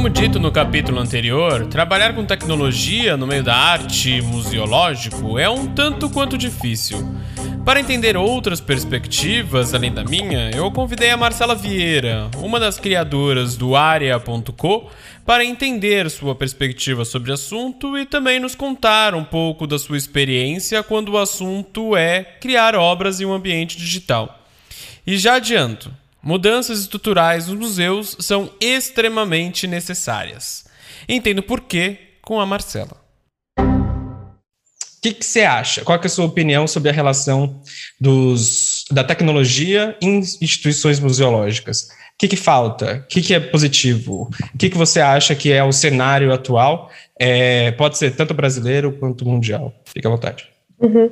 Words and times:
Como 0.00 0.08
dito 0.08 0.40
no 0.40 0.50
capítulo 0.50 0.98
anterior, 0.98 1.66
trabalhar 1.66 2.14
com 2.14 2.24
tecnologia 2.24 3.18
no 3.18 3.26
meio 3.26 3.44
da 3.44 3.54
arte 3.54 4.22
museológico 4.22 5.38
é 5.38 5.46
um 5.46 5.66
tanto 5.66 6.08
quanto 6.08 6.38
difícil. 6.38 7.06
Para 7.66 7.80
entender 7.80 8.16
outras 8.16 8.62
perspectivas 8.62 9.74
além 9.74 9.92
da 9.92 10.02
minha, 10.02 10.52
eu 10.52 10.70
convidei 10.70 11.10
a 11.10 11.18
Marcela 11.18 11.54
Vieira, 11.54 12.30
uma 12.38 12.58
das 12.58 12.80
criadoras 12.80 13.58
do 13.58 13.76
Area.co, 13.76 14.90
para 15.26 15.44
entender 15.44 16.08
sua 16.08 16.34
perspectiva 16.34 17.04
sobre 17.04 17.30
o 17.30 17.34
assunto 17.34 17.98
e 17.98 18.06
também 18.06 18.40
nos 18.40 18.54
contar 18.54 19.14
um 19.14 19.22
pouco 19.22 19.66
da 19.66 19.78
sua 19.78 19.98
experiência 19.98 20.82
quando 20.82 21.10
o 21.10 21.18
assunto 21.18 21.94
é 21.94 22.24
criar 22.24 22.74
obras 22.74 23.20
em 23.20 23.26
um 23.26 23.34
ambiente 23.34 23.76
digital. 23.76 24.46
E 25.06 25.18
já 25.18 25.34
adianto, 25.34 25.92
Mudanças 26.22 26.80
estruturais 26.80 27.48
nos 27.48 27.58
museus 27.58 28.16
são 28.20 28.50
extremamente 28.60 29.66
necessárias. 29.66 30.66
Entendo 31.08 31.42
por 31.42 31.62
quê 31.62 31.98
com 32.20 32.38
a 32.38 32.46
Marcela. 32.46 33.00
O 33.58 35.02
que, 35.02 35.16
você 35.18 35.40
acha? 35.40 35.82
Qual 35.82 35.98
é 35.98 36.06
a 36.06 36.08
sua 36.10 36.26
opinião 36.26 36.66
sobre 36.66 36.90
a 36.90 36.92
relação 36.92 37.62
dos, 37.98 38.84
da 38.90 39.02
tecnologia 39.02 39.96
em 40.02 40.18
instituições 40.18 41.00
museológicas? 41.00 41.84
O 41.84 42.18
que, 42.18 42.28
que 42.28 42.36
falta? 42.36 42.96
O 42.96 43.08
que, 43.08 43.22
que 43.22 43.32
é 43.32 43.40
positivo? 43.40 44.28
O 44.54 44.58
que, 44.58 44.68
que 44.68 44.76
você 44.76 45.00
acha 45.00 45.34
que 45.34 45.50
é 45.50 45.64
o 45.64 45.72
cenário 45.72 46.34
atual? 46.34 46.90
É, 47.18 47.70
pode 47.72 47.96
ser 47.96 48.14
tanto 48.14 48.34
brasileiro 48.34 48.92
quanto 48.92 49.26
mundial. 49.26 49.72
Fique 49.86 50.06
à 50.06 50.10
vontade. 50.10 50.46
Uhum. 50.78 51.10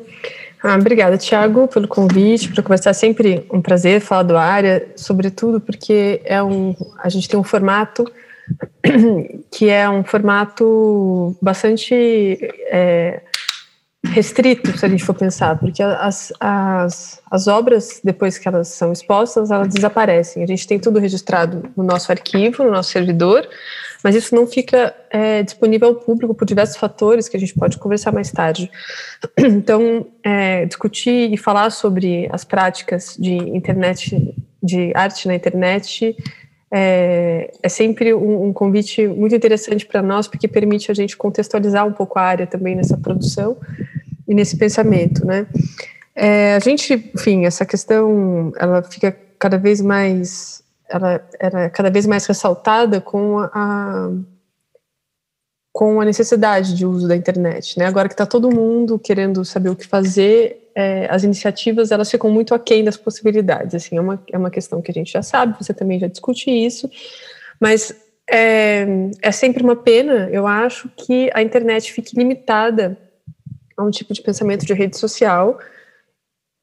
Ah, 0.62 0.74
obrigada, 0.74 1.16
Tiago, 1.16 1.68
pelo 1.68 1.86
convite, 1.86 2.52
para 2.52 2.62
conversar. 2.62 2.92
Sempre 2.92 3.46
um 3.52 3.62
prazer 3.62 4.00
falar 4.00 4.24
do 4.24 4.36
área, 4.36 4.88
sobretudo 4.96 5.60
porque 5.60 6.20
é 6.24 6.42
um, 6.42 6.74
a 6.98 7.08
gente 7.08 7.28
tem 7.28 7.38
um 7.38 7.44
formato 7.44 8.10
que 9.50 9.68
é 9.68 9.88
um 9.88 10.02
formato 10.02 11.36
bastante 11.40 11.94
é, 12.70 13.20
restrito, 14.04 14.76
se 14.76 14.86
a 14.86 14.88
gente 14.88 15.04
for 15.04 15.14
pensar, 15.14 15.58
porque 15.58 15.82
as, 15.82 16.32
as, 16.38 17.20
as 17.30 17.48
obras, 17.48 18.00
depois 18.02 18.38
que 18.38 18.46
elas 18.46 18.68
são 18.68 18.92
expostas, 18.92 19.50
elas 19.50 19.68
desaparecem. 19.68 20.42
A 20.42 20.46
gente 20.46 20.66
tem 20.66 20.78
tudo 20.78 20.98
registrado 20.98 21.68
no 21.76 21.82
nosso 21.82 22.12
arquivo, 22.12 22.62
no 22.62 22.70
nosso 22.70 22.90
servidor, 22.90 23.48
mas 24.02 24.14
isso 24.14 24.34
não 24.34 24.46
fica 24.46 24.94
é, 25.10 25.42
disponível 25.42 25.88
ao 25.88 25.94
público 25.96 26.32
por 26.32 26.44
diversos 26.44 26.76
fatores 26.76 27.28
que 27.28 27.36
a 27.36 27.40
gente 27.40 27.54
pode 27.54 27.76
conversar 27.78 28.12
mais 28.12 28.30
tarde. 28.30 28.70
Então, 29.38 30.06
é, 30.22 30.66
discutir 30.66 31.32
e 31.32 31.36
falar 31.36 31.70
sobre 31.70 32.28
as 32.32 32.44
práticas 32.44 33.16
de 33.18 33.34
internet, 33.34 34.34
de 34.62 34.92
arte 34.94 35.26
na 35.26 35.34
internet, 35.34 36.16
é, 36.70 37.52
é 37.62 37.68
sempre 37.68 38.12
um, 38.14 38.46
um, 38.46 38.52
convite 38.52 39.06
muito 39.06 39.34
interessante 39.34 39.86
para 39.86 40.02
nós, 40.02 40.28
porque 40.28 40.46
permite 40.46 40.90
a 40.90 40.94
gente 40.94 41.16
contextualizar 41.16 41.86
um 41.86 41.92
pouco 41.92 42.18
a 42.18 42.22
área 42.22 42.46
também 42.46 42.76
nessa 42.76 42.96
produção 42.96 43.56
e 44.26 44.34
nesse 44.34 44.56
pensamento, 44.56 45.26
né? 45.26 45.46
É, 46.14 46.56
a 46.56 46.58
gente, 46.58 47.10
enfim, 47.14 47.46
essa 47.46 47.64
questão, 47.64 48.52
ela 48.58 48.82
fica 48.82 49.16
cada 49.38 49.56
vez 49.56 49.80
mais 49.80 50.62
ela 50.88 51.22
era 51.38 51.68
cada 51.70 51.90
vez 51.90 52.06
mais 52.06 52.24
ressaltada 52.26 53.00
com 53.00 53.38
a, 53.38 54.10
com 55.72 56.00
a 56.00 56.04
necessidade 56.04 56.74
de 56.74 56.86
uso 56.86 57.06
da 57.06 57.14
internet, 57.14 57.78
né? 57.78 57.86
Agora 57.86 58.08
que 58.08 58.14
está 58.14 58.26
todo 58.26 58.50
mundo 58.50 58.98
querendo 58.98 59.44
saber 59.44 59.68
o 59.68 59.76
que 59.76 59.86
fazer, 59.86 60.67
é, 60.78 61.08
as 61.10 61.24
iniciativas 61.24 61.90
elas 61.90 62.08
ficam 62.08 62.30
muito 62.30 62.54
aquém 62.54 62.84
das 62.84 62.96
possibilidades. 62.96 63.74
Assim, 63.74 63.96
é 63.96 64.00
uma, 64.00 64.22
é 64.32 64.38
uma 64.38 64.48
questão 64.48 64.80
que 64.80 64.92
a 64.92 64.94
gente 64.94 65.10
já 65.10 65.22
sabe, 65.22 65.58
você 65.60 65.74
também 65.74 65.98
já 65.98 66.06
discute 66.06 66.48
isso, 66.48 66.88
mas 67.60 67.92
é, 68.30 68.86
é 69.20 69.32
sempre 69.32 69.60
uma 69.60 69.74
pena, 69.74 70.28
eu 70.30 70.46
acho, 70.46 70.88
que 70.90 71.32
a 71.34 71.42
internet 71.42 71.92
fique 71.92 72.16
limitada 72.16 72.96
a 73.76 73.82
um 73.82 73.90
tipo 73.90 74.14
de 74.14 74.22
pensamento 74.22 74.64
de 74.64 74.72
rede 74.72 74.96
social 74.96 75.58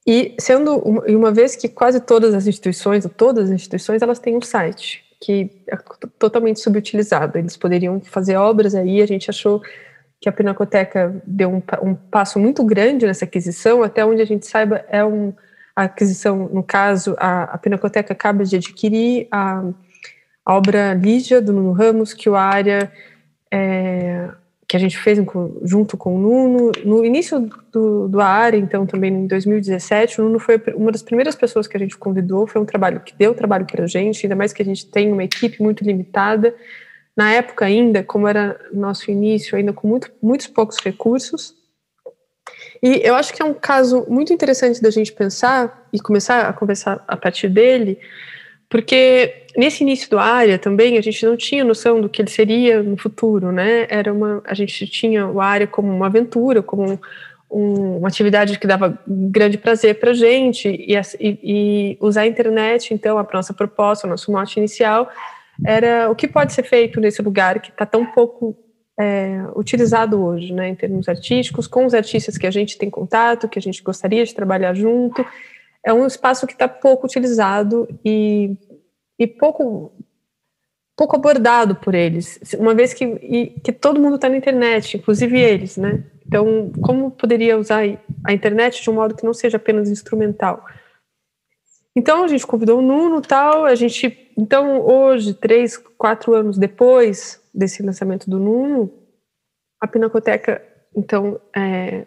e 0.07 0.33
sendo 0.39 0.77
uma, 0.77 1.01
uma 1.07 1.31
vez 1.33 1.57
que 1.57 1.67
quase 1.67 1.99
todas 1.99 2.33
as 2.33 2.47
instituições, 2.47 3.05
todas 3.17 3.49
as 3.49 3.51
instituições, 3.51 4.01
elas 4.01 4.19
têm 4.19 4.37
um 4.37 4.41
site 4.41 5.03
que 5.19 5.49
é 5.67 5.75
totalmente 6.17 6.61
subutilizado. 6.61 7.37
Eles 7.37 7.57
poderiam 7.57 7.99
fazer 7.99 8.37
obras 8.37 8.75
aí, 8.75 9.01
a 9.01 9.07
gente 9.07 9.29
achou 9.29 9.61
que 10.19 10.29
a 10.29 10.31
Pinacoteca 10.31 11.21
deu 11.25 11.49
um, 11.49 11.61
um 11.81 11.95
passo 11.95 12.39
muito 12.39 12.63
grande 12.63 13.05
nessa 13.05 13.25
aquisição, 13.25 13.83
até 13.83 14.05
onde 14.05 14.21
a 14.21 14.25
gente 14.25 14.45
saiba 14.47 14.85
é 14.89 15.03
um, 15.03 15.33
a 15.75 15.83
aquisição, 15.83 16.49
no 16.51 16.63
caso, 16.63 17.15
a, 17.19 17.43
a 17.43 17.57
Pinacoteca 17.57 18.13
acaba 18.13 18.43
de 18.45 18.55
adquirir 18.55 19.27
a, 19.29 19.63
a 20.45 20.55
obra 20.55 20.93
Lígia, 20.93 21.41
do 21.41 21.51
Nuno 21.51 21.73
Ramos, 21.73 22.13
que 22.13 22.29
o 22.29 22.35
área 22.35 22.91
é, 23.51 24.29
que 24.67 24.75
a 24.75 24.79
gente 24.79 24.97
fez 24.97 25.19
junto 25.63 25.97
com 25.97 26.15
o 26.15 26.19
Nuno. 26.19 26.71
No 26.83 27.05
início 27.05 27.49
do, 27.71 28.07
do 28.07 28.21
área, 28.21 28.57
então, 28.57 28.85
também 28.85 29.13
em 29.13 29.27
2017, 29.27 30.21
o 30.21 30.23
Nuno 30.23 30.39
foi 30.39 30.61
uma 30.75 30.91
das 30.91 31.03
primeiras 31.03 31.35
pessoas 31.35 31.67
que 31.67 31.77
a 31.77 31.79
gente 31.79 31.97
convidou. 31.97 32.47
Foi 32.47 32.61
um 32.61 32.65
trabalho 32.65 32.99
que 33.01 33.13
deu 33.15 33.35
trabalho 33.35 33.65
para 33.65 33.83
a 33.83 33.87
gente, 33.87 34.25
ainda 34.25 34.35
mais 34.35 34.53
que 34.53 34.61
a 34.61 34.65
gente 34.65 34.87
tem 34.87 35.11
uma 35.11 35.23
equipe 35.23 35.61
muito 35.61 35.83
limitada. 35.83 36.55
Na 37.15 37.31
época, 37.31 37.65
ainda, 37.65 38.03
como 38.03 38.27
era 38.27 38.59
nosso 38.73 39.09
início, 39.09 39.57
ainda 39.57 39.71
com 39.71 39.87
muito, 39.87 40.11
muitos 40.21 40.47
poucos 40.47 40.77
recursos. 40.77 41.55
E 42.83 43.01
eu 43.03 43.15
acho 43.15 43.33
que 43.33 43.41
é 43.41 43.45
um 43.45 43.53
caso 43.53 44.05
muito 44.09 44.33
interessante 44.33 44.81
da 44.81 44.89
gente 44.89 45.13
pensar 45.13 45.87
e 45.93 45.99
começar 45.99 46.47
a 46.47 46.53
conversar 46.53 47.03
a 47.07 47.15
partir 47.15 47.47
dele, 47.47 47.97
porque 48.69 49.45
nesse 49.55 49.83
início 49.83 50.09
do 50.09 50.19
área 50.19 50.59
também 50.59 50.97
a 50.97 51.01
gente 51.01 51.25
não 51.25 51.37
tinha 51.37 51.63
noção 51.63 52.01
do 52.01 52.09
que 52.09 52.21
ele 52.21 52.29
seria 52.29 52.83
no 52.83 52.97
futuro, 52.97 53.51
né? 53.51 53.87
Era 53.89 54.11
uma, 54.11 54.41
a 54.45 54.53
gente 54.53 54.85
tinha 54.87 55.25
o 55.25 55.39
área 55.39 55.65
como 55.65 55.87
uma 55.87 56.07
aventura, 56.07 56.61
como 56.61 56.99
um, 57.49 57.97
uma 57.97 58.07
atividade 58.09 58.59
que 58.59 58.67
dava 58.67 58.99
grande 59.07 59.57
prazer 59.57 59.99
para 59.99 60.13
gente 60.13 60.67
e, 60.67 60.97
e, 61.21 61.97
usar 62.01 62.21
a 62.21 62.27
internet, 62.27 62.93
então, 62.93 63.17
a 63.17 63.27
nossa 63.33 63.53
proposta, 63.53 64.05
o 64.05 64.09
nosso 64.09 64.31
mote 64.31 64.59
inicial 64.59 65.09
era 65.63 66.09
o 66.09 66.15
que 66.15 66.27
pode 66.27 66.53
ser 66.53 66.63
feito 66.63 66.99
nesse 66.99 67.21
lugar 67.21 67.61
que 67.61 67.69
está 67.69 67.85
tão 67.85 68.05
pouco 68.05 68.57
é, 68.99 69.43
utilizado 69.55 70.23
hoje, 70.23 70.53
né, 70.53 70.69
em 70.69 70.75
termos 70.75 71.07
artísticos, 71.07 71.67
com 71.67 71.85
os 71.85 71.93
artistas 71.93 72.37
que 72.37 72.47
a 72.47 72.51
gente 72.51 72.77
tem 72.77 72.89
contato, 72.89 73.47
que 73.47 73.59
a 73.59 73.61
gente 73.61 73.83
gostaria 73.83 74.25
de 74.25 74.33
trabalhar 74.33 74.73
junto. 74.73 75.25
É 75.83 75.93
um 75.93 76.07
espaço 76.07 76.47
que 76.47 76.53
está 76.53 76.67
pouco 76.67 77.05
utilizado 77.05 77.87
e 78.03 78.57
e 79.17 79.25
pouco 79.25 79.91
pouco 80.97 81.15
abordado 81.17 81.75
por 81.75 81.93
eles, 81.93 82.39
uma 82.57 82.73
vez 82.73 82.93
que, 82.93 83.03
e, 83.03 83.59
que 83.61 83.73
todo 83.73 83.99
mundo 83.99 84.15
está 84.15 84.29
na 84.29 84.37
internet, 84.37 84.95
inclusive 84.95 85.37
eles, 85.37 85.75
né? 85.75 86.05
Então, 86.25 86.71
como 86.81 87.11
poderia 87.11 87.57
usar 87.57 87.81
a 88.23 88.33
internet 88.33 88.81
de 88.81 88.89
um 88.89 88.93
modo 88.93 89.13
que 89.13 89.25
não 89.25 89.33
seja 89.33 89.57
apenas 89.57 89.89
instrumental? 89.89 90.65
Então, 91.97 92.23
a 92.23 92.27
gente 92.27 92.45
convidou 92.45 92.79
o 92.79 92.81
Nuno 92.81 93.21
tal, 93.21 93.65
a 93.65 93.73
gente, 93.73 94.31
então, 94.37 94.81
hoje, 94.81 95.33
três, 95.33 95.77
quatro 95.77 96.33
anos 96.33 96.57
depois 96.57 97.41
desse 97.53 97.81
lançamento 97.81 98.29
do 98.29 98.37
Nuno, 98.37 98.91
a 99.79 99.87
Pinacoteca, 99.87 100.61
então, 100.95 101.39
é, 101.55 102.05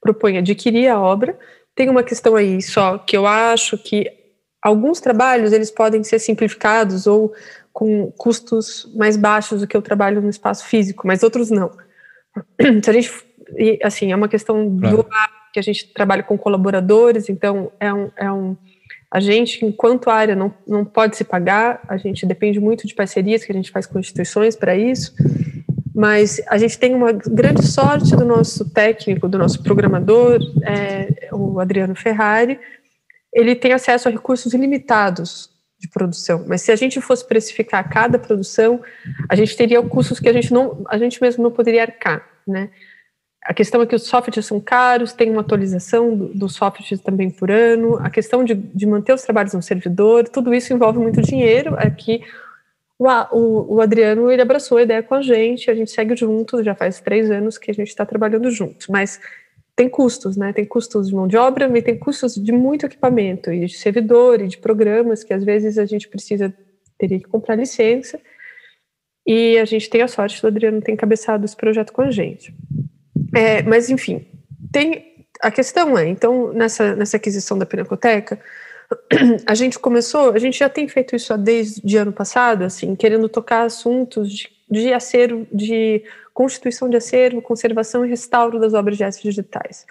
propõe 0.00 0.38
adquirir 0.38 0.88
a 0.88 1.00
obra. 1.00 1.38
Tem 1.74 1.88
uma 1.88 2.02
questão 2.02 2.34
aí 2.34 2.60
só 2.60 2.98
que 2.98 3.16
eu 3.16 3.26
acho 3.26 3.78
que 3.78 4.10
alguns 4.62 5.00
trabalhos 5.00 5.52
eles 5.52 5.70
podem 5.70 6.02
ser 6.02 6.18
simplificados 6.18 7.06
ou 7.06 7.32
com 7.72 8.10
custos 8.12 8.90
mais 8.94 9.16
baixos 9.16 9.60
do 9.60 9.66
que 9.66 9.76
o 9.76 9.82
trabalho 9.82 10.20
no 10.20 10.28
espaço 10.28 10.66
físico, 10.66 11.06
mas 11.06 11.22
outros 11.22 11.50
não. 11.50 11.70
Se 12.82 12.90
a 12.90 12.92
gente, 12.92 13.10
assim, 13.82 14.12
é 14.12 14.16
uma 14.16 14.28
questão 14.28 14.78
claro. 14.78 14.96
do 14.98 15.06
que 15.52 15.58
a 15.58 15.62
gente 15.62 15.92
trabalha 15.92 16.22
com 16.22 16.36
colaboradores, 16.36 17.28
então 17.28 17.72
é 17.78 17.92
um, 17.92 18.10
é 18.16 18.30
um 18.30 18.56
a 19.10 19.18
gente, 19.18 19.64
enquanto 19.64 20.08
área, 20.08 20.36
não, 20.36 20.54
não 20.66 20.84
pode 20.84 21.16
se 21.16 21.24
pagar, 21.24 21.82
a 21.88 21.96
gente 21.96 22.24
depende 22.24 22.60
muito 22.60 22.86
de 22.86 22.94
parcerias 22.94 23.44
que 23.44 23.50
a 23.50 23.54
gente 23.54 23.70
faz 23.70 23.84
com 23.86 23.98
instituições 23.98 24.54
para 24.54 24.76
isso, 24.76 25.12
mas 25.92 26.40
a 26.46 26.56
gente 26.56 26.78
tem 26.78 26.94
uma 26.94 27.12
grande 27.12 27.66
sorte 27.66 28.14
do 28.14 28.24
nosso 28.24 28.70
técnico, 28.70 29.28
do 29.28 29.36
nosso 29.36 29.62
programador, 29.62 30.38
é, 30.64 31.28
o 31.32 31.58
Adriano 31.58 31.96
Ferrari, 31.96 32.60
ele 33.32 33.56
tem 33.56 33.72
acesso 33.72 34.08
a 34.08 34.12
recursos 34.12 34.54
ilimitados 34.54 35.50
de 35.78 35.88
produção. 35.88 36.44
Mas 36.46 36.62
se 36.62 36.70
a 36.70 36.76
gente 36.76 37.00
fosse 37.00 37.26
precificar 37.26 37.88
cada 37.88 38.18
produção, 38.18 38.80
a 39.28 39.34
gente 39.34 39.56
teria 39.56 39.82
custos 39.82 40.20
que 40.20 40.28
a 40.28 40.32
gente 40.32 40.52
não, 40.52 40.84
a 40.88 40.98
gente 40.98 41.20
mesmo 41.20 41.42
não 41.42 41.50
poderia 41.50 41.82
arcar, 41.82 42.24
né? 42.46 42.70
A 43.42 43.54
questão 43.54 43.80
é 43.80 43.86
que 43.86 43.94
os 43.94 44.04
softwares 44.04 44.44
são 44.44 44.60
caros, 44.60 45.14
tem 45.14 45.30
uma 45.30 45.40
atualização 45.40 46.14
dos 46.14 46.34
do 46.34 46.48
softwares 46.48 47.00
também 47.00 47.30
por 47.30 47.50
ano, 47.50 47.96
a 47.96 48.10
questão 48.10 48.44
de, 48.44 48.54
de, 48.54 48.86
manter 48.86 49.14
os 49.14 49.22
trabalhos 49.22 49.54
no 49.54 49.62
servidor, 49.62 50.28
tudo 50.28 50.52
isso 50.52 50.72
envolve 50.74 50.98
muito 50.98 51.22
dinheiro. 51.22 51.74
Aqui, 51.78 52.22
o, 52.98 53.06
o, 53.32 53.76
o, 53.76 53.80
Adriano 53.80 54.30
ele 54.30 54.42
abraçou 54.42 54.76
a 54.76 54.82
ideia 54.82 55.02
com 55.02 55.14
a 55.14 55.22
gente, 55.22 55.70
a 55.70 55.74
gente 55.74 55.90
segue 55.90 56.14
junto, 56.14 56.62
já 56.62 56.74
faz 56.74 57.00
três 57.00 57.30
anos 57.30 57.56
que 57.56 57.70
a 57.70 57.74
gente 57.74 57.88
está 57.88 58.04
trabalhando 58.04 58.50
juntos, 58.50 58.88
mas 58.88 59.18
tem 59.74 59.88
custos, 59.88 60.36
né? 60.36 60.52
Tem 60.52 60.66
custos 60.66 61.08
de 61.08 61.14
mão 61.14 61.26
de 61.26 61.38
obra, 61.38 61.66
mas 61.66 61.82
tem 61.82 61.98
custos 61.98 62.34
de 62.34 62.52
muito 62.52 62.84
equipamento, 62.84 63.50
e 63.50 63.64
de 63.64 63.78
servidor, 63.78 64.42
e 64.42 64.48
de 64.48 64.58
programas, 64.58 65.24
que 65.24 65.32
às 65.32 65.42
vezes 65.42 65.78
a 65.78 65.86
gente 65.86 66.06
precisa, 66.06 66.52
teria 66.98 67.18
que 67.18 67.26
comprar 67.26 67.54
licença. 67.56 68.20
e 69.26 69.56
a 69.58 69.64
gente 69.64 69.88
tem 69.88 70.02
a 70.02 70.08
sorte 70.08 70.40
do 70.42 70.48
Adriano 70.48 70.82
ter 70.82 70.92
encabeçado 70.92 71.46
esse 71.46 71.56
projeto 71.56 71.92
com 71.94 72.02
a 72.02 72.10
gente. 72.10 72.54
É, 73.34 73.62
mas, 73.62 73.90
enfim, 73.90 74.26
tem 74.72 75.26
a 75.40 75.50
questão 75.50 75.96
é, 75.96 76.06
então, 76.08 76.52
nessa, 76.52 76.94
nessa 76.94 77.16
aquisição 77.16 77.58
da 77.58 77.66
Pinacoteca, 77.66 78.40
a 79.46 79.54
gente 79.54 79.78
começou, 79.78 80.32
a 80.32 80.38
gente 80.38 80.58
já 80.58 80.68
tem 80.68 80.88
feito 80.88 81.14
isso 81.14 81.36
desde 81.38 81.96
ano 81.96 82.12
passado, 82.12 82.64
assim, 82.64 82.94
querendo 82.94 83.28
tocar 83.28 83.62
assuntos 83.62 84.30
de, 84.30 84.48
de 84.70 84.92
acervo, 84.92 85.46
de 85.52 86.02
constituição 86.34 86.88
de 86.88 86.96
acervo, 86.96 87.42
conservação 87.42 88.04
e 88.04 88.08
restauro 88.08 88.58
das 88.58 88.74
obras 88.74 88.96
de 88.96 89.04
arte 89.04 89.22
digitais. 89.22 89.86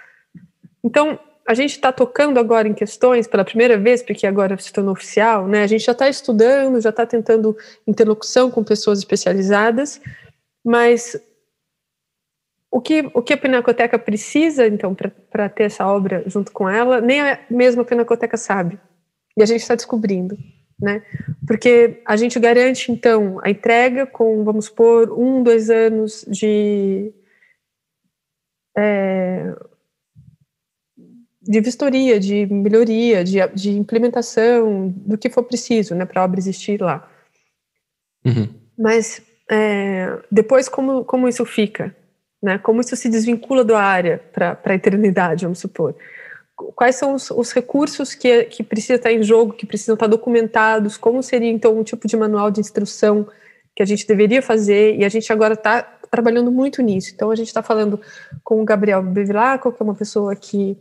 Então, 0.84 1.20
a 1.48 1.54
gente 1.54 1.72
está 1.72 1.92
tocando 1.92 2.40
agora 2.40 2.68
em 2.68 2.74
questões 2.74 3.26
pela 3.26 3.44
primeira 3.44 3.78
vez, 3.78 4.04
porque 4.04 4.28
agora 4.28 4.56
se 4.58 4.72
tornou 4.72 4.94
oficial, 4.94 5.48
né? 5.48 5.64
A 5.64 5.68
gente 5.68 5.84
já 5.84 5.94
está 5.94 6.08
estudando, 6.08 6.80
já 6.80 6.92
está 6.92 7.06
tentando 7.06 7.58
interlocução 7.88 8.52
com 8.52 8.64
pessoas 8.64 9.00
especializadas, 9.00 10.00
mas 10.64 11.20
o 12.72 12.80
que, 12.80 13.10
o 13.14 13.22
que 13.22 13.34
a 13.34 13.38
Pinacoteca 13.38 13.98
precisa, 13.98 14.68
então, 14.68 14.96
para 14.96 15.50
ter 15.50 15.64
essa 15.64 15.88
obra 15.88 16.24
junto 16.28 16.52
com 16.52 16.70
ela, 16.70 17.02
nem 17.02 17.22
a 17.22 17.40
mesma 17.50 17.84
Pinacoteca 17.84 18.38
sabe. 18.38 18.80
E 19.36 19.42
a 19.42 19.46
gente 19.46 19.62
está 19.62 19.74
descobrindo, 19.76 20.38
né? 20.80 21.04
Porque 21.48 22.02
a 22.06 22.16
gente 22.16 22.40
garante, 22.40 22.92
então, 22.92 23.40
a 23.44 23.50
entrega 23.50 24.06
com, 24.06 24.44
vamos 24.44 24.66
supor, 24.66 25.12
um, 25.12 25.42
dois 25.42 25.70
anos 25.70 26.26
de. 26.28 27.12
É, 28.78 29.56
de 31.42 31.62
vistoria, 31.62 32.20
de 32.20 32.46
melhoria, 32.46 33.24
de, 33.24 33.40
de 33.56 33.72
implementação, 33.72 34.94
do 34.96 35.18
que 35.18 35.32
for 35.32 35.42
preciso, 35.42 35.96
né, 35.96 36.06
para 36.06 36.22
a 36.22 36.26
obra 36.26 36.40
existir 36.40 36.80
lá. 36.80 37.10
Uhum. 38.24 38.48
Mas 38.78 39.20
é, 39.50 40.22
depois, 40.32 40.70
como, 40.70 41.04
como 41.04 41.28
isso 41.28 41.44
fica? 41.46 41.96
Né? 42.42 42.58
Como 42.58 42.82
isso 42.82 42.96
se 42.96 43.10
desvincula 43.10 43.64
da 43.64 43.80
área 43.80 44.22
para 44.32 44.58
a 44.64 44.74
eternidade, 44.74 45.46
vamos 45.46 45.60
supor? 45.60 45.96
Quais 46.76 46.96
são 46.96 47.14
os, 47.14 47.32
os, 47.32 47.52
recursos 47.52 48.14
que, 48.14 48.44
que 48.46 48.64
precisam 48.64 48.98
estar 48.98 49.12
em 49.12 49.24
jogo, 49.24 49.54
que 49.54 49.66
precisam 49.66 49.94
estar 49.94 50.08
documentados? 50.08 50.98
Como 50.98 51.24
seria, 51.24 51.50
então, 51.50 51.78
um 51.78 51.84
tipo 51.84 52.08
de 52.08 52.18
manual 52.18 52.52
de 52.52 52.60
instrução 52.60 53.28
que 53.76 53.82
a 53.82 53.86
gente 53.86 54.06
deveria 54.06 54.42
fazer? 54.42 54.98
E 54.98 55.06
a 55.06 55.10
gente 55.10 55.32
agora 55.32 55.54
está 55.54 55.82
trabalhando 56.12 56.52
muito 56.52 56.82
nisso. 56.82 57.12
Então, 57.14 57.32
a 57.32 57.36
gente 57.36 57.48
está 57.48 57.62
falando 57.62 58.00
com 58.44 58.62
o 58.62 58.66
Gabriel 58.66 59.02
Bevilacqua, 59.02 59.72
que 59.72 59.82
é 59.82 59.86
uma 59.86 59.96
pessoa 59.96 60.36
que 60.36 60.78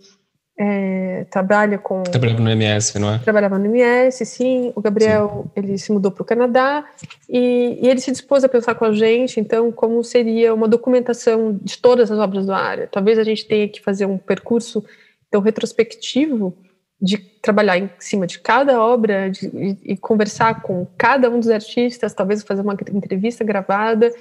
é, 0.60 1.24
trabalha 1.30 1.78
com. 1.78 2.02
Trabalhava 2.02 2.40
no 2.40 2.50
MS, 2.50 2.98
não 2.98 3.14
é? 3.14 3.18
Trabalhava 3.18 3.58
no 3.58 3.66
MS, 3.66 4.26
sim. 4.26 4.72
O 4.74 4.80
Gabriel 4.80 5.44
sim. 5.44 5.50
ele 5.54 5.78
se 5.78 5.92
mudou 5.92 6.10
para 6.10 6.22
o 6.22 6.24
Canadá 6.24 6.84
e, 7.28 7.78
e, 7.80 7.88
ele 7.88 8.00
se 8.00 8.10
dispôs 8.10 8.42
a 8.42 8.48
pensar 8.48 8.74
com 8.74 8.84
a 8.84 8.92
gente, 8.92 9.38
então, 9.38 9.70
como 9.70 10.02
seria 10.02 10.52
uma 10.52 10.66
documentação 10.66 11.56
de 11.62 11.78
todas 11.78 12.10
as 12.10 12.18
obras 12.18 12.44
do 12.44 12.52
área. 12.52 12.88
Talvez 12.90 13.20
a 13.20 13.22
gente 13.22 13.46
tenha 13.46 13.68
que 13.68 13.80
fazer 13.80 14.06
um 14.06 14.18
percurso 14.18 14.84
então 15.28 15.40
retrospectivo 15.40 16.56
de 17.00 17.18
trabalhar 17.18 17.78
em 17.78 17.88
cima 18.00 18.26
de 18.26 18.40
cada 18.40 18.82
obra 18.82 19.30
de, 19.30 19.46
e, 19.46 19.92
e 19.92 19.96
conversar 19.96 20.62
com 20.62 20.88
cada 20.96 21.30
um 21.30 21.38
dos 21.38 21.50
artistas, 21.50 22.12
talvez 22.12 22.42
fazer 22.42 22.62
uma 22.62 22.74
entrevista 22.74 23.44
gravada, 23.44 24.12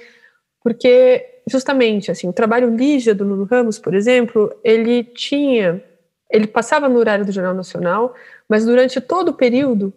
porque 0.62 1.26
justamente 1.50 2.12
assim 2.12 2.28
o 2.28 2.32
trabalho 2.32 2.76
Lígia 2.76 3.12
do 3.12 3.24
Nuno 3.24 3.44
Ramos, 3.44 3.76
por 3.80 3.92
exemplo, 3.92 4.54
ele 4.62 5.02
tinha 5.02 5.82
ele 6.30 6.46
passava 6.46 6.88
no 6.88 6.98
horário 6.98 7.24
do 7.24 7.32
Jornal 7.32 7.54
Nacional, 7.54 8.14
mas 8.48 8.64
durante 8.64 9.00
todo 9.00 9.30
o 9.30 9.32
período, 9.32 9.92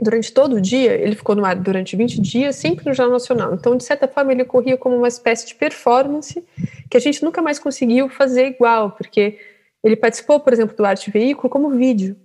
durante 0.00 0.32
todo 0.32 0.56
o 0.56 0.60
dia, 0.60 0.92
ele 0.92 1.14
ficou 1.14 1.34
no 1.34 1.44
ar 1.44 1.56
durante 1.56 1.96
20 1.96 2.20
dias, 2.20 2.56
sempre 2.56 2.86
no 2.86 2.94
Jornal 2.94 3.14
Nacional. 3.14 3.54
Então, 3.54 3.76
de 3.76 3.84
certa 3.84 4.06
forma, 4.06 4.32
ele 4.32 4.44
corria 4.44 4.76
como 4.76 4.96
uma 4.96 5.08
espécie 5.08 5.46
de 5.46 5.54
performance 5.54 6.44
que 6.90 6.96
a 6.96 7.00
gente 7.00 7.24
nunca 7.24 7.40
mais 7.40 7.58
conseguiu 7.58 8.08
fazer 8.08 8.46
igual, 8.48 8.90
porque 8.90 9.38
ele 9.82 9.96
participou, 9.96 10.40
por 10.40 10.52
exemplo, 10.52 10.76
do 10.76 10.84
Arte 10.84 11.10
Veículo 11.10 11.48
como 11.48 11.70
vídeo. 11.70 12.16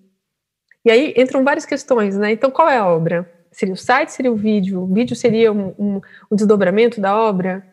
E 0.83 0.91
aí 0.91 1.13
entram 1.15 1.43
várias 1.43 1.65
questões, 1.65 2.17
né? 2.17 2.31
Então, 2.31 2.49
qual 2.49 2.69
é 2.69 2.77
a 2.77 2.87
obra? 2.87 3.29
Seria 3.51 3.73
o 3.73 3.77
site, 3.77 4.11
seria 4.11 4.31
o 4.31 4.35
vídeo? 4.35 4.81
O 4.81 4.87
vídeo 4.87 5.15
seria 5.15 5.51
um, 5.51 5.73
um, 5.77 6.01
um 6.31 6.35
desdobramento 6.35 6.99
da 6.99 7.15
obra? 7.15 7.65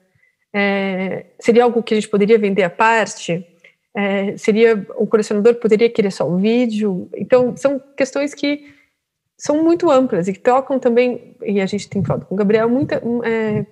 É, 0.53 1.27
seria 1.41 1.65
algo 1.65 1.83
que 1.83 1.95
a 1.95 1.97
gente 1.97 2.09
poderia 2.09 2.39
vender 2.39 2.63
à 2.63 2.71
parte? 2.71 3.47
É, 3.99 4.37
seria 4.37 4.87
o 4.95 5.09
colecionador 5.09 5.57
poderia 5.57 5.91
querer 5.91 6.13
só 6.13 6.25
o 6.25 6.37
vídeo. 6.37 7.11
Então 7.17 7.57
são 7.57 7.83
questões 7.97 8.33
que 8.33 8.73
são 9.37 9.61
muito 9.65 9.91
amplas 9.91 10.29
e 10.29 10.33
que 10.33 10.39
tocam 10.39 10.79
também 10.79 11.37
e 11.43 11.61
a 11.61 11.67
gente 11.67 11.89
tem 11.89 12.05
falado 12.05 12.25
com 12.25 12.37
o 12.37 12.39
Gabriel 12.39 12.69
muita 12.69 13.03
é, 13.25 13.67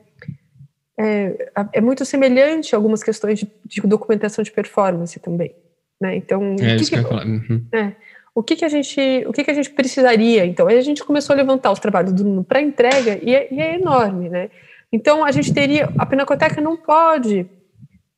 é, 0.99 1.49
é 1.75 1.81
muito 1.81 2.05
semelhante 2.05 2.75
a 2.75 2.79
algumas 2.79 3.05
questões 3.05 3.39
de, 3.39 3.49
de, 3.65 3.81
documentação 3.83 4.43
de 4.43 4.51
performance 4.51 5.21
também, 5.21 5.55
né? 6.01 6.17
Então 6.17 6.57
é, 6.59 6.75
o 6.75 6.79
que, 6.79 6.85
que, 6.87 6.91
que 6.91 7.15
uhum. 7.15 7.67
é, 7.73 7.93
o 8.35 8.43
que, 8.43 8.57
que 8.57 8.65
a 8.65 8.69
gente 8.69 9.25
o 9.29 9.33
que, 9.33 9.45
que 9.45 9.51
a 9.53 9.55
gente 9.55 9.71
precisaria? 9.71 10.45
Então 10.45 10.67
aí 10.67 10.77
a 10.77 10.83
gente 10.83 11.05
começou 11.05 11.35
a 11.35 11.37
levantar 11.37 11.71
os 11.71 11.79
trabalhos 11.79 12.13
do 12.13 12.43
para 12.43 12.61
entrega 12.61 13.17
e 13.23 13.33
é, 13.33 13.47
e 13.55 13.61
é 13.61 13.77
enorme, 13.77 14.29
né? 14.29 14.51
Então 14.91 15.25
a 15.25 15.31
gente 15.31 15.55
teria 15.55 15.89
a 15.97 16.05
Pinacoteca 16.05 16.61
não 16.61 16.77
pode 16.77 17.47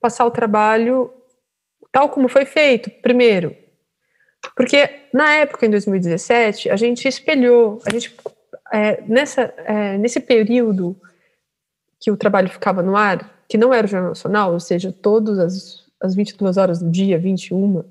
passar 0.00 0.24
o 0.24 0.30
trabalho 0.30 1.12
tal 1.92 2.08
como 2.08 2.28
foi 2.28 2.44
feito, 2.44 2.90
primeiro. 3.02 3.54
Porque 4.54 4.88
na 5.12 5.34
época, 5.34 5.66
em 5.66 5.70
2017, 5.70 6.70
a 6.70 6.76
gente 6.76 7.06
espelhou, 7.08 7.80
a 7.86 7.90
gente, 7.90 8.14
é, 8.72 9.02
nessa, 9.02 9.42
é, 9.58 9.98
nesse 9.98 10.20
período 10.20 10.96
que 12.00 12.10
o 12.10 12.16
trabalho 12.16 12.48
ficava 12.48 12.82
no 12.82 12.96
ar, 12.96 13.42
que 13.48 13.58
não 13.58 13.72
era 13.72 13.86
o 13.86 13.90
Jornal 13.90 14.10
Nacional, 14.10 14.52
ou 14.52 14.60
seja, 14.60 14.92
todas 14.92 15.38
as, 15.38 15.84
as 16.00 16.14
22 16.14 16.56
horas 16.56 16.78
do 16.80 16.90
dia, 16.90 17.18
21, 17.18 17.82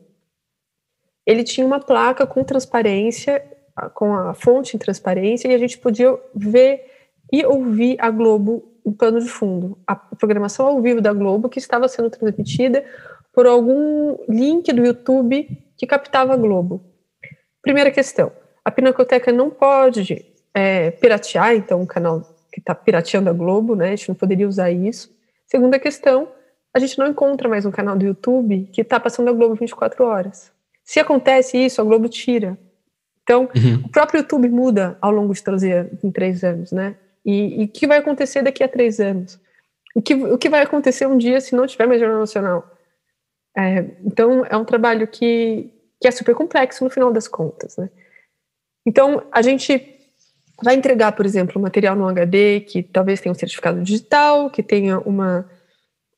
ele 1.26 1.44
tinha 1.44 1.66
uma 1.66 1.80
placa 1.80 2.26
com 2.26 2.44
transparência, 2.44 3.44
com 3.94 4.14
a 4.14 4.34
fonte 4.34 4.76
em 4.76 4.80
transparência, 4.80 5.50
e 5.50 5.54
a 5.54 5.58
gente 5.58 5.78
podia 5.78 6.18
ver 6.34 6.86
e 7.32 7.46
ouvir 7.46 7.98
a 8.00 8.10
Globo 8.10 8.64
em 8.86 8.94
pano 8.94 9.20
de 9.20 9.28
fundo. 9.28 9.78
A 9.86 9.96
programação 9.96 10.68
ao 10.68 10.82
vivo 10.82 11.02
da 11.02 11.12
Globo, 11.12 11.50
que 11.50 11.60
estava 11.60 11.88
sendo 11.90 12.10
transmitida 12.10 12.86
por 13.38 13.46
algum 13.46 14.18
link 14.28 14.74
do 14.74 14.84
YouTube 14.84 15.48
que 15.78 15.86
captava 15.86 16.34
a 16.34 16.36
Globo. 16.36 16.84
Primeira 17.62 17.92
questão: 17.92 18.32
a 18.66 18.72
Pinacoteca 18.72 19.32
não 19.32 19.52
pode 19.52 20.26
é, 20.56 20.90
piratear, 20.90 21.54
então, 21.54 21.82
um 21.82 21.86
canal 21.86 22.22
que 22.52 22.60
está 22.60 22.74
pirateando 22.74 23.30
a 23.30 23.34
Globo, 23.34 23.76
né? 23.76 23.90
A 23.90 23.96
gente 23.96 24.10
não 24.10 24.16
poderia 24.16 24.48
usar 24.48 24.72
isso. 24.72 25.16
Segunda 25.46 25.78
questão: 25.78 26.30
a 26.74 26.80
gente 26.80 26.98
não 26.98 27.06
encontra 27.06 27.48
mais 27.48 27.64
um 27.64 27.70
canal 27.70 27.96
do 27.96 28.08
YouTube 28.08 28.68
que 28.74 28.82
está 28.82 29.00
passando 29.00 29.30
a 29.30 29.34
Globo 29.34 29.54
24 29.54 30.04
horas. 30.04 30.52
Se 30.84 31.00
acontece 31.00 31.60
isso, 31.64 31.80
a 31.80 31.84
Globo 31.84 32.10
tira. 32.10 32.58
Então, 33.22 33.44
uhum. 33.56 33.84
o 33.86 33.90
próprio 33.90 34.22
YouTube 34.22 34.50
muda 34.50 34.98
ao 35.00 35.12
longo 35.12 35.32
de 35.32 35.44
três, 35.44 35.62
em 36.04 36.10
três 36.10 36.44
anos, 36.44 36.72
né? 36.72 36.96
E 37.24 37.66
o 37.66 37.68
que 37.68 37.86
vai 37.86 38.00
acontecer 38.00 38.42
daqui 38.42 38.64
a 38.64 38.68
três 38.68 39.00
anos? 39.00 39.40
O 39.94 40.02
que, 40.02 40.16
o 40.16 40.40
que 40.40 40.50
vai 40.50 40.64
acontecer 40.64 41.06
um 41.06 41.20
dia 41.20 41.40
se 41.40 41.56
não 41.56 41.68
tiver 41.68 41.86
mais 41.86 42.00
Jornal 42.00 42.22
Nacional? 42.22 42.77
É, 43.58 43.86
então, 44.06 44.46
é 44.46 44.56
um 44.56 44.66
trabalho 44.66 45.08
que, 45.08 45.74
que 46.00 46.08
é 46.08 46.12
super 46.12 46.36
complexo 46.36 46.84
no 46.84 46.90
final 46.90 47.12
das 47.12 47.28
contas, 47.28 47.76
né? 47.78 47.90
Então, 48.86 49.24
a 49.32 49.42
gente 49.42 49.96
vai 50.64 50.76
entregar, 50.76 51.12
por 51.14 51.26
exemplo, 51.26 51.62
material 51.62 51.96
no 51.96 52.08
HD 52.08 52.62
que 52.62 52.84
talvez 52.84 53.20
tenha 53.20 53.32
um 53.32 53.38
certificado 53.38 53.82
digital, 53.82 54.50
que 54.50 54.64
tenha 54.64 55.00
uma, 55.00 55.50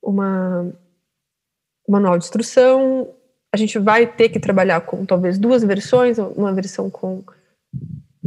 uma 0.04 0.74
um 1.88 1.92
manual 1.92 2.18
de 2.18 2.26
instrução. 2.26 3.16
A 3.52 3.58
gente 3.58 3.80
vai 3.80 4.06
ter 4.06 4.30
que 4.30 4.40
trabalhar 4.40 4.82
com 4.82 5.06
talvez 5.06 5.38
duas 5.40 5.64
versões, 5.64 6.18
uma 6.18 6.54
versão 6.54 6.90
com 6.90 7.24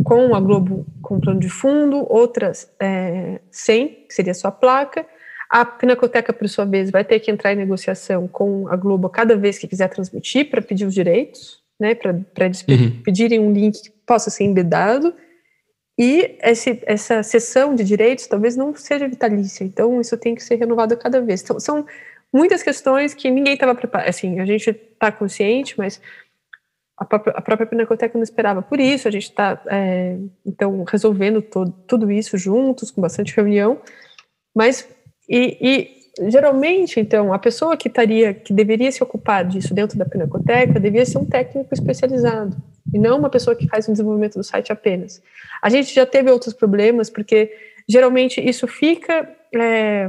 com 0.04 0.35
a 0.35 0.40
Globo 0.40 0.87
com 1.02 1.21
plano 1.21 1.38
de 1.38 1.50
fundo, 1.50 2.07
outras 2.11 2.69
é, 2.81 3.40
sem, 3.50 4.07
que 4.07 4.14
seria 4.14 4.33
só 4.33 4.49
a 4.49 4.52
placa, 4.52 5.07
a 5.52 5.66
Pinacoteca, 5.66 6.32
por 6.32 6.49
sua 6.49 6.64
vez, 6.64 6.90
vai 6.90 7.04
ter 7.04 7.21
que 7.21 7.30
entrar 7.30 7.52
em 7.52 7.56
negociação 7.56 8.26
com 8.26 8.66
a 8.68 8.75
Globo 8.75 9.11
cada 9.11 9.37
vez 9.37 9.59
que 9.59 9.68
quiser 9.68 9.88
transmitir 9.90 10.49
para 10.49 10.62
pedir 10.62 10.87
os 10.87 10.94
direitos, 10.94 11.62
né, 11.78 11.94
para 11.94 12.47
eles 12.47 12.64
uhum. 12.66 13.02
pedirem 13.02 13.38
um 13.38 13.52
link 13.52 13.82
que 13.82 13.90
possa 14.06 14.30
ser 14.30 14.44
embedado. 14.44 15.14
E 16.00 16.38
esse, 16.42 16.82
essa 16.87 17.23
sessão 17.23 17.75
de 17.75 17.85
direitos 17.85 18.26
talvez 18.26 18.56
não 18.56 18.75
seja 18.75 19.06
vitalícia, 19.06 19.62
então 19.62 20.00
isso 20.00 20.16
tem 20.16 20.35
que 20.35 20.42
ser 20.42 20.54
renovado 20.54 20.97
cada 20.97 21.21
vez. 21.21 21.42
Então, 21.42 21.61
são 21.61 21.85
muitas 22.32 22.62
questões 22.62 23.12
que 23.12 23.30
ninguém 23.30 23.52
estava 23.52 23.75
preparado. 23.75 24.09
Assim, 24.09 24.40
a 24.40 24.47
gente 24.47 24.71
está 24.71 25.12
consciente, 25.12 25.75
mas 25.76 26.00
a 26.97 27.04
própria, 27.04 27.35
a 27.37 27.42
própria 27.42 27.66
Pinacoteca 27.66 28.16
não 28.16 28.23
esperava 28.23 28.62
por 28.62 28.80
isso. 28.80 29.06
A 29.06 29.11
gente 29.11 29.25
está, 29.25 29.62
é, 29.66 30.16
então, 30.47 30.82
resolvendo 30.85 31.42
todo, 31.42 31.73
tudo 31.87 32.11
isso 32.11 32.38
juntos, 32.38 32.90
com 32.90 33.02
bastante 33.02 33.37
reunião. 33.37 33.78
Mas 34.56 34.88
e, 35.32 35.56
e, 35.60 36.30
geralmente, 36.30 37.00
então, 37.00 37.32
a 37.32 37.38
pessoa 37.38 37.74
que 37.74 37.88
estaria, 37.88 38.34
que 38.34 38.52
deveria 38.52 38.92
se 38.92 39.02
ocupar 39.02 39.46
disso 39.46 39.72
dentro 39.72 39.98
da 39.98 40.04
Pinacoteca, 40.04 40.78
devia 40.78 41.06
ser 41.06 41.16
um 41.16 41.24
técnico 41.24 41.72
especializado 41.72 42.54
e 42.92 42.98
não 42.98 43.18
uma 43.18 43.30
pessoa 43.30 43.56
que 43.56 43.66
faz 43.66 43.88
o 43.88 43.92
desenvolvimento 43.92 44.34
do 44.34 44.44
site 44.44 44.70
apenas. 44.70 45.22
A 45.62 45.70
gente 45.70 45.94
já 45.94 46.04
teve 46.04 46.30
outros 46.30 46.52
problemas 46.52 47.08
porque 47.08 47.50
geralmente 47.88 48.40
isso 48.40 48.66
fica 48.66 49.28
é, 49.54 50.08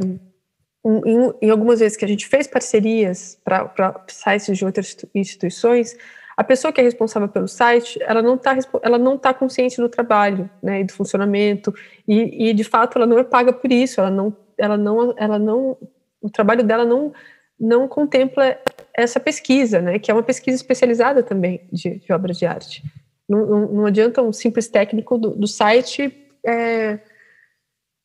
em, 0.86 1.34
em, 1.42 1.50
algumas 1.50 1.80
vezes 1.80 1.98
que 1.98 2.04
a 2.04 2.08
gente 2.08 2.28
fez 2.28 2.48
parcerias 2.48 3.40
para 3.44 4.04
sites 4.10 4.58
de 4.58 4.66
outras 4.66 4.98
instituições, 5.16 5.96
a 6.36 6.44
pessoa 6.44 6.74
que 6.74 6.82
é 6.82 6.84
responsável 6.84 7.30
pelo 7.30 7.48
site, 7.48 8.00
ela 8.02 8.22
não 8.22 8.36
está 8.36 8.58
ela 8.82 8.98
não 8.98 9.18
tá 9.18 9.34
consciente 9.34 9.78
do 9.78 9.88
trabalho, 9.88 10.50
né, 10.62 10.82
e 10.82 10.84
do 10.84 10.92
funcionamento, 10.92 11.74
e, 12.08 12.50
e, 12.50 12.54
de 12.54 12.64
fato 12.64 12.98
ela 12.98 13.06
não 13.06 13.20
é 13.20 13.24
paga 13.24 13.54
por 13.54 13.72
isso, 13.72 14.02
ela 14.02 14.10
não, 14.10 14.36
ela 14.58 14.78
não, 14.78 15.14
ela 15.18 15.40
não, 15.40 15.78
o 16.22 16.30
trabalho 16.30 16.64
dela 16.64 16.86
não, 16.86 17.14
não 17.60 17.88
contempla 17.88 18.58
essa 18.94 19.20
pesquisa, 19.20 19.82
né, 19.82 20.00
que 20.00 20.12
é 20.12 20.14
uma 20.14 20.24
pesquisa 20.24 20.56
especializada 20.56 21.24
também 21.24 21.68
de, 21.72 22.00
de 22.00 22.14
obras 22.14 22.38
de 22.38 22.46
arte. 22.46 22.84
Não, 23.28 23.46
não, 23.46 23.68
não, 23.68 23.86
adianta 23.86 24.22
um 24.22 24.34
simples 24.34 24.68
técnico 24.68 25.18
do, 25.18 25.30
do 25.32 25.48
site 25.48 26.14
é, 26.46 27.00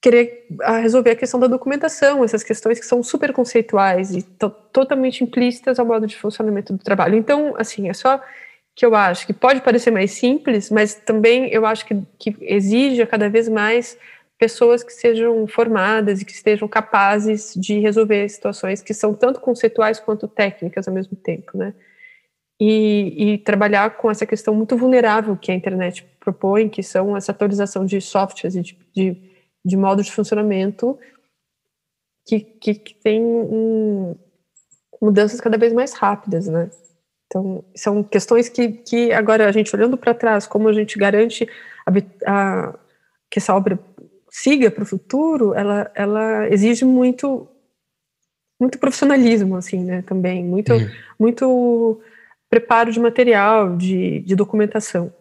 querer 0.01 0.47
ah, 0.63 0.79
resolver 0.79 1.11
a 1.11 1.17
questão 1.17 1.41
da 1.41 1.47
documentação, 1.47 2.23
essas 2.23 2.43
questões 2.43 2.79
que 2.79 2.87
são 2.87 3.03
super 3.03 3.33
conceituais 3.33 4.15
e 4.15 4.23
totalmente 4.23 5.25
implícitas 5.25 5.79
ao 5.79 5.87
modo 5.87 6.07
de 6.07 6.17
funcionamento 6.17 6.73
do 6.73 6.79
trabalho. 6.79 7.17
Então, 7.17 7.55
assim, 7.59 7.89
é 7.89 7.93
só 7.93 8.23
que 8.75 8.87
eu 8.87 8.95
acho 8.95 9.27
que 9.27 9.33
pode 9.33 9.61
parecer 9.61 9.91
mais 9.91 10.13
simples, 10.13 10.71
mas 10.71 10.95
também 10.95 11.49
eu 11.49 11.67
acho 11.67 11.85
que, 11.85 12.01
que 12.17 12.37
exige 12.41 13.05
cada 13.07 13.29
vez 13.29 13.49
mais 13.49 13.99
pessoas 14.39 14.83
que 14.83 14.93
sejam 14.93 15.47
formadas 15.47 16.21
e 16.21 16.25
que 16.25 16.33
estejam 16.33 16.69
capazes 16.69 17.55
de 17.55 17.79
resolver 17.81 18.29
situações 18.29 18.83
que 18.83 18.95
são 18.95 19.13
tanto 19.13 19.41
conceituais 19.41 19.99
quanto 19.99 20.29
técnicas 20.29 20.87
ao 20.87 20.95
mesmo 20.95 21.17
tempo, 21.17 21.57
né? 21.57 21.75
E, 22.61 23.35
e, 23.35 23.39
trabalhar 23.39 23.97
com 23.97 24.11
essa 24.11 24.27
questão 24.27 24.53
muito 24.53 24.77
vulnerável 24.77 25.37
que 25.37 25.53
a 25.53 25.55
internet 25.55 26.05
propõe, 26.19 26.69
que 26.69 26.83
são 26.83 27.17
essa 27.17 27.31
atualização 27.31 27.87
de 27.87 28.01
softwares 28.01 28.57
e 28.57 28.63
de, 28.63 28.79
de 28.93 29.29
de 29.65 29.77
modo 29.77 30.03
de 30.03 30.13
funcionamento 30.13 30.99
que, 32.27 32.41
que, 32.41 32.75
que 32.75 32.95
tem 32.95 33.23
um, 33.23 34.17
mudanças 35.01 35.41
cada 35.41 35.59
vez 35.59 35.73
mais 35.73 35.93
rápidas, 35.93 36.47
né? 36.47 36.71
Então, 37.27 37.63
são 37.75 38.03
questões 38.03 38.49
que, 38.49 38.69
que 38.69 39.13
agora 39.13 39.47
a 39.47 39.53
gente 39.53 39.75
olhando 39.77 39.99
para 39.99 40.15
trás, 40.15 40.47
como 40.47 40.69
a 40.69 40.73
gente 40.73 40.99
garante 40.99 41.47
a, 41.87 41.91
a, 42.27 42.79
que 43.31 43.39
essa 43.39 43.55
obra 43.55 43.79
siga 44.43 44.71
para 44.71 44.85
o 44.85 44.87
futuro, 44.87 45.55
ela, 45.55 45.91
ela 45.95 46.49
exige 46.49 46.85
muito 46.85 47.49
muito 48.61 48.77
profissionalismo, 48.79 49.55
assim, 49.55 49.85
né, 49.85 50.03
também, 50.03 50.45
muito, 50.45 50.73
uhum. 50.73 50.91
muito 51.17 52.01
preparo 52.51 52.91
de 52.91 52.99
material, 52.99 53.77
de, 53.77 54.19
de 54.21 54.35
documentação. 54.35 55.13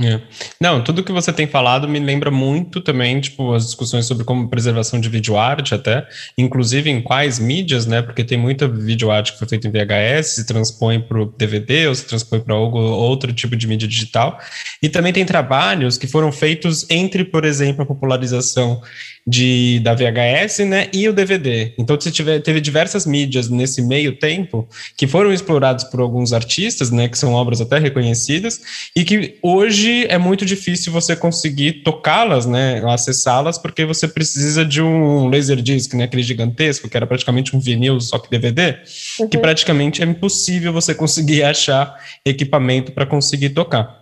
É. 0.00 0.20
Não, 0.60 0.82
tudo 0.82 1.02
que 1.02 1.10
você 1.10 1.32
tem 1.32 1.48
falado 1.48 1.88
me 1.88 1.98
lembra 1.98 2.30
muito 2.30 2.80
também, 2.80 3.20
tipo, 3.20 3.52
as 3.52 3.66
discussões 3.66 4.06
sobre 4.06 4.22
como 4.24 4.48
preservação 4.48 5.00
de 5.00 5.08
videoarte 5.08 5.74
até, 5.74 6.06
inclusive 6.36 6.88
em 6.88 7.02
quais 7.02 7.40
mídias, 7.40 7.84
né? 7.84 8.00
Porque 8.00 8.22
tem 8.22 8.38
muita 8.38 8.68
videoarte 8.68 9.32
que 9.32 9.38
foi 9.40 9.48
feita 9.48 9.66
em 9.66 9.72
VHS, 9.72 10.26
se 10.36 10.46
transpõe 10.46 11.00
para 11.00 11.20
o 11.20 11.26
DVD 11.36 11.88
ou 11.88 11.94
se 11.96 12.06
transpõe 12.06 12.38
para 12.38 12.54
outro 12.54 13.32
tipo 13.32 13.56
de 13.56 13.66
mídia 13.66 13.88
digital. 13.88 14.38
E 14.80 14.88
também 14.88 15.12
tem 15.12 15.24
trabalhos 15.24 15.98
que 15.98 16.06
foram 16.06 16.30
feitos 16.30 16.88
entre, 16.88 17.24
por 17.24 17.44
exemplo, 17.44 17.82
a 17.82 17.86
popularização 17.86 18.80
de, 19.28 19.78
da 19.80 19.94
VHS 19.94 20.60
né, 20.60 20.88
e 20.90 21.06
o 21.06 21.12
DVD. 21.12 21.74
Então, 21.76 22.00
você 22.00 22.10
tiver, 22.10 22.40
teve 22.40 22.62
diversas 22.62 23.04
mídias 23.04 23.50
nesse 23.50 23.82
meio 23.82 24.16
tempo 24.16 24.66
que 24.96 25.06
foram 25.06 25.30
explorados 25.30 25.84
por 25.84 26.00
alguns 26.00 26.32
artistas, 26.32 26.90
né, 26.90 27.08
que 27.08 27.18
são 27.18 27.34
obras 27.34 27.60
até 27.60 27.78
reconhecidas, 27.78 28.58
e 28.96 29.04
que 29.04 29.36
hoje 29.42 30.06
é 30.08 30.16
muito 30.16 30.46
difícil 30.46 30.90
você 30.90 31.14
conseguir 31.14 31.82
tocá-las, 31.82 32.46
né, 32.46 32.82
acessá-las, 32.86 33.58
porque 33.58 33.84
você 33.84 34.08
precisa 34.08 34.64
de 34.64 34.80
um 34.80 35.28
laserdisc, 35.28 35.92
né, 35.92 36.04
aquele 36.04 36.22
gigantesco, 36.22 36.88
que 36.88 36.96
era 36.96 37.06
praticamente 37.06 37.54
um 37.54 37.60
vinil, 37.60 38.00
só 38.00 38.18
que 38.18 38.30
DVD, 38.30 38.78
uhum. 39.20 39.28
que 39.28 39.36
praticamente 39.36 40.02
é 40.02 40.06
impossível 40.06 40.72
você 40.72 40.94
conseguir 40.94 41.42
achar 41.42 41.94
equipamento 42.24 42.92
para 42.92 43.04
conseguir 43.04 43.50
tocar. 43.50 43.94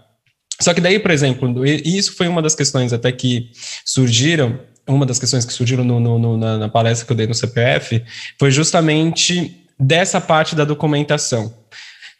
Só 0.60 0.72
que 0.72 0.80
daí, 0.80 1.00
por 1.00 1.10
exemplo, 1.10 1.66
isso 1.66 2.14
foi 2.14 2.28
uma 2.28 2.40
das 2.40 2.54
questões 2.54 2.92
até 2.92 3.10
que 3.10 3.50
surgiram 3.84 4.58
uma 4.86 5.04
das 5.06 5.18
questões 5.18 5.44
que 5.44 5.52
surgiram 5.52 5.84
no, 5.84 5.98
no, 5.98 6.18
no, 6.18 6.36
na, 6.36 6.58
na 6.58 6.68
palestra 6.68 7.06
que 7.06 7.12
eu 7.12 7.16
dei 7.16 7.26
no 7.26 7.34
CPF 7.34 8.02
foi 8.38 8.50
justamente 8.50 9.66
dessa 9.78 10.20
parte 10.20 10.54
da 10.54 10.64
documentação. 10.64 11.52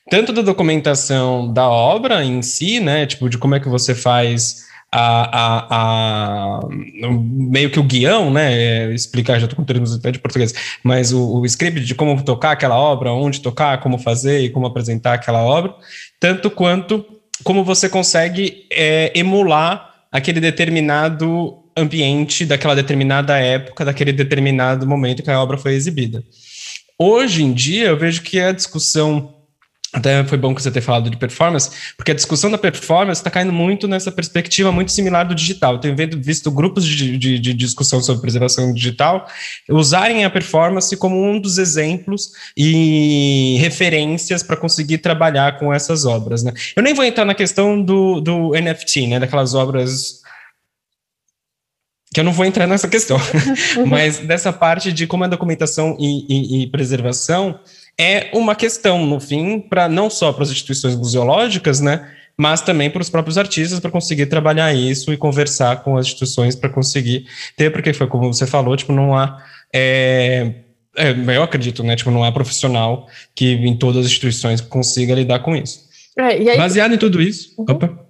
Tanto 0.08 0.32
da 0.32 0.42
documentação 0.42 1.52
da 1.52 1.68
obra 1.68 2.25
em 2.25 2.40
si, 2.42 2.78
né, 2.78 3.06
tipo, 3.06 3.28
de 3.28 3.38
como 3.38 3.54
é 3.54 3.61
que 3.61 3.68
você 3.68 3.94
faz 3.94 4.66
a, 4.92 5.38
a, 5.38 5.66
a 5.70 6.61
meio 6.70 7.70
que 7.70 7.80
o 7.80 7.82
guião, 7.82 8.30
né, 8.30 8.54
é, 8.54 8.94
explicar, 8.94 9.38
já 9.38 9.46
estou 9.46 9.56
com 9.56 9.64
termos 9.64 9.99
de 9.99 10.18
português, 10.18 10.54
mas 10.82 11.12
o, 11.12 11.40
o, 11.40 11.46
script 11.46 11.80
de 11.80 11.94
como 11.94 12.23
tocar 12.23 12.52
aquela 12.52 12.78
obra, 12.78 13.12
onde 13.12 13.40
tocar, 13.40 13.80
como 13.80 13.99
fazer 13.99 14.40
e 14.40 14.50
como 14.50 14.66
apresentar 14.66 15.14
aquela 15.14 15.42
obra, 15.42 15.75
tanto 16.20 16.50
quanto 16.50 17.04
como 17.42 17.64
você 17.64 17.88
consegue 17.88 18.66
é, 18.73 19.12
emular 19.14 19.92
aquele 20.11 20.40
determinado 20.40 21.65
ambiente 21.76 22.47
daquela 22.47 22.75
determinada 22.75 23.37
época, 23.38 23.85
daquele 23.85 24.12
determinado 24.12 24.87
momento 24.87 25.23
que 25.23 25.30
a 25.30 25.40
obra 25.40 25.59
foi 25.59 25.75
exibida. 25.75 26.25
Hoje 26.99 27.42
em 27.42 27.52
dia, 27.52 27.88
eu 27.88 27.99
vejo 27.99 28.23
que 28.23 28.40
a 28.40 28.52
discussão 28.52 29.37
até 29.97 30.23
foi 30.25 30.37
bom 30.37 30.54
que 30.54 30.62
você 30.62 30.71
ter 30.71 30.83
falado 30.83 31.09
de 31.09 31.16
performance, 31.16 31.71
porque 31.97 32.11
a 32.11 32.14
discussão 32.14 32.50
da 32.50 32.59
performance 32.59 33.18
está 33.18 33.30
caindo 33.30 33.52
muito 33.52 33.88
nessa 33.88 34.12
perspectiva 34.12 34.71
muito 34.71 34.92
similar 34.92 35.26
do 35.26 35.35
digital. 35.35 35.75
Eu 35.75 35.78
tenho 35.78 35.97
visto 36.23 36.50
grupos 36.50 36.85
de, 36.85 37.16
de, 37.16 37.38
de, 37.38 37.54
discussão 37.54 38.02
sobre 38.02 38.21
preservação 38.21 38.75
digital 38.75 39.26
usarem 39.71 40.25
a 40.25 40.30
performance 40.30 40.95
como 40.99 41.23
um 41.23 41.40
dos 41.40 41.56
exemplos 41.56 42.30
e 42.56 43.56
referências 43.59 44.42
para 44.42 44.56
conseguir 44.56 44.99
trabalhar 44.99 45.59
com 45.59 45.73
essas 45.73 46.04
obras. 46.04 46.42
Né? 46.42 46.52
Eu 46.76 46.83
nem 46.83 46.92
vou 46.92 47.04
entrar 47.04 47.25
na 47.25 47.35
questão 47.35 47.80
do, 47.80 48.21
do 48.21 48.50
NFT, 48.50 49.06
né, 49.06 49.21
daquelas 49.21 49.54
obras 49.54 50.25
que 52.16 52.20
eu 52.20 52.25
não 52.25 52.32
vou 52.32 52.46
entrar 52.46 52.66
nessa 52.66 52.88
questão, 52.88 53.18
mas 53.87 54.20
dessa 54.20 54.50
parte 54.50 54.90
de 54.90 55.06
como 55.06 55.25
a 55.25 55.26
documentação 55.26 55.94
e, 56.00 56.25
e, 56.26 56.62
e 56.62 56.66
preservação 56.68 57.61
é 58.00 58.30
uma 58.32 58.54
questão, 58.54 59.04
no 59.04 59.20
fim, 59.20 59.61
para 59.61 59.87
não 59.87 60.08
só 60.08 60.32
para 60.32 60.44
as 60.44 60.50
instituições 60.50 60.96
museológicas, 60.96 61.78
né, 61.78 62.11
mas 62.35 62.62
também 62.62 62.88
para 62.88 63.02
os 63.02 63.11
próprios 63.11 63.37
artistas 63.37 63.80
para 63.80 63.90
conseguir 63.90 64.25
trabalhar 64.25 64.73
isso 64.73 65.12
e 65.12 65.16
conversar 65.18 65.82
com 65.82 65.99
as 65.99 66.06
instituições 66.06 66.56
para 66.56 66.70
conseguir 66.70 67.26
ter, 67.54 67.70
porque 67.70 67.92
foi 67.92 68.06
como 68.06 68.32
você 68.32 68.46
falou, 68.46 68.75
tipo, 68.78 68.94
não 68.94 69.14
há 69.14 69.44
é, 69.70 70.54
é, 70.96 71.11
eu 71.37 71.42
acredito, 71.42 71.82
né? 71.82 71.96
Tipo, 71.96 72.11
não 72.11 72.25
há 72.25 72.32
profissional 72.32 73.06
que 73.35 73.52
em 73.52 73.76
todas 73.76 74.06
as 74.06 74.06
instituições 74.06 74.62
consiga 74.62 75.14
lidar 75.14 75.40
com 75.40 75.54
isso. 75.54 75.85
É, 76.18 76.23
aí, 76.23 76.56
Baseado 76.56 76.94
em 76.94 76.99
tudo 76.99 77.20
isso. 77.20 77.54
Uhum. 77.58 77.66
Opa. 77.68 78.06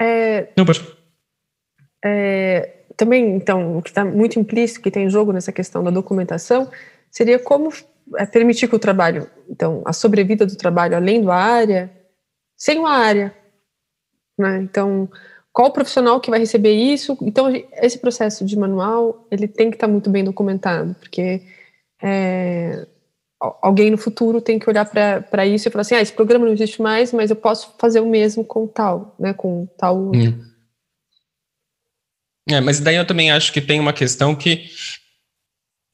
É, 0.00 0.48
não, 0.56 0.64
pode. 0.64 0.82
É, 2.04 2.73
também, 2.96 3.36
então, 3.36 3.78
o 3.78 3.82
que 3.82 3.90
está 3.90 4.04
muito 4.04 4.38
implícito, 4.38 4.80
que 4.80 4.90
tem 4.90 5.10
jogo 5.10 5.32
nessa 5.32 5.52
questão 5.52 5.82
da 5.82 5.90
documentação, 5.90 6.70
seria 7.10 7.38
como 7.38 7.70
é, 8.16 8.26
permitir 8.26 8.68
que 8.68 8.76
o 8.76 8.78
trabalho, 8.78 9.28
então, 9.48 9.82
a 9.84 9.92
sobrevida 9.92 10.46
do 10.46 10.56
trabalho 10.56 10.96
além 10.96 11.22
da 11.22 11.34
área, 11.34 11.90
sem 12.56 12.78
uma 12.78 12.90
área. 12.90 13.34
Né? 14.38 14.58
Então, 14.62 15.08
qual 15.52 15.72
profissional 15.72 16.20
que 16.20 16.30
vai 16.30 16.38
receber 16.38 16.72
isso? 16.72 17.16
Então, 17.22 17.52
esse 17.80 17.98
processo 17.98 18.44
de 18.44 18.56
manual, 18.58 19.26
ele 19.30 19.48
tem 19.48 19.70
que 19.70 19.76
estar 19.76 19.86
tá 19.86 19.92
muito 19.92 20.10
bem 20.10 20.24
documentado, 20.24 20.94
porque 21.00 21.42
é, 22.02 22.86
alguém 23.40 23.90
no 23.90 23.98
futuro 23.98 24.40
tem 24.40 24.58
que 24.58 24.68
olhar 24.68 24.84
para 24.84 25.46
isso 25.46 25.66
e 25.66 25.70
falar 25.70 25.82
assim, 25.82 25.96
ah, 25.96 26.02
esse 26.02 26.12
programa 26.12 26.46
não 26.46 26.52
existe 26.52 26.80
mais, 26.80 27.12
mas 27.12 27.30
eu 27.30 27.36
posso 27.36 27.74
fazer 27.78 28.00
o 28.00 28.08
mesmo 28.08 28.44
com 28.44 28.68
tal, 28.68 29.16
né, 29.18 29.32
com 29.32 29.66
tal... 29.76 30.12
Hum 30.12 30.53
é, 32.48 32.60
mas 32.60 32.80
daí 32.80 32.96
eu 32.96 33.06
também 33.06 33.30
acho 33.30 33.52
que 33.52 33.60
tem 33.60 33.80
uma 33.80 33.92
questão 33.92 34.34
que 34.34 34.64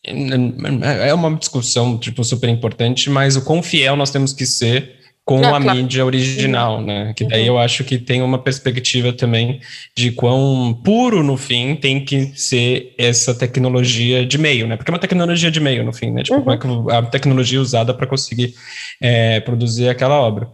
é 0.02 1.12
uma 1.12 1.36
discussão 1.36 1.98
tipo 1.98 2.24
super 2.24 2.48
importante, 2.48 3.10
mas 3.10 3.36
o 3.36 3.44
quão 3.44 3.62
fiel 3.62 3.96
nós 3.96 4.10
temos 4.10 4.32
que 4.32 4.46
ser 4.46 5.00
com 5.24 5.44
ah, 5.44 5.58
a 5.58 5.60
claro. 5.60 5.78
mídia 5.78 6.04
original, 6.04 6.80
né? 6.82 7.12
Que 7.14 7.24
daí 7.24 7.42
uhum. 7.42 7.54
eu 7.54 7.58
acho 7.58 7.84
que 7.84 7.98
tem 7.98 8.20
uma 8.22 8.38
perspectiva 8.38 9.12
também 9.12 9.60
de 9.96 10.10
quão 10.10 10.74
puro 10.82 11.22
no 11.22 11.36
fim 11.36 11.76
tem 11.76 12.04
que 12.04 12.32
ser 12.34 12.94
essa 12.98 13.34
tecnologia 13.34 14.26
de 14.26 14.38
meio, 14.38 14.66
né? 14.66 14.76
Porque 14.76 14.90
é 14.90 14.94
uma 14.94 14.98
tecnologia 14.98 15.50
de 15.50 15.60
meio 15.60 15.84
no 15.84 15.92
fim, 15.92 16.10
né? 16.10 16.22
Tipo, 16.22 16.38
uhum. 16.38 16.58
como 16.58 16.90
é 16.90 16.90
que 16.90 16.96
a 16.96 17.02
tecnologia 17.02 17.60
usada 17.60 17.94
para 17.94 18.06
conseguir 18.06 18.54
é, 19.00 19.38
produzir 19.40 19.88
aquela 19.88 20.18
obra. 20.18 20.48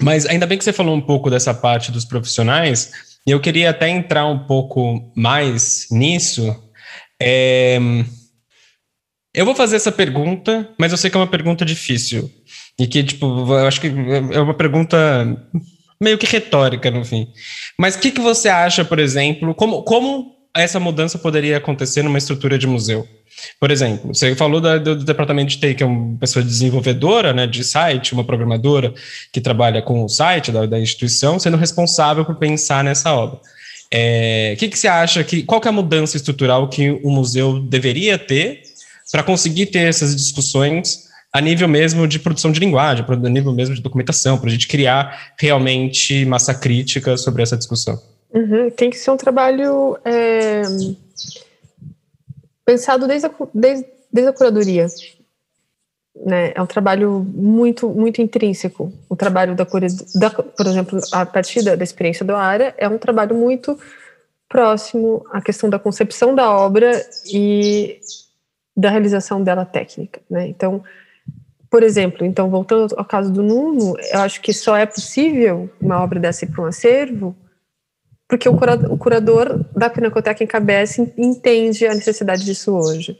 Mas 0.00 0.24
ainda 0.26 0.46
bem 0.46 0.56
que 0.56 0.64
você 0.64 0.72
falou 0.72 0.96
um 0.96 1.00
pouco 1.00 1.28
dessa 1.28 1.52
parte 1.52 1.92
dos 1.92 2.04
profissionais, 2.04 2.90
e 3.26 3.30
eu 3.30 3.40
queria 3.40 3.70
até 3.70 3.88
entrar 3.88 4.26
um 4.26 4.46
pouco 4.46 5.12
mais 5.16 5.86
nisso. 5.90 6.54
É... 7.20 7.78
Eu 9.34 9.44
vou 9.44 9.54
fazer 9.54 9.76
essa 9.76 9.90
pergunta, 9.90 10.72
mas 10.78 10.92
eu 10.92 10.98
sei 10.98 11.10
que 11.10 11.16
é 11.16 11.20
uma 11.20 11.26
pergunta 11.26 11.64
difícil. 11.64 12.30
E 12.78 12.86
que, 12.86 13.02
tipo, 13.02 13.26
eu 13.26 13.66
acho 13.66 13.80
que 13.80 13.88
é 14.32 14.40
uma 14.40 14.54
pergunta 14.54 14.96
meio 16.00 16.18
que 16.18 16.26
retórica, 16.26 16.90
no 16.90 17.04
fim. 17.04 17.28
Mas 17.78 17.96
o 17.96 17.98
que, 17.98 18.12
que 18.12 18.20
você 18.20 18.48
acha, 18.48 18.84
por 18.84 18.98
exemplo, 18.98 19.54
como, 19.54 19.82
como 19.82 20.33
essa 20.62 20.78
mudança 20.78 21.18
poderia 21.18 21.56
acontecer 21.56 22.02
numa 22.02 22.18
estrutura 22.18 22.56
de 22.56 22.66
museu? 22.66 23.06
Por 23.58 23.70
exemplo, 23.70 24.14
você 24.14 24.34
falou 24.36 24.60
da, 24.60 24.78
do, 24.78 24.96
do, 24.96 25.04
departamento 25.04 25.50
de 25.50 25.58
TI, 25.58 25.74
que 25.74 25.82
é 25.82 25.86
uma 25.86 26.16
pessoa 26.18 26.44
desenvolvedora 26.44 27.32
né, 27.32 27.46
de 27.46 27.64
site, 27.64 28.12
uma 28.12 28.24
programadora 28.24 28.94
que 29.32 29.40
trabalha 29.40 29.82
com 29.82 30.04
o 30.04 30.08
site 30.08 30.52
da, 30.52 30.66
da 30.66 30.78
instituição, 30.78 31.38
sendo 31.38 31.56
responsável 31.56 32.24
por 32.24 32.36
pensar 32.36 32.84
nessa 32.84 33.12
obra. 33.12 33.36
O 33.36 33.40
é, 33.90 34.56
que, 34.58 34.68
que 34.68 34.78
você 34.78 34.88
acha 34.88 35.22
que. 35.24 35.42
Qual 35.42 35.60
que 35.60 35.68
é 35.68 35.70
a 35.70 35.72
mudança 35.72 36.16
estrutural 36.16 36.68
que 36.68 36.90
o 37.02 37.10
museu 37.10 37.60
deveria 37.60 38.18
ter 38.18 38.62
para 39.10 39.22
conseguir 39.22 39.66
ter 39.66 39.88
essas 39.88 40.14
discussões 40.14 41.04
a 41.32 41.40
nível 41.40 41.66
mesmo 41.68 42.06
de 42.06 42.18
produção 42.18 42.52
de 42.52 42.60
linguagem, 42.60 43.04
a 43.08 43.28
nível 43.28 43.52
mesmo 43.52 43.74
de 43.74 43.82
documentação, 43.82 44.38
para 44.38 44.48
a 44.48 44.52
gente 44.52 44.68
criar 44.68 45.32
realmente 45.38 46.24
massa 46.24 46.54
crítica 46.54 47.16
sobre 47.16 47.42
essa 47.42 47.56
discussão? 47.56 48.13
Uhum, 48.34 48.68
tem 48.70 48.90
que 48.90 48.96
ser 48.96 49.12
um 49.12 49.16
trabalho 49.16 49.96
é, 50.04 50.62
pensado 52.64 53.06
desde 53.06 53.28
a, 53.28 53.30
desde, 53.54 53.86
desde 54.12 54.30
a 54.30 54.32
curadoria. 54.32 54.86
Né? 56.16 56.52
É 56.52 56.60
um 56.60 56.66
trabalho 56.66 57.24
muito, 57.32 57.88
muito 57.88 58.20
intrínseco. 58.20 58.92
O 59.08 59.14
trabalho 59.14 59.54
da, 59.54 59.64
da 59.64 60.30
por 60.30 60.66
exemplo, 60.66 60.98
a 61.12 61.24
partir 61.24 61.62
da, 61.62 61.76
da 61.76 61.84
experiência 61.84 62.24
do 62.24 62.34
área, 62.34 62.74
é 62.76 62.88
um 62.88 62.98
trabalho 62.98 63.36
muito 63.36 63.78
próximo 64.48 65.24
à 65.30 65.40
questão 65.40 65.70
da 65.70 65.78
concepção 65.78 66.34
da 66.34 66.50
obra 66.50 67.04
e 67.26 68.00
da 68.76 68.90
realização 68.90 69.44
dela 69.44 69.64
técnica. 69.64 70.20
Né? 70.28 70.48
Então, 70.48 70.82
por 71.70 71.84
exemplo, 71.84 72.26
então 72.26 72.50
voltando 72.50 72.94
ao 72.96 73.04
caso 73.04 73.32
do 73.32 73.44
Nuno, 73.44 73.94
eu 74.12 74.20
acho 74.20 74.40
que 74.40 74.52
só 74.52 74.76
é 74.76 74.86
possível 74.86 75.70
uma 75.80 76.02
obra 76.02 76.18
dessa 76.18 76.44
ir 76.44 76.48
para 76.48 76.62
um 76.62 76.66
acervo 76.66 77.36
porque 78.28 78.48
o 78.48 78.56
curador, 78.56 78.92
o 78.92 78.98
curador 78.98 79.64
da 79.74 79.90
Pinacoteca 79.90 80.42
em 80.42 80.46
Cabeça 80.46 81.02
entende 81.16 81.86
a 81.86 81.94
necessidade 81.94 82.44
disso 82.44 82.74
hoje. 82.74 83.18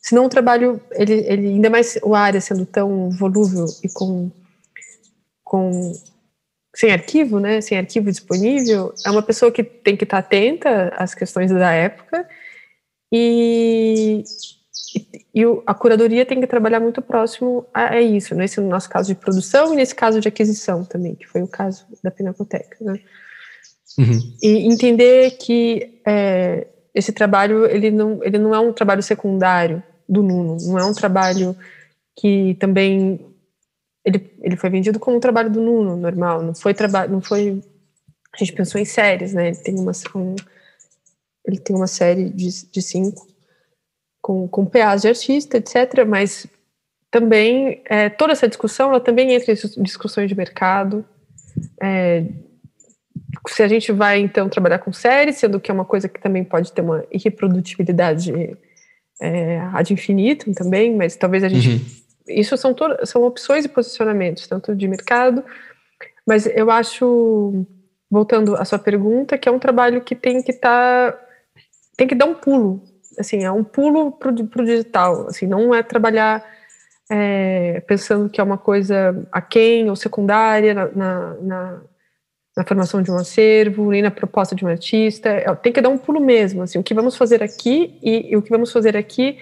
Senão 0.00 0.26
o 0.26 0.28
trabalho, 0.28 0.80
ele, 0.92 1.12
ele 1.12 1.48
ainda 1.48 1.68
mais 1.68 1.98
o 2.02 2.14
área 2.14 2.40
sendo 2.40 2.64
tão 2.64 3.10
volúvel 3.10 3.66
e 3.84 3.88
com, 3.88 4.30
com 5.44 5.92
sem 6.74 6.92
arquivo, 6.92 7.40
né, 7.40 7.60
sem 7.60 7.76
arquivo 7.76 8.10
disponível, 8.10 8.94
é 9.04 9.10
uma 9.10 9.22
pessoa 9.22 9.50
que 9.50 9.62
tem 9.64 9.96
que 9.96 10.04
estar 10.04 10.18
atenta 10.18 10.94
às 10.96 11.14
questões 11.14 11.50
da 11.50 11.72
época 11.72 12.26
e, 13.12 14.22
e, 14.94 15.42
e 15.42 15.42
a 15.66 15.74
curadoria 15.74 16.24
tem 16.24 16.40
que 16.40 16.46
trabalhar 16.46 16.80
muito 16.80 17.02
próximo 17.02 17.66
a, 17.74 17.94
a, 17.94 18.00
isso, 18.00 18.34
nesse 18.34 18.60
nosso 18.60 18.88
caso 18.88 19.08
de 19.12 19.18
produção 19.18 19.74
e 19.74 19.76
nesse 19.76 19.94
caso 19.94 20.20
de 20.20 20.28
aquisição 20.28 20.84
também, 20.84 21.16
que 21.16 21.26
foi 21.26 21.42
o 21.42 21.48
caso 21.48 21.84
da 22.02 22.10
Pinacoteca, 22.10 22.76
né. 22.80 23.00
Uhum. 23.98 24.32
E 24.42 24.66
entender 24.66 25.32
que 25.32 26.00
é, 26.06 26.66
esse 26.94 27.12
trabalho 27.12 27.66
ele 27.66 27.90
não, 27.90 28.22
ele 28.22 28.38
não 28.38 28.54
é 28.54 28.60
um 28.60 28.72
trabalho 28.72 29.02
secundário 29.02 29.82
do 30.08 30.22
Nuno, 30.22 30.56
não 30.60 30.78
é 30.78 30.84
um 30.84 30.94
trabalho 30.94 31.56
que 32.16 32.56
também 32.60 33.20
ele, 34.04 34.32
ele 34.40 34.56
foi 34.56 34.70
vendido 34.70 34.98
como 34.98 35.16
um 35.16 35.20
trabalho 35.20 35.50
do 35.50 35.60
Nuno 35.60 35.96
normal, 35.96 36.42
não 36.42 36.54
foi 36.54 36.72
trabalho, 36.72 37.10
não 37.10 37.20
foi 37.20 37.60
a 38.32 38.38
gente 38.38 38.52
pensou 38.52 38.80
em 38.80 38.84
séries, 38.84 39.32
né? 39.32 39.48
Ele 39.48 39.56
tem 39.56 39.74
uma 39.74 39.92
um, 40.14 40.36
ele 41.44 41.58
tem 41.58 41.74
uma 41.74 41.86
série 41.86 42.28
de, 42.28 42.66
de 42.66 42.82
cinco 42.82 43.26
com, 44.22 44.46
com 44.46 44.66
PAs 44.66 45.02
de 45.02 45.08
artista, 45.08 45.56
etc. 45.56 46.04
Mas 46.06 46.46
também 47.10 47.82
é, 47.86 48.08
toda 48.08 48.32
essa 48.32 48.46
discussão 48.46 48.90
ela 48.90 49.00
também 49.00 49.32
entra 49.32 49.52
em 49.52 49.82
discussões 49.82 50.28
de 50.28 50.36
mercado, 50.36 51.04
é, 51.82 52.24
se 53.50 53.62
a 53.62 53.68
gente 53.68 53.92
vai 53.92 54.18
então 54.18 54.48
trabalhar 54.48 54.78
com 54.78 54.92
séries, 54.92 55.36
sendo 55.36 55.60
que 55.60 55.70
é 55.70 55.74
uma 55.74 55.84
coisa 55.84 56.08
que 56.08 56.20
também 56.20 56.44
pode 56.44 56.72
ter 56.72 56.82
uma 56.82 57.04
irreprodutibilidade 57.10 58.56
é, 59.20 59.58
ad 59.72 59.92
infinitum 59.92 60.52
também, 60.52 60.94
mas 60.94 61.16
talvez 61.16 61.42
a 61.44 61.48
gente. 61.48 61.68
Uhum. 61.68 61.80
Isso 62.28 62.56
são, 62.56 62.74
são 63.04 63.24
opções 63.24 63.64
e 63.64 63.68
posicionamentos, 63.68 64.46
tanto 64.46 64.76
de 64.76 64.86
mercado, 64.86 65.42
mas 66.26 66.46
eu 66.46 66.70
acho, 66.70 67.66
voltando 68.10 68.54
à 68.54 68.64
sua 68.64 68.78
pergunta, 68.78 69.38
que 69.38 69.48
é 69.48 69.52
um 69.52 69.58
trabalho 69.58 70.02
que 70.02 70.14
tem 70.14 70.42
que 70.42 70.52
estar. 70.52 71.12
Tá, 71.12 71.18
tem 71.96 72.06
que 72.06 72.14
dar 72.14 72.26
um 72.26 72.34
pulo. 72.34 72.82
Assim, 73.18 73.44
é 73.44 73.50
um 73.50 73.64
pulo 73.64 74.12
para 74.12 74.30
o 74.30 74.64
digital. 74.64 75.26
Assim, 75.26 75.46
não 75.46 75.74
é 75.74 75.82
trabalhar 75.82 76.44
é, 77.10 77.80
pensando 77.86 78.28
que 78.28 78.40
é 78.40 78.44
uma 78.44 78.58
coisa 78.58 79.26
aquém 79.32 79.88
ou 79.88 79.96
secundária 79.96 80.74
na, 80.74 80.86
na, 80.86 81.34
na 81.40 81.80
na 82.58 82.64
formação 82.64 83.00
de 83.00 83.08
um 83.08 83.14
acervo, 83.14 83.92
nem 83.92 84.02
na 84.02 84.10
proposta 84.10 84.52
de 84.52 84.64
um 84.64 84.68
artista. 84.68 85.28
É, 85.28 85.54
tem 85.54 85.72
que 85.72 85.80
dar 85.80 85.90
um 85.90 85.96
pulo 85.96 86.20
mesmo, 86.20 86.62
assim, 86.62 86.76
o 86.76 86.82
que 86.82 86.92
vamos 86.92 87.16
fazer 87.16 87.40
aqui 87.40 87.96
e, 88.02 88.32
e, 88.32 88.36
o 88.36 88.42
que 88.42 88.50
vamos 88.50 88.72
fazer 88.72 88.96
aqui, 88.96 89.38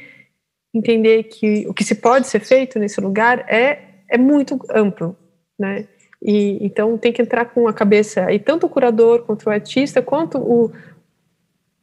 entender 0.74 1.22
que 1.22 1.66
o 1.66 1.72
que 1.72 1.82
se 1.82 1.94
pode 1.94 2.26
ser 2.26 2.40
feito 2.40 2.78
nesse 2.78 3.00
lugar 3.00 3.46
é, 3.48 3.78
é 4.06 4.18
muito 4.18 4.60
amplo, 4.70 5.16
né? 5.58 5.88
E, 6.22 6.58
então 6.60 6.98
tem 6.98 7.10
que 7.10 7.22
entrar 7.22 7.46
com 7.46 7.66
a 7.66 7.72
cabeça 7.72 8.26
aí 8.26 8.38
tanto 8.38 8.66
o 8.66 8.68
curador 8.68 9.24
quanto 9.24 9.46
o 9.46 9.50
artista 9.50 10.00
quanto 10.00 10.38
o, 10.38 10.72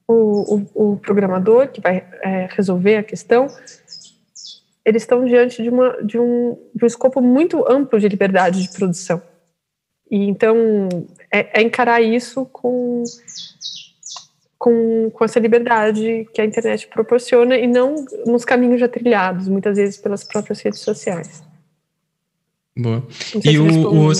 o, 0.07 0.55
o, 0.75 0.93
o 0.93 0.97
programador 0.97 1.67
que 1.67 1.79
vai 1.79 2.03
é, 2.23 2.47
resolver 2.49 2.97
a 2.97 3.03
questão 3.03 3.47
eles 4.83 5.03
estão 5.03 5.23
diante 5.23 5.61
de, 5.61 5.69
uma, 5.69 6.01
de, 6.03 6.17
um, 6.17 6.57
de 6.73 6.83
um 6.83 6.87
escopo 6.87 7.21
muito 7.21 7.63
amplo 7.71 7.99
de 7.99 8.09
liberdade 8.09 8.63
de 8.63 8.75
produção 8.75 9.21
e 10.09 10.17
então 10.17 10.89
é, 11.31 11.59
é 11.59 11.63
encarar 11.63 12.01
isso 12.01 12.45
com, 12.45 13.03
com, 14.57 15.09
com 15.11 15.25
essa 15.25 15.39
liberdade 15.39 16.27
que 16.33 16.41
a 16.41 16.45
internet 16.45 16.87
proporciona 16.87 17.57
e 17.57 17.67
não 17.67 18.05
nos 18.25 18.45
caminhos 18.45 18.79
já 18.79 18.87
trilhados, 18.87 19.47
muitas 19.47 19.77
vezes 19.77 19.97
pelas 19.97 20.23
próprias 20.23 20.61
redes 20.61 20.79
sociais. 20.79 21.43
Boa. 22.77 23.05
E 23.43 23.57
o, 23.57 24.09
o 24.09 24.13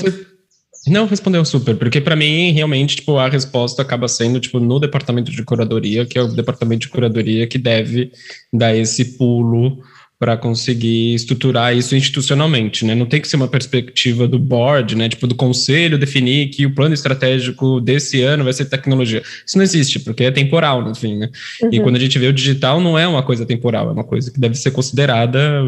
não 0.87 1.05
respondeu 1.05 1.45
super, 1.45 1.77
porque 1.77 2.01
para 2.01 2.15
mim 2.15 2.51
realmente 2.51 2.97
tipo 2.97 3.17
a 3.17 3.29
resposta 3.29 3.81
acaba 3.81 4.07
sendo 4.07 4.39
tipo 4.39 4.59
no 4.59 4.79
departamento 4.79 5.31
de 5.31 5.43
curadoria, 5.43 6.05
que 6.05 6.17
é 6.17 6.21
o 6.21 6.27
departamento 6.27 6.81
de 6.81 6.89
curadoria 6.89 7.47
que 7.47 7.57
deve 7.57 8.11
dar 8.51 8.75
esse 8.75 9.17
pulo 9.17 9.81
para 10.23 10.37
conseguir 10.37 11.13
estruturar 11.13 11.75
isso 11.75 11.93
institucionalmente, 11.97 12.85
né? 12.85 12.95
Não 12.95 13.05
tem 13.05 13.19
que 13.19 13.27
ser 13.27 13.35
uma 13.35 13.49
perspectiva 13.49 14.25
do 14.25 14.39
board, 14.39 14.95
né? 14.95 15.09
Tipo 15.09 15.27
do 15.27 15.35
conselho 15.35 15.97
definir 15.97 16.47
que 16.47 16.65
o 16.65 16.73
plano 16.73 16.93
estratégico 16.93 17.81
desse 17.81 18.21
ano 18.21 18.45
vai 18.45 18.53
ser 18.53 18.63
tecnologia. 18.69 19.21
Isso 19.45 19.57
não 19.57 19.65
existe, 19.65 19.99
porque 19.99 20.23
é 20.23 20.31
temporal, 20.31 20.81
no 20.81 20.95
fim, 20.95 21.17
né? 21.17 21.29
Uhum. 21.61 21.69
E 21.73 21.81
quando 21.81 21.97
a 21.97 21.99
gente 21.99 22.17
vê 22.17 22.27
o 22.27 22.31
digital, 22.31 22.79
não 22.79 22.97
é 22.97 23.05
uma 23.05 23.21
coisa 23.21 23.45
temporal, 23.45 23.89
é 23.89 23.91
uma 23.91 24.05
coisa 24.05 24.31
que 24.31 24.39
deve 24.39 24.55
ser 24.55 24.71
considerada 24.71 25.61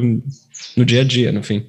no 0.78 0.86
dia 0.86 1.02
a 1.02 1.04
dia, 1.04 1.34
no 1.34 1.44
fim. 1.44 1.66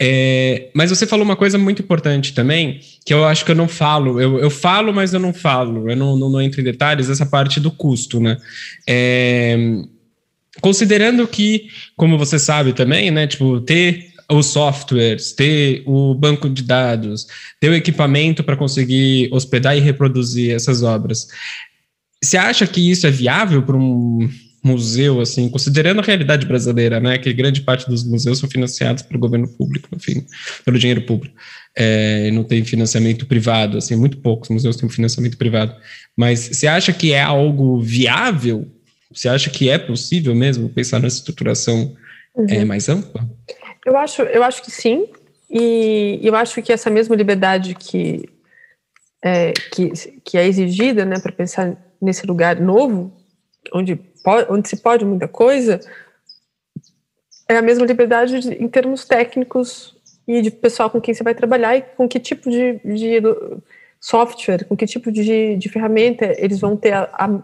É, 0.00 0.70
mas 0.72 0.90
você 0.90 1.08
falou 1.08 1.24
uma 1.24 1.34
coisa 1.34 1.58
muito 1.58 1.82
importante 1.82 2.32
também, 2.32 2.78
que 3.04 3.12
eu 3.12 3.24
acho 3.24 3.44
que 3.44 3.50
eu 3.50 3.56
não 3.56 3.66
falo. 3.66 4.20
Eu, 4.20 4.38
eu 4.38 4.50
falo, 4.50 4.94
mas 4.94 5.12
eu 5.12 5.18
não 5.18 5.32
falo. 5.34 5.90
Eu 5.90 5.96
não, 5.96 6.16
não, 6.16 6.30
não 6.30 6.40
entro 6.40 6.60
em 6.60 6.64
detalhes, 6.64 7.10
essa 7.10 7.26
parte 7.26 7.58
do 7.58 7.72
custo, 7.72 8.20
né? 8.20 8.36
É, 8.88 9.56
Considerando 10.60 11.26
que, 11.26 11.68
como 11.96 12.16
você 12.16 12.38
sabe 12.38 12.72
também, 12.72 13.10
né, 13.10 13.26
tipo, 13.26 13.60
ter 13.60 14.14
os 14.30 14.46
softwares, 14.46 15.32
ter 15.32 15.82
o 15.86 16.14
banco 16.14 16.48
de 16.48 16.62
dados, 16.62 17.26
ter 17.60 17.68
o 17.68 17.74
equipamento 17.74 18.42
para 18.42 18.56
conseguir 18.56 19.28
hospedar 19.32 19.76
e 19.76 19.80
reproduzir 19.80 20.54
essas 20.54 20.82
obras. 20.82 21.26
Você 22.22 22.36
acha 22.36 22.66
que 22.66 22.90
isso 22.90 23.06
é 23.06 23.10
viável 23.10 23.62
para 23.62 23.76
um 23.76 24.28
museu, 24.64 25.20
assim, 25.20 25.50
considerando 25.50 26.00
a 26.00 26.02
realidade 26.02 26.46
brasileira, 26.46 26.98
né, 26.98 27.18
que 27.18 27.30
grande 27.34 27.60
parte 27.60 27.86
dos 27.86 28.02
museus 28.02 28.38
são 28.38 28.48
financiados 28.48 29.02
pelo 29.02 29.20
governo 29.20 29.46
público, 29.46 29.90
enfim, 29.94 30.24
pelo 30.64 30.78
dinheiro 30.78 31.02
público, 31.02 31.36
é, 31.76 32.30
não 32.30 32.42
tem 32.42 32.64
financiamento 32.64 33.26
privado, 33.26 33.76
assim, 33.76 33.94
muito 33.94 34.16
poucos 34.16 34.48
museus 34.48 34.76
têm 34.76 34.88
financiamento 34.88 35.36
privado, 35.36 35.74
mas 36.16 36.40
você 36.40 36.66
acha 36.66 36.94
que 36.94 37.12
é 37.12 37.20
algo 37.20 37.78
viável 37.82 38.73
você 39.14 39.28
acha 39.28 39.50
que 39.50 39.70
é 39.70 39.78
possível 39.78 40.34
mesmo 40.34 40.68
pensar 40.68 41.00
nessa 41.00 41.16
estruturação 41.16 41.96
uhum. 42.34 42.46
é, 42.48 42.64
mais 42.64 42.88
ampla? 42.88 43.28
Eu 43.86 43.96
acho, 43.96 44.22
eu 44.22 44.42
acho 44.42 44.62
que 44.62 44.70
sim, 44.70 45.06
e 45.48 46.18
eu 46.22 46.34
acho 46.34 46.60
que 46.62 46.72
essa 46.72 46.90
mesma 46.90 47.14
liberdade 47.14 47.74
que 47.74 48.28
é, 49.22 49.52
que, 49.52 49.90
que 50.22 50.36
é 50.36 50.46
exigida 50.46 51.04
né, 51.04 51.18
para 51.18 51.32
pensar 51.32 51.76
nesse 52.00 52.26
lugar 52.26 52.60
novo, 52.60 53.10
onde, 53.72 53.96
pode, 53.96 54.52
onde 54.52 54.68
se 54.68 54.76
pode 54.76 55.04
muita 55.04 55.26
coisa, 55.26 55.80
é 57.48 57.56
a 57.56 57.62
mesma 57.62 57.86
liberdade 57.86 58.40
de, 58.40 58.54
em 58.54 58.68
termos 58.68 59.06
técnicos 59.06 59.96
e 60.28 60.42
de 60.42 60.50
pessoal 60.50 60.90
com 60.90 61.00
quem 61.00 61.14
você 61.14 61.22
vai 61.22 61.34
trabalhar 61.34 61.76
e 61.76 61.82
com 61.82 62.06
que 62.06 62.20
tipo 62.20 62.50
de, 62.50 62.78
de 62.84 63.22
software, 63.98 64.64
com 64.64 64.76
que 64.76 64.86
tipo 64.86 65.10
de, 65.10 65.56
de 65.56 65.68
ferramenta 65.70 66.34
eles 66.36 66.60
vão 66.60 66.76
ter 66.76 66.92
a, 66.92 67.08
a 67.12 67.42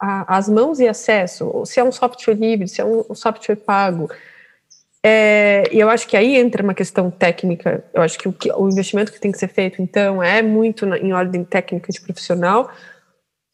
a, 0.00 0.36
as 0.38 0.48
mãos 0.48 0.80
e 0.80 0.88
acesso, 0.88 1.62
se 1.66 1.78
é 1.78 1.84
um 1.84 1.92
software 1.92 2.34
livre, 2.34 2.66
se 2.66 2.80
é 2.80 2.84
um, 2.84 3.14
software 3.14 3.56
pago. 3.56 4.10
É, 5.04 5.64
e 5.70 5.78
eu 5.78 5.90
acho 5.90 6.08
que 6.08 6.16
aí 6.16 6.36
entra 6.36 6.62
uma 6.62 6.74
questão 6.74 7.10
técnica. 7.10 7.84
Eu 7.92 8.00
acho 8.00 8.18
que 8.18 8.28
o, 8.28 8.32
que 8.32 8.50
o 8.50 8.68
investimento 8.68 9.12
que 9.12 9.20
tem 9.20 9.30
que 9.30 9.38
ser 9.38 9.48
feito, 9.48 9.82
então, 9.82 10.22
é 10.22 10.40
muito 10.40 10.86
na, 10.86 10.98
em 10.98 11.12
ordem 11.12 11.44
técnica 11.44 11.92
de 11.92 12.00
profissional, 12.00 12.70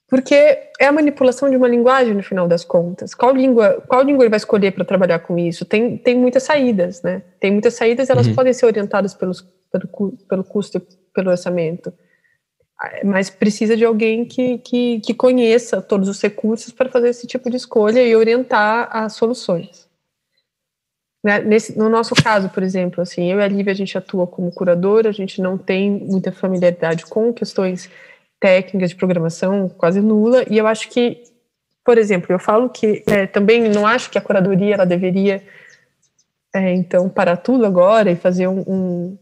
porque 0.09 0.35
é 0.79 0.87
a 0.87 0.93
manipulação 0.93 1.51
de 1.51 1.57
uma 1.57 1.67
linguagem 1.67 2.15
no 2.15 2.23
final 2.23 2.47
das 2.47 2.65
contas. 2.65 3.13
Qual 3.13 3.35
língua, 3.35 3.83
qual 3.89 4.03
língua 4.03 4.23
ele 4.23 4.31
vai 4.31 4.37
escolher 4.37 4.71
para 4.71 4.85
trabalhar 4.85 5.19
com 5.19 5.37
isso? 5.37 5.65
Tem, 5.65 5.99
tem 5.99 6.17
muitas 6.17 6.45
saídas, 6.45 7.03
né? 7.03 7.23
Tem 7.41 7.51
muitas 7.51 7.75
saídas, 7.75 8.09
elas 8.09 8.29
uhum. 8.29 8.35
podem 8.35 8.53
ser 8.53 8.67
orientadas 8.67 9.15
pelos, 9.15 9.45
pelo, 9.73 10.13
pelo 10.29 10.45
custo, 10.45 10.81
pelo 11.13 11.31
orçamento, 11.31 11.93
mas 13.05 13.31
precisa 13.31 13.77
de 13.77 13.85
alguém 13.85 14.25
que, 14.25 14.59
que, 14.59 15.01
que 15.01 15.15
conheça 15.15 15.81
todos 15.81 16.09
os 16.09 16.21
recursos 16.21 16.73
para 16.73 16.91
fazer 16.91 17.09
esse 17.09 17.27
tipo 17.27 17.49
de 17.49 17.57
escolha 17.57 18.03
e 18.03 18.15
orientar 18.15 18.89
as 18.95 19.15
soluções. 19.15 19.87
Né? 21.25 21.41
Nesse, 21.41 21.77
no 21.77 21.89
nosso 21.89 22.15
caso, 22.15 22.51
por 22.51 22.63
exemplo, 22.63 23.03
assim, 23.03 23.33
eu 23.33 23.41
e 23.41 23.43
a 23.43 23.49
Lívia, 23.49 23.73
a 23.73 23.77
gente 23.77 23.97
atua 23.97 24.27
como 24.27 24.53
curadora, 24.53 25.09
a 25.09 25.13
gente 25.13 25.41
não 25.41 25.57
tem 25.57 25.91
muita 25.91 26.31
familiaridade 26.31 27.07
com 27.07 27.33
questões 27.33 27.91
técnicas 28.39 28.91
de 28.91 28.97
programação 28.97 29.69
quase 29.69 30.01
nula, 30.01 30.45
e 30.49 30.59
eu 30.59 30.67
acho 30.67 30.91
que, 30.91 31.25
por 31.83 31.97
exemplo, 31.97 32.31
eu 32.31 32.39
falo 32.39 32.69
que 32.69 33.03
é, 33.07 33.27
também 33.27 33.69
não 33.71 33.87
acho 33.87 34.11
que 34.11 34.19
a 34.19 34.21
curadoria 34.21 34.75
ela 34.75 34.85
deveria, 34.85 35.43
é, 36.55 36.75
então, 36.75 37.09
parar 37.09 37.39
tudo 37.39 37.65
agora 37.65 38.11
e 38.11 38.17
fazer 38.17 38.47
um, 38.47 38.61
um 38.67 39.19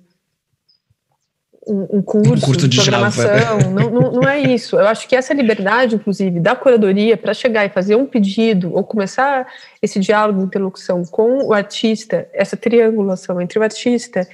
um, 1.66 2.02
curso, 2.02 2.32
um 2.32 2.40
curso 2.40 2.68
de 2.68 2.76
programação. 2.76 3.58
Não, 3.72 3.90
não, 3.90 4.12
não, 4.12 4.28
é 4.28 4.40
isso. 4.40 4.76
Eu 4.76 4.86
acho 4.86 5.08
que 5.08 5.16
essa 5.16 5.32
liberdade, 5.32 5.94
inclusive, 5.94 6.40
da 6.40 6.54
curadoria 6.54 7.16
para 7.16 7.32
chegar 7.32 7.64
e 7.64 7.68
fazer 7.68 7.96
um 7.96 8.06
pedido 8.06 8.74
ou 8.74 8.84
começar 8.84 9.46
esse 9.80 9.98
diálogo, 9.98 10.42
interlocução 10.42 11.04
com 11.04 11.46
o 11.46 11.52
artista, 11.52 12.28
essa 12.32 12.56
triangulação 12.56 13.40
entre 13.40 13.58
o 13.58 13.62
artista 13.62 14.28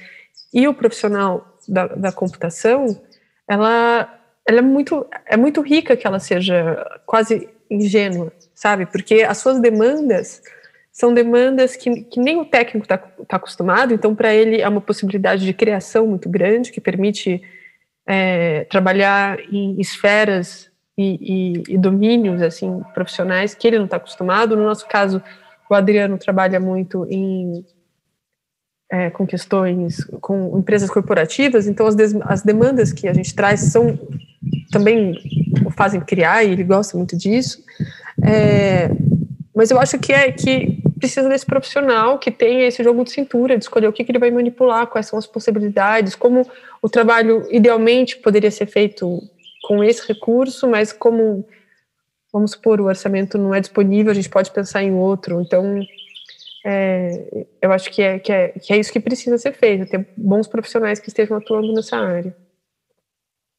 e 0.53 0.67
o 0.67 0.73
profissional 0.73 1.57
da, 1.67 1.87
da 1.87 2.11
computação, 2.11 2.85
ela 3.47 4.17
ela 4.47 4.59
é 4.59 4.61
muito, 4.61 5.05
é 5.25 5.37
muito 5.37 5.61
rica 5.61 5.95
que 5.95 6.05
ela 6.05 6.19
seja 6.19 6.83
quase 7.05 7.47
ingênua, 7.69 8.33
sabe? 8.53 8.85
Porque 8.85 9.21
as 9.21 9.37
suas 9.37 9.59
demandas 9.59 10.41
são 10.91 11.13
demandas 11.13 11.75
que, 11.75 12.03
que 12.03 12.19
nem 12.19 12.39
o 12.39 12.45
técnico 12.45 12.85
está 12.85 12.97
tá 12.97 13.37
acostumado, 13.37 13.93
então 13.93 14.13
para 14.13 14.33
ele 14.33 14.61
é 14.61 14.67
uma 14.67 14.81
possibilidade 14.81 15.45
de 15.45 15.53
criação 15.53 16.05
muito 16.05 16.27
grande, 16.29 16.71
que 16.71 16.81
permite 16.81 17.41
é, 18.05 18.65
trabalhar 18.65 19.39
em 19.51 19.79
esferas 19.79 20.69
e, 20.97 21.63
e, 21.69 21.73
e, 21.75 21.77
domínios 21.77 22.41
assim 22.41 22.81
profissionais 22.93 23.53
que 23.55 23.65
ele 23.67 23.77
não 23.77 23.85
está 23.85 23.97
acostumado. 23.97 24.55
No 24.57 24.63
nosso 24.63 24.85
caso, 24.87 25.21
o 25.69 25.73
Adriano 25.73 26.17
trabalha 26.17 26.59
muito 26.59 27.07
em 27.09 27.65
é, 28.91 29.09
com 29.09 29.25
questões 29.25 30.03
com 30.19 30.57
empresas 30.59 30.89
corporativas, 30.89 31.65
então 31.65 31.87
as, 31.87 31.95
as 32.25 32.41
demandas 32.41 32.91
que 32.91 33.07
a 33.07 33.13
gente 33.13 33.33
traz 33.33 33.61
são 33.61 33.97
também 34.69 35.15
o 35.65 35.71
fazem 35.71 36.01
criar 36.01 36.43
e 36.43 36.51
ele 36.51 36.63
gosta 36.65 36.97
muito 36.97 37.15
disso. 37.15 37.63
É, 38.21 38.89
mas 39.55 39.71
eu 39.71 39.79
acho 39.79 39.97
que 39.97 40.11
é 40.11 40.29
que 40.31 40.80
precisa 41.01 41.27
desse 41.27 41.45
profissional 41.45 42.19
que 42.19 42.29
tenha 42.29 42.67
esse 42.67 42.83
jogo 42.83 43.03
de 43.03 43.11
cintura, 43.11 43.57
de 43.57 43.63
escolher 43.63 43.87
o 43.87 43.93
que, 43.93 44.03
que 44.03 44.11
ele 44.11 44.19
vai 44.19 44.29
manipular, 44.29 44.85
quais 44.85 45.07
são 45.07 45.17
as 45.17 45.25
possibilidades, 45.25 46.15
como 46.15 46.47
o 46.81 46.87
trabalho 46.87 47.45
idealmente 47.49 48.17
poderia 48.17 48.51
ser 48.51 48.67
feito 48.67 49.21
com 49.63 49.83
esse 49.83 50.07
recurso, 50.07 50.67
mas 50.67 50.93
como, 50.93 51.43
vamos 52.31 52.51
supor, 52.51 52.79
o 52.79 52.85
orçamento 52.85 53.37
não 53.37 53.53
é 53.53 53.59
disponível, 53.59 54.11
a 54.11 54.15
gente 54.15 54.29
pode 54.29 54.51
pensar 54.51 54.83
em 54.83 54.93
outro. 54.93 55.41
Então, 55.41 55.81
é, 56.63 57.45
eu 57.59 57.71
acho 57.71 57.89
que 57.89 58.01
é, 58.01 58.19
que, 58.19 58.31
é, 58.31 58.49
que 58.49 58.71
é 58.71 58.77
isso 58.77 58.93
que 58.93 58.99
precisa 58.99 59.37
ser 59.37 59.53
feito, 59.53 59.89
ter 59.89 60.07
bons 60.15 60.47
profissionais 60.47 60.99
que 60.99 61.09
estejam 61.09 61.35
atuando 61.35 61.73
nessa 61.73 61.97
área. 61.97 62.35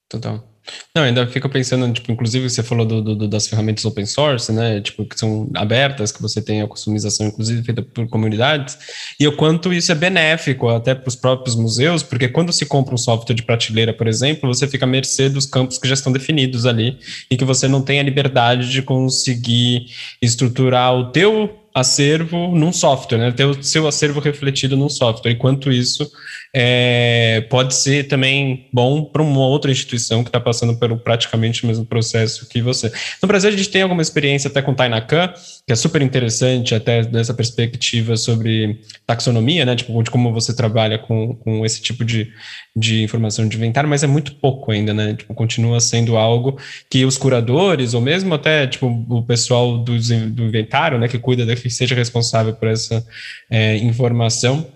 Total. 0.09 0.52
Não, 0.95 1.03
ainda 1.03 1.27
fico 1.27 1.49
pensando, 1.49 1.93
tipo, 1.93 2.13
inclusive 2.13 2.49
você 2.49 2.63
falou 2.63 2.87
do, 2.87 3.03
do, 3.03 3.29
das 3.29 3.49
ferramentas 3.49 3.85
open 3.85 4.07
source, 4.07 4.53
né, 4.53 4.81
tipo, 4.81 5.05
que 5.05 5.19
são 5.19 5.51
abertas, 5.55 6.13
que 6.13 6.23
você 6.23 6.41
tem 6.41 6.63
a 6.63 6.69
customização, 6.69 7.27
inclusive, 7.27 7.63
feita 7.63 7.83
por 7.83 8.09
comunidades, 8.09 8.79
e 9.19 9.27
o 9.27 9.37
quanto 9.37 9.73
isso 9.73 9.91
é 9.91 9.95
benéfico 9.95 10.69
até 10.69 10.95
para 10.95 11.09
os 11.09 11.17
próprios 11.17 11.57
museus, 11.57 12.03
porque 12.03 12.29
quando 12.29 12.53
se 12.53 12.65
compra 12.65 12.95
um 12.95 12.99
software 12.99 13.35
de 13.35 13.43
prateleira, 13.43 13.93
por 13.93 14.07
exemplo, 14.07 14.53
você 14.53 14.69
fica 14.69 14.85
à 14.85 14.89
mercê 14.89 15.29
dos 15.29 15.47
campos 15.47 15.79
que 15.79 15.89
já 15.89 15.95
estão 15.95 16.13
definidos 16.13 16.65
ali, 16.65 16.99
e 17.31 17.37
que 17.37 17.45
você 17.45 17.67
não 17.67 17.83
tem 17.83 17.99
a 17.99 18.03
liberdade 18.03 18.71
de 18.71 18.83
conseguir 18.83 19.87
estruturar 20.21 20.95
o 20.95 21.11
teu 21.11 21.62
acervo 21.75 22.55
num 22.55 22.73
software, 22.73 23.19
né? 23.19 23.33
Ter 23.33 23.45
o 23.45 23.63
seu 23.63 23.87
acervo 23.87 24.21
refletido 24.21 24.77
num 24.77 24.89
software. 24.89 25.33
Enquanto 25.33 25.73
isso, 25.73 26.11
é, 26.55 27.47
pode 27.49 27.75
ser 27.75 28.09
também 28.09 28.69
bom 28.73 29.05
para 29.05 29.23
uma 29.23 29.41
outra 29.41 29.71
instituição 29.71 30.23
que 30.23 30.29
está 30.29 30.39
passando 30.39 30.77
pelo 30.77 30.99
praticamente 30.99 31.65
o 31.65 31.67
mesmo 31.67 31.87
processo 31.87 32.47
que 32.49 32.61
você. 32.61 32.93
No 33.23 33.27
Brasil, 33.27 33.49
a 33.49 33.57
gente 33.57 33.71
tem 33.71 33.83
alguma 33.83 34.03
experiência 34.03 34.49
até 34.49 34.61
com 34.61 34.75
Tainacan, 34.75 35.33
que 35.67 35.73
é 35.73 35.77
super 35.77 36.03
interessante, 36.03 36.75
até 36.75 37.03
dessa 37.03 37.33
perspectiva 37.33 38.17
sobre 38.17 38.81
taxonomia, 39.07 39.65
né? 39.65 39.75
Tipo, 39.75 40.03
de 40.03 40.11
como 40.11 40.33
você 40.33 40.55
trabalha 40.55 40.99
com, 40.99 41.35
com 41.37 41.65
esse 41.65 41.81
tipo 41.81 42.05
de, 42.05 42.31
de 42.77 43.03
informação 43.03 43.49
de 43.49 43.57
inventário, 43.57 43.89
mas 43.89 44.03
é 44.03 44.07
muito 44.07 44.35
pouco 44.35 44.73
ainda, 44.73 44.93
né? 44.93 45.15
Tipo, 45.15 45.33
continua 45.33 45.81
sendo 45.81 46.17
algo 46.17 46.59
que 46.91 47.05
os 47.07 47.17
curadores, 47.17 47.95
ou 47.95 48.01
mesmo 48.01 48.35
até 48.35 48.67
tipo, 48.67 48.87
o 49.09 49.23
pessoal 49.23 49.79
do, 49.79 49.99
do 49.99 50.43
inventário, 50.45 50.99
né, 50.99 51.09
que 51.09 51.19
cuida, 51.19 51.47
que 51.63 51.71
seja 51.71 51.95
responsável 51.95 52.55
por 52.55 52.69
essa 52.69 53.05
é, 53.51 53.77
informação, 53.77 54.67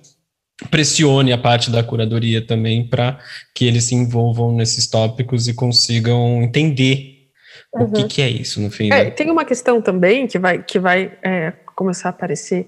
pressione 0.70 1.32
a 1.32 1.38
parte 1.38 1.70
da 1.70 1.82
curadoria 1.82 2.44
também 2.44 2.88
para 2.88 3.18
que 3.54 3.66
eles 3.66 3.84
se 3.84 3.94
envolvam 3.94 4.52
nesses 4.52 4.88
tópicos 4.88 5.48
e 5.48 5.54
consigam 5.54 6.42
entender 6.42 7.28
uhum. 7.74 7.84
o 7.84 7.92
que, 7.92 8.02
uhum. 8.02 8.08
que, 8.08 8.22
é 8.22 8.28
isso 8.28 8.60
no 8.60 8.70
fim. 8.70 8.86
É, 8.86 9.04
né? 9.04 9.10
Tem 9.10 9.30
uma 9.30 9.44
questão 9.44 9.82
também 9.82 10.26
que 10.26 10.38
vai, 10.38 10.62
que 10.62 10.78
vai 10.78 11.12
é, 11.22 11.52
começar 11.74 12.08
a 12.08 12.10
aparecer 12.10 12.66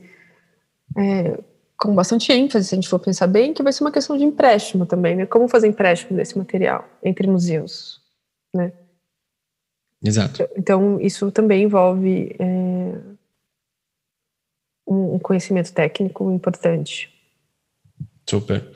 é, 0.97 1.39
com 1.79 1.95
bastante 1.95 2.33
ênfase, 2.33 2.67
se 2.67 2.75
a 2.75 2.77
gente 2.77 2.89
for 2.89 2.99
pensar 2.99 3.27
bem, 3.27 3.55
que 3.55 3.63
vai 3.63 3.73
ser 3.73 3.85
uma 3.85 3.93
questão 3.93 4.17
de 4.17 4.25
empréstimo 4.25 4.85
também, 4.85 5.15
né? 5.15 5.27
Como 5.27 5.49
fazer 5.49 5.69
empréstimo 5.69 6.17
desse 6.17 6.37
material 6.37 6.85
entre 7.03 7.27
museus, 7.27 8.01
né? 8.55 8.73
Exato. 10.05 10.49
Então, 10.57 11.01
isso 11.01 11.31
também 11.31 11.65
envolve 11.65 12.35
é, 12.39 12.99
um 14.89 15.19
conhecimento 15.19 15.73
técnico 15.73 16.31
importante. 16.31 17.13
Super. 18.29 18.71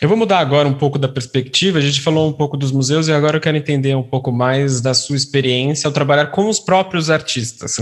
Eu 0.00 0.08
vou 0.08 0.16
mudar 0.16 0.38
agora 0.38 0.66
um 0.66 0.72
pouco 0.72 0.98
da 0.98 1.06
perspectiva. 1.06 1.78
A 1.78 1.82
gente 1.82 2.00
falou 2.00 2.26
um 2.26 2.32
pouco 2.32 2.56
dos 2.56 2.72
museus 2.72 3.06
e 3.06 3.12
agora 3.12 3.36
eu 3.36 3.40
quero 3.40 3.58
entender 3.58 3.94
um 3.94 4.02
pouco 4.02 4.32
mais 4.32 4.80
da 4.80 4.94
sua 4.94 5.14
experiência 5.14 5.86
ao 5.86 5.92
trabalhar 5.92 6.26
com 6.26 6.48
os 6.48 6.58
próprios 6.58 7.10
artistas. 7.10 7.76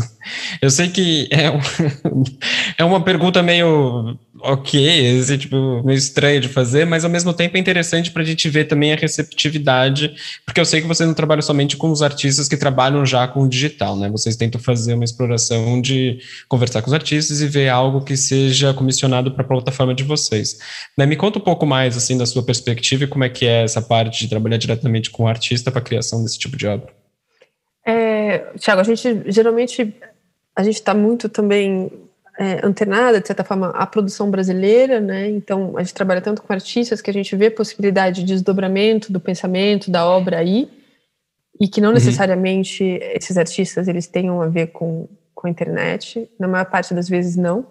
Eu 0.61 0.69
sei 0.69 0.89
que 0.89 1.29
é, 1.31 1.49
um, 1.49 1.61
é 2.77 2.85
uma 2.85 3.01
pergunta 3.01 3.41
meio 3.41 4.19
ok, 4.41 5.19
esse 5.19 5.37
tipo, 5.39 5.83
meio 5.85 5.97
estranho 5.97 6.41
de 6.41 6.49
fazer, 6.49 6.85
mas 6.85 7.05
ao 7.05 7.11
mesmo 7.11 7.33
tempo 7.33 7.57
é 7.57 7.61
interessante 7.61 8.11
para 8.11 8.23
a 8.23 8.25
gente 8.25 8.49
ver 8.49 8.65
também 8.65 8.93
a 8.93 8.97
receptividade, 8.97 10.15
porque 10.45 10.61
eu 10.61 10.65
sei 10.65 10.81
que 10.81 10.87
vocês 10.87 11.07
não 11.07 11.15
trabalham 11.15 11.43
somente 11.43 11.77
com 11.77 11.91
os 11.91 12.03
artistas 12.03 12.49
que 12.49 12.57
trabalham 12.57 13.05
já 13.05 13.27
com 13.27 13.43
o 13.43 13.49
digital, 13.49 13.97
né? 13.97 14.09
Vocês 14.09 14.37
tentam 14.37 14.61
fazer 14.61 14.95
uma 14.95 15.05
exploração 15.05 15.81
de 15.81 16.19
conversar 16.49 16.83
com 16.83 16.89
os 16.89 16.95
artistas 16.95 17.41
e 17.41 17.47
ver 17.47 17.69
algo 17.69 18.01
que 18.03 18.17
seja 18.17 18.73
comissionado 18.73 19.33
para 19.33 19.43
a 19.43 19.47
plataforma 19.47 19.95
de 19.95 20.05
vocês. 20.05 20.59
Né? 20.97 21.07
Me 21.07 21.17
conta 21.17 21.39
um 21.39 21.43
pouco 21.43 21.67
mais 21.67 21.97
assim 21.97 22.08
da 22.17 22.25
sua 22.25 22.43
perspectiva 22.43 23.05
e 23.05 23.09
como 23.09 23.25
é 23.25 23.29
que 23.29 23.47
é 23.47 23.65
essa 23.65 23.83
parte 23.83 24.21
de 24.21 24.29
trabalhar 24.29 24.57
diretamente 24.57 25.11
com 25.11 25.25
o 25.25 25.29
artista 25.29 25.71
para 25.71 25.81
a 25.81 25.85
criação 25.85 26.23
desse 26.23 26.39
tipo 26.39 26.57
de 26.57 26.67
obra. 26.67 26.89
É, 27.85 28.53
Tiago, 28.59 28.81
a 28.81 28.85
gente 28.85 29.25
geralmente 29.27 29.95
a 30.55 30.63
gente 30.63 30.75
está 30.75 30.95
muito 30.95 31.29
também 31.29 31.91
é, 32.39 32.65
antenada, 32.65 33.21
de 33.21 33.27
certa 33.27 33.43
forma, 33.43 33.71
à 33.71 33.85
produção 33.85 34.31
brasileira, 34.31 35.01
né? 35.01 35.29
Então, 35.29 35.77
a 35.77 35.83
gente 35.83 35.93
trabalha 35.93 36.21
tanto 36.21 36.41
com 36.41 36.53
artistas 36.53 37.03
que 37.03 37.11
a 37.11 37.13
gente 37.13 37.35
vê 37.35 37.51
possibilidade 37.51 38.23
de 38.23 38.33
desdobramento 38.33 39.13
do 39.13 39.19
pensamento, 39.19 39.91
da 39.91 40.07
obra 40.07 40.39
aí, 40.39 40.71
e 41.61 41.67
que 41.67 41.81
não 41.81 41.89
uhum. 41.89 41.95
necessariamente 41.95 42.85
esses 43.15 43.37
artistas 43.37 43.89
eles 43.89 44.07
tenham 44.07 44.41
a 44.41 44.47
ver 44.47 44.69
com, 44.69 45.09
com 45.35 45.49
a 45.49 45.51
internet. 45.51 46.31
Na 46.39 46.47
maior 46.47 46.67
parte 46.67 46.95
das 46.95 47.09
vezes, 47.09 47.37
não. 47.37 47.67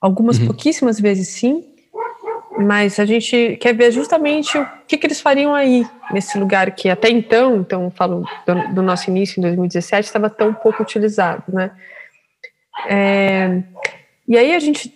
Algumas 0.00 0.38
uhum. 0.38 0.46
pouquíssimas 0.46 1.00
vezes, 1.00 1.28
sim. 1.28 1.73
Mas 2.58 3.00
a 3.00 3.04
gente 3.04 3.56
quer 3.60 3.74
ver 3.74 3.90
justamente 3.90 4.56
o 4.56 4.66
que, 4.86 4.96
que 4.96 5.06
eles 5.06 5.20
fariam 5.20 5.54
aí, 5.54 5.84
nesse 6.12 6.38
lugar 6.38 6.70
que 6.70 6.88
até 6.88 7.10
então, 7.10 7.56
então 7.56 7.90
falo 7.90 8.24
do, 8.46 8.74
do 8.74 8.82
nosso 8.82 9.10
início 9.10 9.40
em 9.40 9.42
2017, 9.42 10.06
estava 10.06 10.30
tão 10.30 10.54
pouco 10.54 10.82
utilizado, 10.82 11.42
né? 11.48 11.72
É, 12.86 13.62
e 14.28 14.36
aí 14.36 14.54
a 14.54 14.58
gente 14.58 14.92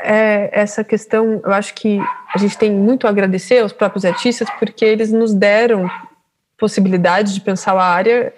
é, 0.00 0.50
essa 0.52 0.84
questão, 0.84 1.40
eu 1.44 1.52
acho 1.52 1.74
que 1.74 1.98
a 2.34 2.38
gente 2.38 2.56
tem 2.56 2.70
muito 2.70 3.06
a 3.06 3.10
agradecer 3.10 3.58
aos 3.58 3.72
próprios 3.72 4.04
artistas 4.04 4.48
porque 4.58 4.84
eles 4.84 5.12
nos 5.12 5.34
deram 5.34 5.90
possibilidade 6.56 7.34
de 7.34 7.40
pensar 7.40 7.72
a 7.72 7.84
área 7.84 8.32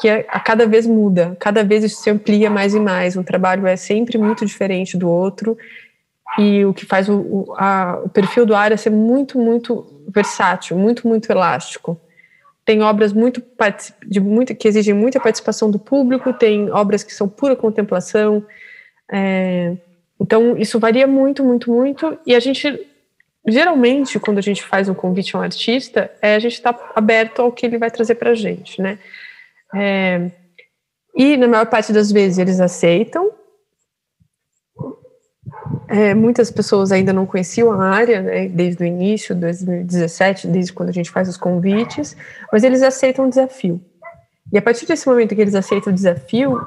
que 0.00 0.08
é, 0.08 0.24
a 0.28 0.38
cada 0.38 0.66
vez 0.66 0.86
muda, 0.86 1.36
cada 1.40 1.64
vez 1.64 1.82
isso 1.82 2.00
se 2.00 2.10
amplia 2.10 2.48
mais 2.48 2.74
e 2.74 2.78
mais. 2.78 3.16
Um 3.16 3.22
trabalho 3.22 3.66
é 3.66 3.74
sempre 3.74 4.16
muito 4.16 4.46
diferente 4.46 4.96
do 4.96 5.08
outro 5.08 5.56
e 6.38 6.64
o 6.64 6.72
que 6.72 6.86
faz 6.86 7.08
o, 7.08 7.18
o, 7.18 7.54
a, 7.56 8.00
o 8.04 8.08
perfil 8.08 8.46
do 8.46 8.54
área 8.54 8.76
ser 8.76 8.90
muito, 8.90 9.38
muito 9.38 9.84
versátil, 10.08 10.78
muito, 10.78 11.06
muito 11.06 11.30
elástico. 11.30 12.00
tem 12.64 12.80
obras 12.82 13.12
muito, 13.12 13.42
de 14.06 14.20
muito 14.20 14.54
que 14.54 14.68
exigem 14.68 14.94
muita 14.94 15.18
participação 15.18 15.70
do 15.70 15.78
público, 15.78 16.32
tem 16.32 16.70
obras 16.70 17.02
que 17.02 17.12
são 17.12 17.28
pura 17.28 17.56
contemplação. 17.56 18.44
É, 19.10 19.76
então, 20.20 20.56
isso 20.56 20.78
varia 20.78 21.06
muito, 21.06 21.42
muito, 21.42 21.72
muito. 21.72 22.18
E 22.26 22.34
a 22.34 22.40
gente, 22.40 22.86
geralmente, 23.46 24.20
quando 24.20 24.38
a 24.38 24.42
gente 24.42 24.62
faz 24.62 24.88
um 24.88 24.94
convite 24.94 25.34
a 25.34 25.40
um 25.40 25.42
artista, 25.42 26.10
é, 26.22 26.34
a 26.34 26.38
gente 26.38 26.54
está 26.54 26.78
aberto 26.94 27.40
ao 27.40 27.50
que 27.50 27.66
ele 27.66 27.78
vai 27.78 27.90
trazer 27.90 28.14
para 28.14 28.30
a 28.30 28.34
gente, 28.34 28.80
né? 28.80 28.98
É, 29.74 30.30
e, 31.16 31.36
na 31.36 31.48
maior 31.48 31.66
parte 31.66 31.92
das 31.92 32.12
vezes, 32.12 32.38
eles 32.38 32.60
aceitam. 32.60 33.32
É, 35.88 36.14
muitas 36.14 36.50
pessoas 36.50 36.92
ainda 36.92 37.12
não 37.12 37.26
conheciam 37.26 37.72
a 37.72 37.88
área, 37.88 38.20
né, 38.20 38.48
desde 38.48 38.82
o 38.82 38.86
início, 38.86 39.34
2017, 39.34 40.46
desde 40.46 40.72
quando 40.72 40.90
a 40.90 40.92
gente 40.92 41.10
faz 41.10 41.28
os 41.28 41.36
convites, 41.36 42.16
mas 42.52 42.62
eles 42.64 42.82
aceitam 42.82 43.26
o 43.26 43.28
desafio. 43.28 43.80
E 44.52 44.58
a 44.58 44.62
partir 44.62 44.86
desse 44.86 45.06
momento 45.06 45.34
que 45.34 45.40
eles 45.40 45.54
aceitam 45.54 45.92
o 45.92 45.94
desafio, 45.94 46.66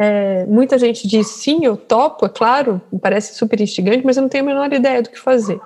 é, 0.00 0.44
muita 0.46 0.78
gente 0.78 1.06
diz 1.08 1.26
sim, 1.26 1.64
eu 1.64 1.76
topo, 1.76 2.26
é 2.26 2.28
claro, 2.28 2.80
parece 3.00 3.34
super 3.34 3.60
instigante, 3.60 4.04
mas 4.04 4.16
eu 4.16 4.22
não 4.22 4.28
tenho 4.28 4.44
a 4.44 4.46
menor 4.46 4.72
ideia 4.72 5.02
do 5.02 5.10
que 5.10 5.18
fazer. 5.18 5.60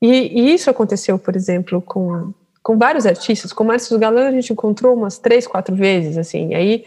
E, 0.00 0.08
e 0.08 0.54
isso 0.54 0.68
aconteceu, 0.68 1.18
por 1.18 1.34
exemplo, 1.34 1.80
com, 1.80 2.34
com 2.62 2.76
vários 2.76 3.06
artistas. 3.06 3.52
Com 3.52 3.64
Márcio 3.64 3.98
Galan 3.98 4.28
a 4.28 4.32
gente 4.32 4.52
encontrou 4.52 4.94
umas 4.94 5.18
três, 5.18 5.46
quatro 5.46 5.74
vezes, 5.74 6.18
assim. 6.18 6.54
aí 6.54 6.84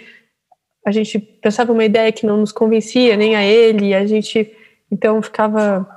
a 0.86 0.92
gente 0.92 1.20
pensava 1.20 1.72
uma 1.72 1.84
ideia 1.84 2.12
que 2.12 2.26
não 2.26 2.38
nos 2.38 2.52
convencia 2.52 3.18
nem 3.18 3.36
a 3.36 3.44
ele, 3.44 3.94
a 3.94 4.06
gente 4.06 4.52
então 4.92 5.22
ficava 5.22 5.88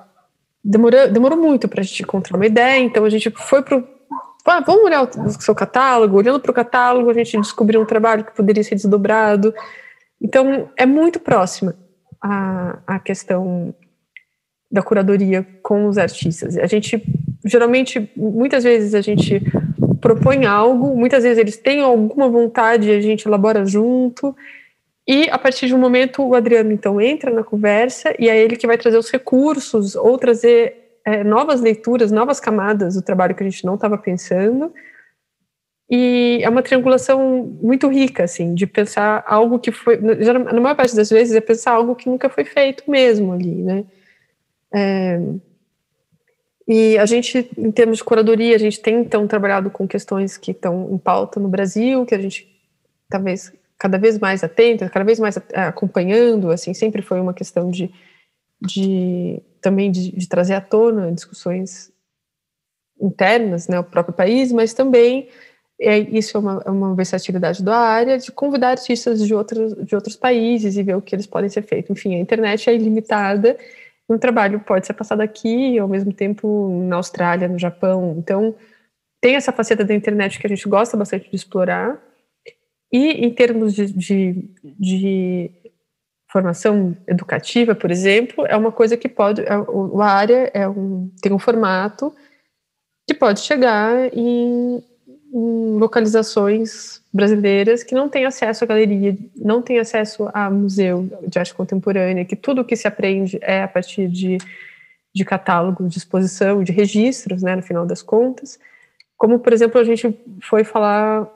demorou, 0.65 1.09
demorou 1.09 1.39
muito 1.39 1.69
para 1.69 1.81
a 1.81 1.85
gente 1.85 2.03
encontrar 2.03 2.37
uma 2.37 2.47
ideia. 2.47 2.81
Então 2.81 3.05
a 3.05 3.11
gente 3.11 3.31
foi 3.31 3.63
para 3.63 3.83
ah, 4.45 4.61
vamos 4.61 4.85
olhar 4.85 5.05
o 5.05 5.41
seu 5.41 5.55
catálogo. 5.55 6.17
Olhando 6.17 6.41
para 6.41 6.51
o 6.51 6.55
catálogo, 6.55 7.11
a 7.11 7.15
gente 7.15 7.39
descobriu 7.39 7.81
um 7.81 7.87
trabalho 7.87 8.25
que 8.25 8.35
poderia 8.35 8.65
ser 8.65 8.75
desdobrado. 8.75 9.55
Então, 10.21 10.69
é 10.77 10.85
muito 10.85 11.21
próxima 11.21 11.77
a, 12.21 12.79
a 12.87 12.99
questão 12.99 13.75
da 14.71 14.83
curadoria 14.83 15.47
com 15.63 15.87
os 15.87 15.97
artistas. 15.97 16.57
A 16.57 16.67
gente, 16.67 17.03
geralmente, 17.45 18.11
muitas 18.17 18.65
vezes 18.65 18.95
a 18.95 19.01
gente 19.01 19.41
propõe 20.01 20.47
algo, 20.47 20.97
muitas 20.97 21.23
vezes 21.23 21.39
eles 21.39 21.57
têm 21.57 21.81
alguma 21.81 22.29
vontade 22.29 22.89
e 22.89 22.97
a 22.97 23.01
gente 23.01 23.27
elabora 23.29 23.65
junto, 23.65 24.35
e 25.07 25.29
a 25.31 25.39
partir 25.39 25.67
de 25.67 25.75
um 25.75 25.79
momento 25.79 26.23
o 26.23 26.35
Adriano 26.35 26.73
então 26.73 27.01
entra 27.01 27.31
na 27.31 27.43
conversa 27.43 28.15
e 28.19 28.29
é 28.29 28.39
ele 28.39 28.57
que 28.57 28.67
vai 28.67 28.79
trazer 28.79 28.99
os 28.99 29.11
recursos 29.11 29.95
ou 29.97 30.17
trazer 30.17 30.99
é, 31.05 31.25
novas 31.25 31.61
leituras, 31.61 32.13
novas 32.13 32.39
camadas 32.39 32.95
do 32.95 33.03
trabalho 33.03 33.35
que 33.35 33.43
a 33.43 33.49
gente 33.49 33.65
não 33.65 33.75
estava 33.75 33.99
pensando 33.99 34.73
e 35.95 36.41
é 36.43 36.49
uma 36.49 36.63
triangulação 36.63 37.45
muito 37.61 37.87
rica, 37.87 38.25
assim, 38.25 38.55
de 38.55 38.67
pensar 38.67 39.23
algo 39.27 39.59
que 39.59 39.71
foi, 39.71 39.99
na 39.99 40.59
maior 40.59 40.75
parte 40.75 40.97
das 40.97 41.11
vezes, 41.11 41.35
é 41.35 41.41
pensar 41.41 41.73
algo 41.73 41.95
que 41.95 42.09
nunca 42.09 42.31
foi 42.31 42.47
feito 42.47 42.91
mesmo 42.91 43.31
ali, 43.31 43.63
né? 43.63 43.85
É, 44.73 45.21
e 46.67 46.97
a 46.97 47.05
gente, 47.05 47.51
em 47.59 47.71
termos 47.71 47.99
de 47.99 48.05
curadoria, 48.05 48.57
a 48.57 48.59
gente 48.59 48.81
tem, 48.81 49.01
então, 49.01 49.27
trabalhado 49.27 49.71
com 49.71 49.87
questões 49.87 50.39
que 50.39 50.53
estão 50.53 50.89
em 50.91 50.97
pauta 50.97 51.39
no 51.39 51.49
Brasil, 51.49 52.07
que 52.07 52.15
a 52.15 52.19
gente, 52.19 52.49
talvez, 53.11 53.53
cada 53.83 53.99
vez 53.99 54.17
mais 54.17 54.45
atenta, 54.45 54.89
cada 54.89 55.05
vez 55.05 55.19
mais 55.19 55.37
acompanhando, 55.53 56.53
assim, 56.53 56.73
sempre 56.73 57.03
foi 57.03 57.21
uma 57.21 57.35
questão 57.35 57.69
de, 57.69 57.93
de 58.61 59.43
também 59.61 59.91
de, 59.91 60.13
de 60.13 60.29
trazer 60.29 60.55
à 60.55 60.61
tona 60.61 61.11
discussões 61.11 61.91
internas, 63.01 63.67
né, 63.67 63.81
o 63.81 63.85
próprio 63.85 64.15
país, 64.15 64.53
mas 64.53 64.73
também 64.73 65.29
é, 65.81 65.99
isso 65.99 66.37
é 66.37 66.41
uma, 66.41 66.63
é 66.65 66.71
uma 66.71 66.95
versatilidade 66.95 67.61
da 67.61 67.77
área, 67.77 68.19
de 68.19 68.31
convidar 68.31 68.71
artistas 68.71 69.21
de 69.27 69.35
outros, 69.35 69.75
de 69.85 69.97
outros 69.97 70.15
países 70.15 70.77
e 70.77 70.83
ver 70.85 70.95
o 70.95 71.03
que 71.03 71.17
eles 71.17 71.27
podem 71.27 71.51
ser 71.51 71.63
feito. 71.63 71.91
Enfim, 71.91 72.15
a 72.15 72.21
internet 72.21 72.71
é 72.71 72.75
ilimitada, 72.77 73.59
um 74.09 74.17
trabalho 74.17 74.61
pode 74.61 74.87
ser 74.87 74.93
passado 74.93 75.23
aqui, 75.23 75.77
ao 75.77 75.89
mesmo 75.89 76.13
tempo 76.13 76.85
na 76.85 76.95
Austrália, 76.95 77.49
no 77.49 77.59
Japão. 77.59 78.15
Então, 78.17 78.55
tem 79.21 79.35
essa 79.35 79.51
faceta 79.51 79.85
da 79.85 79.93
internet 79.93 80.39
que 80.39 80.47
a 80.47 80.51
gente 80.51 80.69
gosta 80.69 80.97
bastante 80.97 81.29
de 81.29 81.35
explorar. 81.35 82.01
E 82.93 83.25
em 83.25 83.33
termos 83.33 83.75
de, 83.75 83.87
de, 83.87 84.51
de 84.79 85.51
formação 86.31 86.97
educativa, 87.07 87.75
por 87.75 87.91
exemplo, 87.91 88.47
é 88.47 88.57
uma 88.57 88.71
coisa 88.71 88.97
que 88.97 89.09
pode. 89.09 89.41
É, 89.43 89.53
a 89.53 90.05
área 90.05 90.51
é 90.53 90.69
um, 90.69 91.11
tem 91.23 91.33
um 91.33 91.39
formato 91.39 92.15
que 93.09 93.15
pode 93.15 93.41
chegar 93.41 94.13
em 94.13 94.83
em 95.33 95.79
localizações 95.79 97.01
brasileiras 97.11 97.83
que 97.83 97.95
não 97.95 98.09
têm 98.09 98.27
acesso 98.27 98.65
à 98.65 98.67
galeria, 98.67 99.17
não 99.35 99.63
têm 99.63 99.79
acesso 99.79 100.29
a 100.35 100.51
museu 100.51 101.09
de 101.27 101.39
arte 101.39 101.55
contemporânea, 101.55 102.25
que 102.25 102.37
tudo 102.37 102.61
o 102.61 102.65
que 102.65 102.77
se 102.77 102.87
aprende 102.87 103.39
é 103.41 103.63
a 103.63 103.69
partir 103.69 104.09
de, 104.09 104.37
de 105.15 105.25
catálogos 105.25 105.91
de 105.91 105.97
exposição, 105.97 106.63
de 106.63 106.71
registros, 106.71 107.43
né, 107.43 107.57
no 107.57 107.63
final 107.63 107.87
das 107.87 108.03
contas. 108.03 108.59
Como, 109.17 109.39
por 109.39 109.55
exemplo, 109.55 109.81
a 109.81 109.85
gente 109.85 110.15
foi 110.43 110.65
falar 110.65 111.27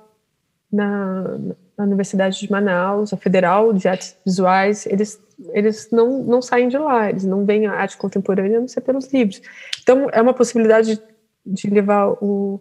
na, 0.73 1.39
na 1.77 1.85
Universidade 1.85 2.39
de 2.39 2.51
Manaus, 2.51 3.13
a 3.13 3.17
Federal 3.17 3.73
de 3.73 3.87
Artes 3.89 4.17
Visuais, 4.25 4.87
eles, 4.87 5.21
eles 5.53 5.89
não, 5.91 6.23
não 6.23 6.43
saem 6.43 6.69
de 6.69 6.79
lá, 6.79 7.09
eles 7.11 7.25
não 7.25 7.45
veem 7.45 7.67
a 7.67 7.73
arte 7.73 7.97
contemporânea 7.97 8.59
a 8.59 8.61
não 8.61 8.69
ser 8.69 8.81
pelos 8.81 9.13
livros. 9.13 9.41
Então, 9.83 10.09
é 10.13 10.21
uma 10.21 10.35
possibilidade 10.35 10.97
de, 10.97 11.03
de 11.47 11.71
levar 11.71 12.09
o 12.23 12.61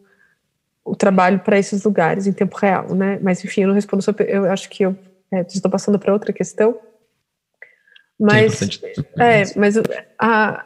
o 0.86 0.96
trabalho 0.96 1.39
para 1.39 1.58
esses 1.58 1.84
lugares 1.84 2.28
em 2.28 2.32
tempo 2.32 2.56
real, 2.56 2.94
né? 2.94 3.18
Mas 3.20 3.44
enfim, 3.44 3.62
eu 3.62 3.68
não 3.70 3.76
respondo 3.76 4.04
sobre, 4.04 4.26
eu 4.30 4.50
acho 4.52 4.70
que 4.70 4.84
eu 4.84 4.96
é, 5.32 5.41
estou 5.41 5.72
passando 5.72 5.98
para 5.98 6.13
outra 6.13 6.32
questão. 6.32 6.80
Mas 8.20 8.62
é, 9.18 9.41
é, 9.41 9.44
mas 9.58 9.76
a, 10.20 10.63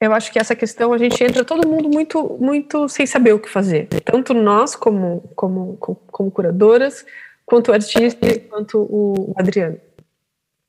eu 0.00 0.14
acho 0.14 0.32
que 0.32 0.38
essa 0.38 0.56
questão 0.56 0.92
a 0.92 0.98
gente 0.98 1.22
entra 1.22 1.44
todo 1.44 1.68
mundo 1.68 1.88
muito 1.88 2.38
muito 2.40 2.88
sem 2.88 3.06
saber 3.06 3.34
o 3.34 3.38
que 3.38 3.48
fazer, 3.48 3.86
tanto 4.04 4.32
nós 4.32 4.74
como 4.74 5.20
como 5.36 5.76
como 5.76 6.30
curadoras, 6.30 7.04
quanto 7.44 7.70
o 7.70 7.74
artista, 7.74 8.38
quanto 8.48 8.78
o 8.78 9.34
Adriano. 9.36 9.78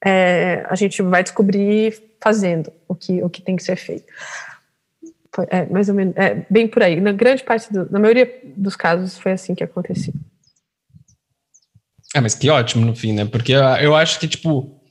É, 0.04 0.66
a 0.68 0.76
gente 0.76 1.02
vai 1.02 1.24
descobrir 1.24 2.02
fazendo 2.20 2.74
o 2.88 2.96
que 2.96 3.24
o 3.24 3.30
que 3.30 3.42
tem 3.42 3.56
que 3.56 3.64
ser 3.64 3.76
feito. 3.76 4.12
É, 5.50 5.66
mais 5.68 5.88
ou 5.88 5.96
menos, 5.96 6.14
é, 6.18 6.46
bem 6.50 6.68
por 6.68 6.84
aí. 6.84 7.00
Na 7.00 7.14
grande 7.14 7.42
parte, 7.42 7.72
do, 7.72 7.90
na 7.90 8.00
maioria 8.00 8.42
dos 8.44 8.76
casos, 8.76 9.18
foi 9.18 9.32
assim 9.32 9.56
que 9.56 9.64
aconteceu. 9.64 10.14
É, 12.14 12.20
mas 12.20 12.36
que 12.36 12.50
ótimo 12.50 12.86
no 12.86 12.94
fim, 12.94 13.14
né? 13.14 13.24
Porque 13.24 13.54
eu 13.54 13.96
acho 13.96 14.20
que, 14.20 14.28
tipo, 14.28 14.82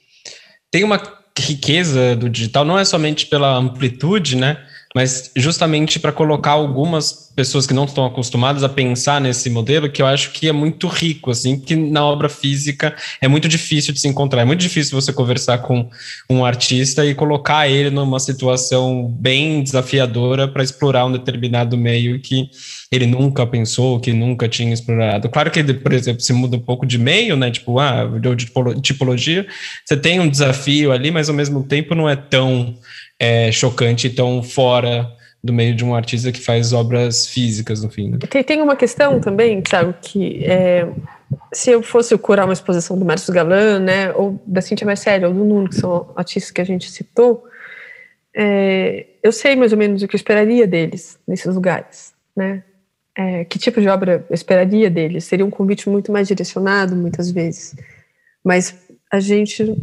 tem 0.71 0.83
uma 0.83 0.99
riqueza 1.39 2.17
do 2.17 2.29
digital, 2.29 2.65
não 2.65 2.79
é 2.79 2.85
somente 2.85 3.27
pela 3.27 3.55
amplitude, 3.57 4.37
né? 4.37 4.59
Mas 4.95 5.31
justamente 5.37 6.01
para 6.01 6.11
colocar 6.11 6.51
algumas 6.51 7.31
pessoas 7.35 7.65
que 7.65 7.73
não 7.73 7.85
estão 7.85 8.05
acostumadas 8.05 8.65
a 8.65 8.69
pensar 8.69 9.21
nesse 9.21 9.49
modelo, 9.49 9.89
que 9.89 10.03
eu 10.03 10.07
acho 10.07 10.33
que 10.33 10.49
é 10.49 10.53
muito 10.53 10.89
rico, 10.89 11.31
assim, 11.31 11.59
que 11.59 11.77
na 11.77 12.05
obra 12.05 12.29
física 12.29 12.95
é 13.21 13.29
muito 13.29 13.49
difícil 13.49 13.95
de 13.95 14.01
se 14.01 14.09
encontrar. 14.09 14.43
É 14.43 14.45
muito 14.45 14.61
difícil 14.61 15.01
você 15.01 15.13
conversar 15.13 15.59
com 15.59 15.89
um 16.29 16.45
artista 16.45 17.07
e 17.07 17.15
colocar 17.15 17.69
ele 17.69 17.89
numa 17.89 18.19
situação 18.19 19.07
bem 19.09 19.63
desafiadora 19.63 20.49
para 20.49 20.63
explorar 20.63 21.07
um 21.07 21.13
determinado 21.13 21.77
meio 21.77 22.21
que 22.21 22.51
ele 22.91 23.07
nunca 23.07 23.47
pensou, 23.47 24.01
que 24.01 24.13
nunca 24.13 24.49
tinha 24.49 24.75
explorado. 24.75 25.29
Claro 25.29 25.53
que, 25.53 25.63
por 25.73 25.93
exemplo, 25.93 26.21
se 26.21 26.33
muda 26.33 26.57
um 26.57 26.61
pouco 26.61 26.85
de 26.85 26.99
meio, 26.99 27.37
né? 27.37 27.49
Tipo, 27.53 27.79
ah, 27.79 28.05
de 28.35 28.83
tipologia, 28.83 29.47
você 29.85 29.97
tem 29.97 30.19
um 30.19 30.29
desafio 30.29 30.91
ali, 30.91 31.13
mas 31.13 31.29
ao 31.29 31.35
mesmo 31.35 31.63
tempo 31.63 31.95
não 31.95 32.09
é 32.09 32.17
tão 32.17 32.75
é, 33.21 33.53
chocante, 33.53 34.09
tão 34.09 34.43
fora 34.43 35.15
do 35.45 35.53
meio 35.53 35.75
de 35.75 35.85
um 35.85 35.95
artista 35.95 36.33
que 36.33 36.41
faz 36.41 36.73
obras 36.73 37.27
físicas, 37.27 37.83
no 37.83 37.91
fim. 37.91 38.11
Né? 38.11 38.19
Tem, 38.29 38.43
tem 38.43 38.63
uma 38.63 38.77
questão 38.77 39.21
também, 39.21 39.61
Thiago, 39.61 39.95
que 40.01 40.43
é, 40.45 40.89
se 41.53 41.71
eu 41.71 41.83
fosse 41.83 42.17
curar 42.17 42.47
uma 42.47 42.53
exposição 42.53 42.99
do 42.99 43.05
Márcio 43.05 43.33
Galan, 43.33 43.79
né, 43.79 44.13
ou 44.13 44.41
da 44.47 44.63
Cintia 44.63 44.87
Marcelli, 44.87 45.25
ou 45.25 45.33
do 45.33 45.45
Nuno, 45.45 45.69
que 45.69 45.77
são 45.77 46.11
artistas 46.17 46.51
que 46.51 46.61
a 46.61 46.65
gente 46.65 46.91
citou, 46.91 47.45
é, 48.35 49.07
eu 49.23 49.33
sei 49.33 49.55
mais 49.57 49.73
ou 49.73 49.79
menos 49.79 50.03
o 50.03 50.09
que 50.09 50.15
eu 50.15 50.19
esperaria 50.19 50.67
deles 50.67 51.19
nesses 51.27 51.55
lugares, 51.55 52.13
né? 52.35 52.63
É, 53.19 53.45
que 53.45 53.59
tipo 53.59 53.81
de 53.81 53.89
obra 53.89 54.25
eu 54.31 54.35
esperaria 54.35 54.89
deles? 54.89 55.25
Seria 55.25 55.45
um 55.45 55.51
convite 55.51 55.89
muito 55.91 56.13
mais 56.13 56.29
direcionado, 56.29 56.95
muitas 56.95 57.31
vezes. 57.31 57.75
Mas 58.43 58.79
a 59.13 59.19
gente 59.19 59.77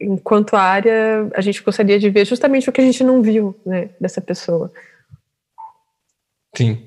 enquanto 0.00 0.56
área, 0.56 1.30
a 1.34 1.40
gente 1.40 1.62
gostaria 1.62 1.98
de 1.98 2.10
ver 2.10 2.26
justamente 2.26 2.68
o 2.68 2.72
que 2.72 2.80
a 2.80 2.84
gente 2.84 3.02
não 3.04 3.22
viu 3.22 3.58
né, 3.64 3.90
dessa 4.00 4.20
pessoa. 4.20 4.70
Sim. 6.56 6.78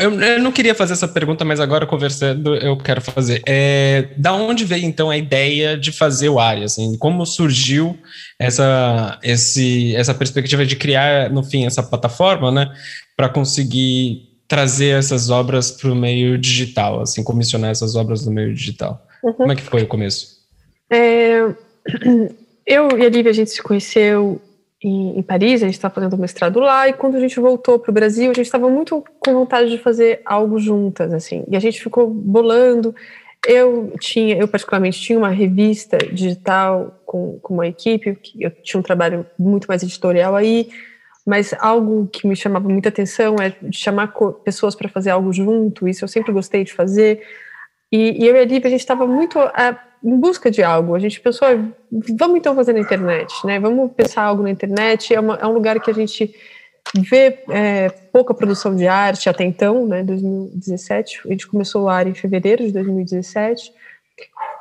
Eu, 0.00 0.20
eu 0.20 0.42
não 0.42 0.52
queria 0.52 0.74
fazer 0.74 0.92
essa 0.92 1.08
pergunta, 1.08 1.44
mas 1.44 1.60
agora 1.60 1.86
conversando 1.86 2.54
eu 2.56 2.76
quero 2.76 3.00
fazer. 3.00 3.42
É, 3.46 4.08
da 4.18 4.34
onde 4.34 4.64
veio 4.64 4.84
então 4.84 5.08
a 5.08 5.16
ideia 5.16 5.78
de 5.78 5.90
fazer 5.90 6.28
o 6.28 6.38
área? 6.38 6.66
Assim, 6.66 6.96
como 6.98 7.24
surgiu 7.24 7.98
essa, 8.38 9.18
esse, 9.22 9.96
essa 9.96 10.12
perspectiva 10.12 10.66
de 10.66 10.76
criar, 10.76 11.30
no 11.30 11.42
fim, 11.42 11.64
essa 11.64 11.82
plataforma, 11.82 12.52
né, 12.52 12.70
para 13.16 13.30
conseguir 13.30 14.28
trazer 14.46 14.98
essas 14.98 15.30
obras 15.30 15.70
para 15.70 15.90
o 15.90 15.96
meio 15.96 16.36
digital, 16.36 17.00
assim, 17.00 17.24
comissionar 17.24 17.70
essas 17.70 17.96
obras 17.96 18.26
no 18.26 18.32
meio 18.32 18.54
digital? 18.54 19.06
Uhum. 19.24 19.32
Como 19.32 19.52
é 19.52 19.56
que 19.56 19.62
foi 19.62 19.82
o 19.84 19.88
começo? 19.88 20.42
É, 20.92 21.54
eu 22.66 22.98
e 22.98 23.06
a 23.06 23.08
Lívia, 23.08 23.30
a 23.30 23.34
gente 23.34 23.50
se 23.50 23.62
conheceu 23.62 24.40
em, 24.82 25.18
em 25.18 25.22
Paris, 25.22 25.62
a 25.62 25.66
gente 25.66 25.74
estava 25.74 25.94
fazendo 25.94 26.18
mestrado 26.18 26.58
lá, 26.60 26.88
e 26.88 26.92
quando 26.92 27.16
a 27.16 27.20
gente 27.20 27.38
voltou 27.38 27.78
para 27.78 27.90
o 27.90 27.94
Brasil, 27.94 28.30
a 28.30 28.34
gente 28.34 28.46
estava 28.46 28.68
muito 28.68 29.04
com 29.20 29.32
vontade 29.32 29.70
de 29.70 29.78
fazer 29.78 30.20
algo 30.24 30.58
juntas, 30.58 31.12
assim, 31.12 31.44
e 31.48 31.56
a 31.56 31.60
gente 31.60 31.80
ficou 31.80 32.08
bolando. 32.08 32.94
Eu 33.46 33.92
tinha, 33.98 34.36
eu 34.36 34.46
particularmente 34.46 35.00
tinha 35.00 35.18
uma 35.18 35.30
revista 35.30 35.98
digital 35.98 37.00
com, 37.04 37.40
com 37.40 37.54
uma 37.54 37.66
equipe, 37.66 38.16
eu 38.38 38.50
tinha 38.50 38.78
um 38.78 38.84
trabalho 38.84 39.26
muito 39.36 39.66
mais 39.66 39.82
editorial 39.82 40.36
aí, 40.36 40.68
mas 41.26 41.52
algo 41.58 42.08
que 42.12 42.26
me 42.26 42.36
chamava 42.36 42.68
muita 42.68 42.88
atenção 42.88 43.36
é 43.40 43.52
de 43.62 43.76
chamar 43.76 44.12
pessoas 44.44 44.74
para 44.74 44.88
fazer 44.88 45.10
algo 45.10 45.32
junto, 45.32 45.88
isso 45.88 46.04
eu 46.04 46.08
sempre 46.08 46.32
gostei 46.32 46.62
de 46.64 46.72
fazer. 46.72 47.22
E, 47.90 48.24
e 48.24 48.26
eu 48.26 48.36
e 48.36 48.38
a 48.38 48.44
Lívia, 48.44 48.68
a 48.68 48.70
gente 48.70 48.80
estava 48.80 49.06
muito 49.06 49.38
a, 49.38 49.78
em 50.04 50.18
busca 50.18 50.50
de 50.50 50.62
algo. 50.62 50.94
A 50.94 50.98
gente 50.98 51.20
pensou, 51.20 51.48
vamos 52.18 52.38
então 52.38 52.54
fazer 52.54 52.72
na 52.72 52.80
internet, 52.80 53.32
né? 53.44 53.58
Vamos 53.60 53.92
pensar 53.92 54.22
algo 54.22 54.42
na 54.42 54.50
internet. 54.50 55.14
É, 55.14 55.20
uma, 55.20 55.36
é 55.36 55.46
um 55.46 55.52
lugar 55.52 55.78
que 55.80 55.90
a 55.90 55.94
gente 55.94 56.34
vê 56.96 57.38
é, 57.48 57.88
pouca 58.12 58.34
produção 58.34 58.74
de 58.74 58.86
arte 58.86 59.28
até 59.28 59.44
então, 59.44 59.86
né? 59.86 60.02
2017. 60.02 61.22
A 61.24 61.28
gente 61.28 61.46
começou 61.46 61.84
o 61.84 61.88
área 61.88 62.10
em 62.10 62.14
fevereiro 62.14 62.64
de 62.66 62.72
2017. 62.72 63.72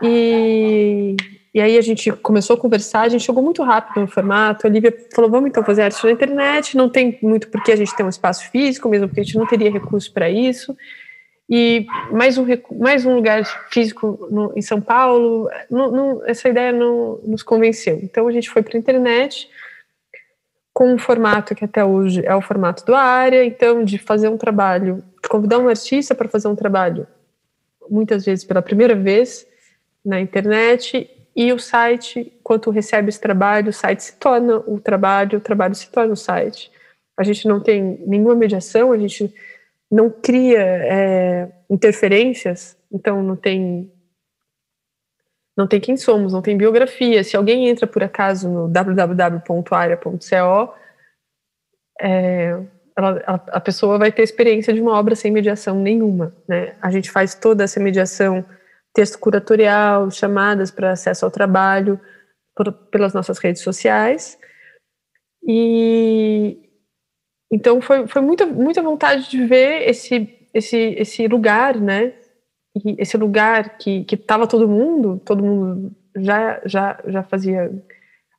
E, 0.04 1.16
e 1.54 1.60
aí 1.60 1.78
a 1.78 1.82
gente 1.82 2.12
começou 2.12 2.56
a 2.56 2.60
conversar, 2.60 3.02
a 3.02 3.10
gente 3.10 3.24
chegou 3.24 3.44
muito 3.44 3.64
rápido 3.64 4.02
no 4.02 4.08
formato. 4.08 4.68
A 4.68 4.70
Lívia 4.70 4.96
falou: 5.14 5.30
vamos 5.32 5.50
então 5.50 5.64
fazer 5.64 5.82
arte 5.82 6.04
na 6.06 6.12
internet. 6.12 6.78
Não 6.78 6.90
tem 6.90 7.18
muito 7.22 7.48
porque 7.50 7.72
a 7.72 7.76
gente 7.76 7.96
tem 7.96 8.06
um 8.06 8.10
espaço 8.10 8.50
físico, 8.52 8.88
mesmo 8.88 9.08
porque 9.08 9.22
a 9.22 9.24
gente 9.24 9.38
não 9.38 9.48
teria 9.48 9.72
recurso 9.72 10.14
para 10.14 10.30
isso 10.30 10.76
e 11.54 11.86
mais 12.10 12.38
um, 12.38 12.46
mais 12.80 13.06
um 13.06 13.14
lugar 13.14 13.44
físico 13.70 14.26
no, 14.32 14.54
em 14.56 14.62
São 14.62 14.80
Paulo, 14.80 15.50
não, 15.70 15.92
não, 15.92 16.26
essa 16.26 16.48
ideia 16.48 16.72
não 16.72 17.20
nos 17.26 17.44
convenceu. 17.44 18.00
Então 18.02 18.26
a 18.26 18.32
gente 18.32 18.50
foi 18.50 18.64
para 18.64 18.78
a 18.78 18.80
internet 18.80 19.50
com 20.74 20.94
um 20.94 20.98
formato 20.98 21.54
que 21.54 21.66
até 21.66 21.84
hoje 21.84 22.26
é 22.26 22.34
o 22.34 22.42
formato 22.42 22.86
do 22.86 22.96
área, 22.96 23.44
então 23.44 23.84
de 23.84 23.98
fazer 23.98 24.30
um 24.30 24.38
trabalho, 24.38 25.04
convidar 25.30 25.60
um 25.60 25.68
artista 25.68 26.16
para 26.16 26.30
fazer 26.30 26.48
um 26.48 26.56
trabalho, 26.56 27.06
muitas 27.90 28.24
vezes 28.24 28.46
pela 28.46 28.62
primeira 28.62 28.96
vez 28.96 29.46
na 30.06 30.22
internet, 30.22 31.10
e 31.36 31.52
o 31.52 31.60
site, 31.60 32.32
quando 32.42 32.72
recebe 32.72 33.10
esse 33.10 33.20
trabalho, 33.20 33.72
o 33.72 33.74
site 33.74 34.04
se 34.04 34.16
torna 34.16 34.58
o 34.66 34.80
trabalho, 34.80 35.40
o 35.40 35.42
trabalho 35.42 35.76
se 35.76 35.90
torna 35.90 36.14
o 36.14 36.18
site. 36.18 36.72
A 37.18 37.24
gente 37.24 37.46
não 37.46 37.60
tem 37.60 38.02
nenhuma 38.08 38.36
mediação, 38.36 38.94
a 38.94 38.98
gente 38.98 39.34
não 39.92 40.10
cria 40.10 40.62
é, 40.62 41.52
interferências, 41.70 42.78
então 42.92 43.22
não 43.22 43.36
tem 43.36 43.92
não 45.58 45.68
tem 45.68 45.82
quem 45.82 45.98
somos, 45.98 46.34
não 46.34 46.42
tem 46.42 46.58
biografia. 46.58 47.24
Se 47.24 47.36
alguém 47.36 47.68
entra 47.68 47.86
por 47.86 48.02
acaso 48.02 48.50
no 48.50 48.68
www.aria.co, 48.70 50.74
é, 52.02 52.58
ela, 52.98 53.22
a, 53.28 53.34
a, 53.34 53.60
pessoa 53.60 53.98
vai 53.98 54.12
ter 54.12 54.24
experiência 54.24 54.74
de 54.74 54.82
uma 54.82 54.98
obra 54.98 55.16
sem 55.16 55.30
mediação 55.30 55.80
nenhuma. 55.80 56.34
Né? 56.48 56.76
A 56.82 56.90
gente 56.90 57.12
faz 57.12 57.36
toda 57.36 57.66
essa 57.66 57.80
mediação, 57.80 58.44
texto 58.94 59.20
curatorial, 59.20 60.10
chamadas 60.10 60.72
para 60.72 60.94
acesso 60.94 61.26
ao 61.26 61.32
trabalho 61.32 62.00
por, 62.56 62.72
pelas 62.72 63.14
nossas 63.14 63.38
redes 63.38 63.62
sociais. 63.62 64.40
E, 65.48 66.71
então 67.52 67.82
foi, 67.82 68.08
foi 68.08 68.22
muita, 68.22 68.46
muita 68.46 68.82
vontade 68.82 69.30
de 69.30 69.46
ver 69.46 69.90
esse, 69.90 70.30
esse, 70.54 70.78
esse 70.98 71.28
lugar, 71.28 71.76
né? 71.80 72.14
E 72.86 72.96
esse 72.98 73.18
lugar 73.18 73.78
que 73.78 74.06
estava 74.10 74.48
todo 74.48 74.68
mundo, 74.68 75.22
todo 75.26 75.44
mundo 75.44 75.92
já, 76.16 76.62
já, 76.66 77.00
já 77.06 77.24
fazia 77.24 77.70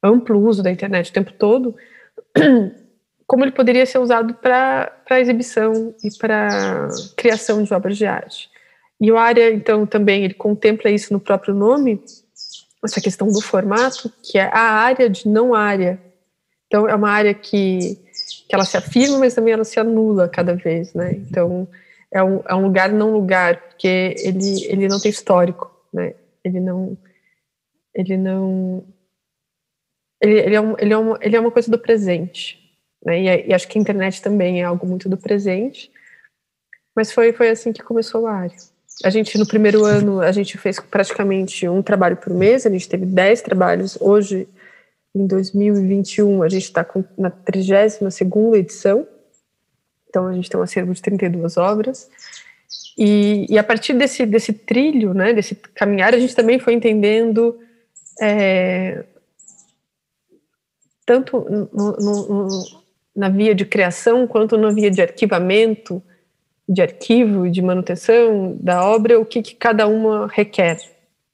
amplo 0.03 0.41
uso 0.41 0.63
da 0.63 0.71
internet 0.71 1.11
o 1.11 1.13
tempo 1.13 1.33
todo, 1.35 1.77
como 3.27 3.45
ele 3.45 3.53
poderia 3.53 3.85
ser 3.85 3.99
usado 3.99 4.35
para 4.35 5.21
exibição 5.21 5.95
e 6.03 6.11
para 6.19 6.89
criação 7.17 7.63
de 7.63 7.73
obras 7.73 7.97
de 7.97 8.07
arte. 8.07 8.51
E 9.01 9.11
o 9.13 9.19
área, 9.19 9.53
então, 9.53 9.85
também 9.85 10.25
ele 10.25 10.35
contempla 10.35 10.91
isso 10.91 11.13
no 11.13 11.21
próprio 11.21 11.55
nome, 11.55 12.03
essa 12.85 13.01
questão 13.01 13.29
do 13.29 13.41
formato, 13.41 14.11
que 14.23 14.39
é 14.39 14.45
a 14.45 14.61
área 14.61 15.09
de 15.09 15.29
não 15.29 15.55
área. 15.55 16.01
Então, 16.67 16.89
é 16.89 16.95
uma 16.95 17.11
área 17.11 17.35
que 17.35 18.02
que 18.49 18.55
ela 18.55 18.65
se 18.65 18.77
afirma, 18.77 19.19
mas 19.19 19.35
também 19.35 19.53
ela 19.53 19.65
se 19.65 19.79
anula 19.79 20.29
cada 20.29 20.55
vez, 20.55 20.93
né? 20.95 21.13
Então 21.13 21.69
é 22.11 22.23
um, 22.23 22.43
é 22.47 22.55
um 22.55 22.63
lugar 22.63 22.91
não 22.93 23.13
lugar, 23.13 23.61
porque 23.69 24.15
ele, 24.19 24.65
ele 24.67 24.89
não 24.89 25.01
tem 25.01 25.11
histórico, 25.11 25.71
né? 25.93 26.15
Ele 26.45 26.61
não 26.61 26.97
ele 27.95 28.17
não 28.17 28.85
ele, 30.21 30.39
ele, 30.39 30.55
é, 30.55 30.61
um, 30.61 30.75
ele, 30.79 30.93
é, 30.93 30.99
uma, 30.99 31.19
ele 31.21 31.37
é 31.37 31.41
uma 31.41 31.51
coisa 31.51 31.71
do 31.71 31.79
presente, 31.79 32.59
né? 33.05 33.21
E, 33.21 33.49
e, 33.49 33.55
acho 33.55 33.67
que 33.67 33.79
a 33.79 33.81
internet 33.81 34.23
também 34.23 34.61
é 34.61 34.65
algo 34.65 34.87
muito 34.87 35.09
do 35.09 35.17
presente. 35.17 35.91
Mas 36.95 37.11
foi 37.11 37.33
foi 37.33 37.49
assim 37.49 37.73
que 37.73 37.83
começou 37.83 38.27
a 38.27 38.35
área. 38.35 38.57
A 39.05 39.11
gente 39.11 39.39
no 39.39 39.47
primeiro 39.47 39.85
ano 39.85 40.21
a 40.21 40.31
gente 40.33 40.59
fez 40.59 40.79
praticamente 40.79 41.67
um 41.69 41.83
trabalho 41.83 42.17
por 42.17 42.33
mês, 42.33 42.67
a 42.67 42.71
gente 42.71 42.89
teve 42.89 43.07
dez 43.07 43.41
trabalhos. 43.41 43.99
Hoje 44.01 44.47
em 45.15 45.27
2021, 45.27 46.43
a 46.43 46.49
gente 46.49 46.65
está 46.65 46.87
na 47.19 47.31
32ª 47.31 48.57
edição, 48.57 49.07
então 50.09 50.27
a 50.27 50.33
gente 50.33 50.49
tem 50.49 50.59
um 50.59 50.63
acervo 50.63 50.93
de 50.93 51.03
32 51.03 51.57
obras, 51.57 52.09
e, 52.97 53.47
e 53.49 53.59
a 53.59 53.65
partir 53.65 53.95
desse, 53.95 54.27
desse 54.27 54.53
trilho, 54.53 55.15
né, 55.15 55.33
desse 55.33 55.55
caminhar, 55.55 56.15
a 56.15 56.19
gente 56.19 56.35
também 56.35 56.59
foi 56.59 56.75
entendendo 56.75 57.59
é, 58.21 59.05
tanto 61.05 61.41
no, 61.41 61.69
no, 61.73 62.29
no, 62.29 62.49
na 63.15 63.29
via 63.29 63.55
de 63.55 63.65
criação 63.65 64.27
quanto 64.27 64.57
na 64.57 64.71
via 64.71 64.91
de 64.91 65.03
arquivamento, 65.03 66.03
de 66.69 66.81
arquivo 66.81 67.47
e 67.47 67.51
de 67.51 67.61
manutenção 67.61 68.57
da 68.61 68.85
obra, 68.85 69.19
o 69.19 69.27
que, 69.27 69.43
que 69.43 69.55
cada 69.55 69.87
uma 69.87 70.27
requer. 70.29 70.79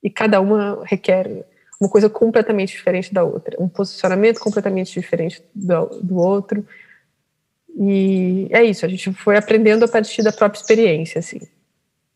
E 0.02 0.08
cada 0.08 0.40
uma 0.40 0.82
requer 0.84 1.44
uma 1.80 1.88
coisa 1.88 2.08
completamente 2.08 2.72
diferente 2.72 3.12
da 3.12 3.22
outra, 3.22 3.56
um 3.60 3.68
posicionamento 3.68 4.40
completamente 4.40 4.92
diferente 4.92 5.42
do, 5.54 5.86
do 6.02 6.16
outro. 6.16 6.66
E 7.76 8.48
é 8.50 8.64
isso, 8.64 8.84
a 8.84 8.88
gente 8.88 9.12
foi 9.12 9.36
aprendendo 9.36 9.84
a 9.84 9.88
partir 9.88 10.22
da 10.22 10.32
própria 10.32 10.60
experiência, 10.60 11.20
assim, 11.20 11.40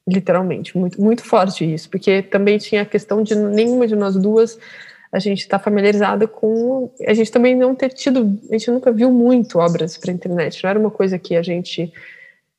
literalmente, 0.09 0.77
muito, 0.77 1.01
muito 1.01 1.25
forte 1.25 1.65
isso, 1.65 1.89
porque 1.89 2.23
também 2.23 2.59
tinha 2.59 2.83
a 2.83 2.87
questão 2.87 3.23
de 3.23 3.35
nenhuma 3.37 3.87
de 3.87 3.95
nós 3.95 4.17
duas 4.17 4.59
a 5.13 5.19
gente 5.19 5.41
está 5.41 5.59
familiarizada 5.59 6.27
com. 6.27 6.91
A 7.07 7.13
gente 7.13 7.31
também 7.31 7.55
não 7.55 7.75
ter 7.75 7.91
tido. 7.91 8.41
A 8.49 8.53
gente 8.55 8.71
nunca 8.71 8.91
viu 8.91 9.11
muito 9.11 9.59
obras 9.59 9.99
para 9.99 10.11
internet, 10.11 10.63
não 10.65 10.71
era 10.71 10.79
uma 10.79 10.91
coisa 10.91 11.19
que 11.19 11.37
a 11.37 11.43
gente 11.43 11.93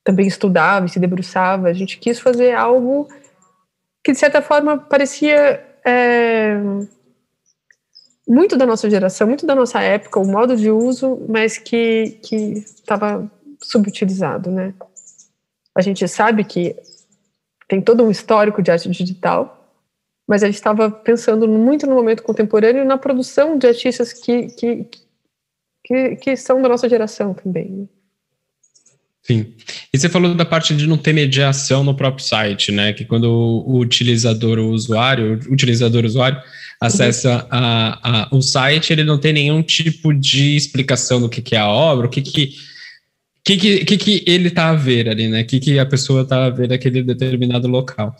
também 0.03 0.27
estudava 0.27 0.85
e 0.85 0.89
se 0.89 0.99
debruçava. 0.99 1.67
A 1.67 1.73
gente 1.73 1.97
quis 1.97 2.19
fazer 2.19 2.53
algo 2.53 3.07
que, 4.03 4.11
de 4.11 4.19
certa 4.19 4.39
forma, 4.39 4.77
parecia 4.77 5.65
é, 5.86 6.56
muito 8.28 8.58
da 8.58 8.65
nossa 8.65 8.89
geração, 8.89 9.28
muito 9.28 9.46
da 9.46 9.56
nossa 9.56 9.82
época, 9.82 10.19
o 10.19 10.28
modo 10.28 10.56
de 10.56 10.72
uso, 10.72 11.26
mas 11.28 11.58
que 11.58 12.19
estava 12.22 13.30
subutilizado, 13.62 14.52
né? 14.52 14.74
A 15.76 15.82
gente 15.82 16.08
sabe 16.08 16.43
que 16.43 16.76
tem 17.67 17.82
todo 17.82 18.04
um 18.04 18.12
histórico 18.12 18.62
de 18.62 18.72
arte 18.72 18.89
digital, 18.89 19.63
mas 20.28 20.43
a 20.43 20.46
gente 20.46 20.56
estava 20.56 20.89
pensando 20.89 21.48
muito 21.48 21.88
no 21.88 21.96
momento 21.96 22.24
contemporâneo 22.24 22.86
na 22.86 22.98
produção 22.98 23.58
de 23.58 23.67
artistas 23.67 24.13
que, 24.13 24.48
que, 24.48 24.88
que, 25.84 26.15
que 26.15 26.38
são 26.38 26.62
da 26.62 26.69
nossa 26.69 26.88
geração 26.88 27.34
também. 27.34 27.90
Sim. 29.26 29.54
E 29.94 29.98
você 29.98 30.10
falou 30.10 30.36
da 30.36 30.44
parte 30.44 30.76
de 30.76 30.86
não 30.86 30.98
ter 30.98 31.13
mediação 31.13 31.84
no 31.84 31.96
próprio 31.96 32.26
site, 32.26 32.71
né? 32.71 32.92
Que 32.92 33.06
quando 33.06 33.26
o 33.32 33.80
utilizador, 33.80 34.60
o 34.60 34.71
usuário, 34.71 35.40
o 35.48 35.54
utilizador, 35.54 36.04
usuário 36.04 36.42
acessa 36.80 37.48
a, 37.50 38.26
a, 38.26 38.36
o 38.36 38.42
site, 38.42 38.92
ele 38.92 39.06
não 39.06 39.17
tem 39.17 39.32
nenhum 39.32 39.63
tipo 39.63 40.13
de 40.13 40.58
explicação 40.58 41.21
do 41.21 41.30
que, 41.30 41.42
que 41.42 41.56
é 41.56 41.60
a 41.60 41.67
obra, 41.67 42.08
o 42.08 42.10
que 42.10 42.21
que 42.21 42.56
que, 43.44 43.58
que, 43.58 43.85
que, 43.85 43.98
que 43.98 44.23
ele 44.25 44.48
está 44.48 44.69
a 44.69 44.73
ver 44.73 45.10
ali, 45.10 45.27
né? 45.27 45.41
O 45.41 45.46
que, 45.46 45.60
que 45.60 45.77
a 45.77 45.85
pessoa 45.85 46.21
está 46.21 46.46
a 46.46 46.50
ver 46.50 46.69
naquele 46.69 47.04
determinado 47.04 47.67
local. 47.67 48.15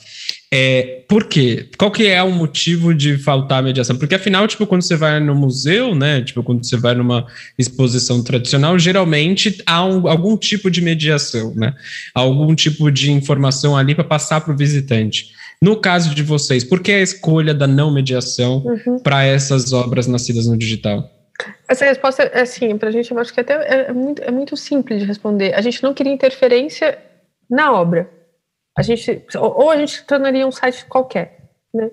É, 0.52 1.04
por 1.08 1.30
quê? 1.30 1.70
Qual 1.78 1.90
que 1.90 2.08
é 2.08 2.22
o 2.22 2.30
motivo 2.30 2.94
de 2.94 3.18
faltar 3.18 3.64
mediação? 3.64 3.96
Porque 3.96 4.16
afinal, 4.16 4.46
tipo, 4.48 4.68
quando 4.68 4.82
você 4.82 4.98
vai 4.98 5.22
no 5.22 5.34
museu, 5.34 5.96
né? 5.96 6.22
Tipo, 6.22 6.44
quando 6.44 6.66
você 6.66 6.76
vai 6.76 6.94
numa 6.94 7.26
exposição 7.58 8.22
tradicional, 8.22 8.78
geralmente 8.78 9.62
há 9.66 9.86
um, 9.86 10.08
algum 10.10 10.36
tipo 10.36 10.70
de 10.70 10.82
mediação, 10.82 11.56
né? 11.56 11.74
Algum 12.14 12.54
tipo 12.54 12.92
de 12.92 13.10
informação 13.10 13.78
ali 13.78 13.96
para 13.96 14.04
passar 14.04 14.42
para 14.42 14.54
o 14.54 14.58
visitante. 14.58 15.30
No 15.62 15.78
caso 15.78 16.14
de 16.14 16.22
vocês, 16.22 16.66
por 16.66 16.82
que 16.82 16.92
a 16.92 17.02
escolha 17.02 17.54
da 17.54 17.66
não 17.66 17.94
mediação 17.94 18.58
uhum. 18.58 19.00
para 19.00 19.24
essas 19.24 19.72
obras 19.72 20.06
nascidas 20.06 20.46
no 20.48 20.58
digital? 20.58 21.10
Essa 21.68 21.86
resposta 21.86 22.24
é 22.24 22.42
assim, 22.42 22.78
para 22.78 22.90
a 22.90 22.92
gente, 22.92 23.12
eu 23.12 23.20
acho 23.20 23.34
que 23.34 23.40
até 23.40 23.88
é 23.88 23.94
muito, 23.94 24.22
é 24.22 24.32
muito 24.32 24.56
simples 24.56 25.02
de 25.02 25.06
responder. 25.06 25.54
A 25.56 25.62
gente 25.62 25.82
não 25.82 25.94
queria 25.94 26.14
interferência 26.14 26.98
na 27.50 27.72
obra. 27.74 28.10
A 28.78 28.82
gente, 28.82 29.26
ou 29.38 29.70
a 29.70 29.78
gente 29.78 30.04
tornaria 30.06 30.48
um 30.48 30.52
site 30.52 30.86
qualquer, 30.86 31.50
né? 31.74 31.92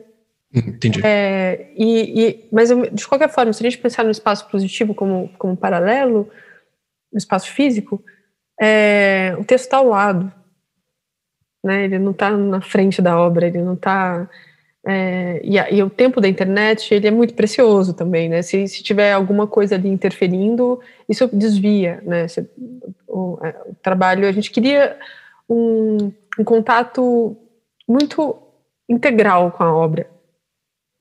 Entendi. 0.53 1.01
É, 1.05 1.70
e, 1.76 2.26
e, 2.26 2.49
mas, 2.51 2.70
de 2.93 3.07
qualquer 3.07 3.28
forma, 3.28 3.53
se 3.53 3.64
a 3.64 3.70
gente 3.70 3.80
pensar 3.80 4.05
no 4.05 4.11
espaço 4.11 4.49
positivo 4.49 4.95
como, 4.95 5.30
como 5.38 5.57
paralelo, 5.57 6.28
no 7.12 7.18
espaço 7.18 7.51
físico, 7.51 8.03
é, 8.61 9.34
o 9.38 9.45
texto 9.45 9.66
está 9.66 9.76
ao 9.76 9.88
lado. 9.88 10.32
Né? 11.64 11.84
Ele 11.84 11.99
não 11.99 12.12
está 12.12 12.30
na 12.30 12.61
frente 12.61 13.01
da 13.01 13.18
obra, 13.18 13.47
ele 13.47 13.62
não 13.62 13.74
está... 13.74 14.28
É, 14.87 15.41
e, 15.45 15.57
e, 15.76 15.83
o 15.83 15.91
tempo 15.91 16.22
da 16.22 16.28
internet 16.28 16.95
ele 16.95 17.07
é 17.07 17.11
muito 17.11 17.35
precioso 17.35 17.93
também, 17.93 18.28
né? 18.31 18.41
Se, 18.41 18.66
se 18.66 18.83
tiver 18.83 19.12
alguma 19.12 19.47
coisa 19.47 19.74
ali 19.74 19.89
interferindo, 19.89 20.81
isso 21.09 21.28
desvia, 21.33 22.03
né? 22.03 22.26
Se, 22.28 22.49
o, 23.07 23.39
é, 23.43 23.55
o, 23.66 23.74
trabalho, 23.83 24.26
a 24.26 24.33
gente 24.33 24.51
queria 24.51 24.97
um, 25.49 26.11
um 26.39 26.45
contato 26.45 27.37
muito 27.87 28.39
integral 28.89 29.51
com 29.51 29.62
a 29.62 29.74
obra, 29.74 30.09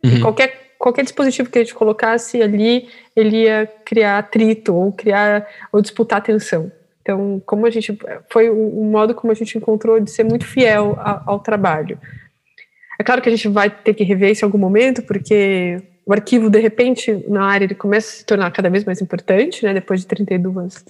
Uhum. 0.04 0.22
Qualquer, 0.22 0.76
qualquer 0.78 1.04
dispositivo 1.04 1.50
que 1.50 1.60
a 1.60 1.62
gente 1.62 1.74
colocasse 1.74 2.42
ali, 2.42 2.88
ele 3.16 3.44
ia 3.44 3.68
criar 3.86 4.20
atrito 4.20 4.74
ou 4.74 4.92
criar 4.92 5.46
ou 5.72 5.82
disputar 5.82 6.20
atenção. 6.20 6.72
Então, 7.02 7.42
como 7.46 7.66
a 7.66 7.70
gente 7.70 7.98
foi 8.30 8.50
o, 8.50 8.80
o 8.80 8.86
modo 8.86 9.14
como 9.14 9.32
a 9.32 9.36
gente 9.36 9.58
encontrou 9.58 10.00
de 10.00 10.10
ser 10.12 10.24
muito 10.24 10.46
fiel 10.46 10.96
a, 11.00 11.24
ao 11.26 11.40
trabalho. 11.40 12.00
É 13.00 13.04
claro 13.04 13.22
que 13.22 13.30
a 13.30 13.32
gente 13.32 13.48
vai 13.48 13.70
ter 13.70 13.94
que 13.94 14.04
rever 14.04 14.32
isso 14.32 14.44
em 14.44 14.48
algum 14.48 14.58
momento, 14.58 15.02
porque 15.04 15.82
o 16.06 16.12
arquivo, 16.12 16.50
de 16.50 16.60
repente, 16.60 17.24
na 17.30 17.46
área, 17.46 17.64
ele 17.64 17.76
começa 17.76 18.10
a 18.10 18.18
se 18.18 18.26
tornar 18.26 18.52
cada 18.52 18.70
vez 18.70 18.84
mais 18.84 19.02
importante, 19.02 19.64
né, 19.64 19.74
depois 19.74 20.02
de 20.02 20.08
32, 20.08 20.84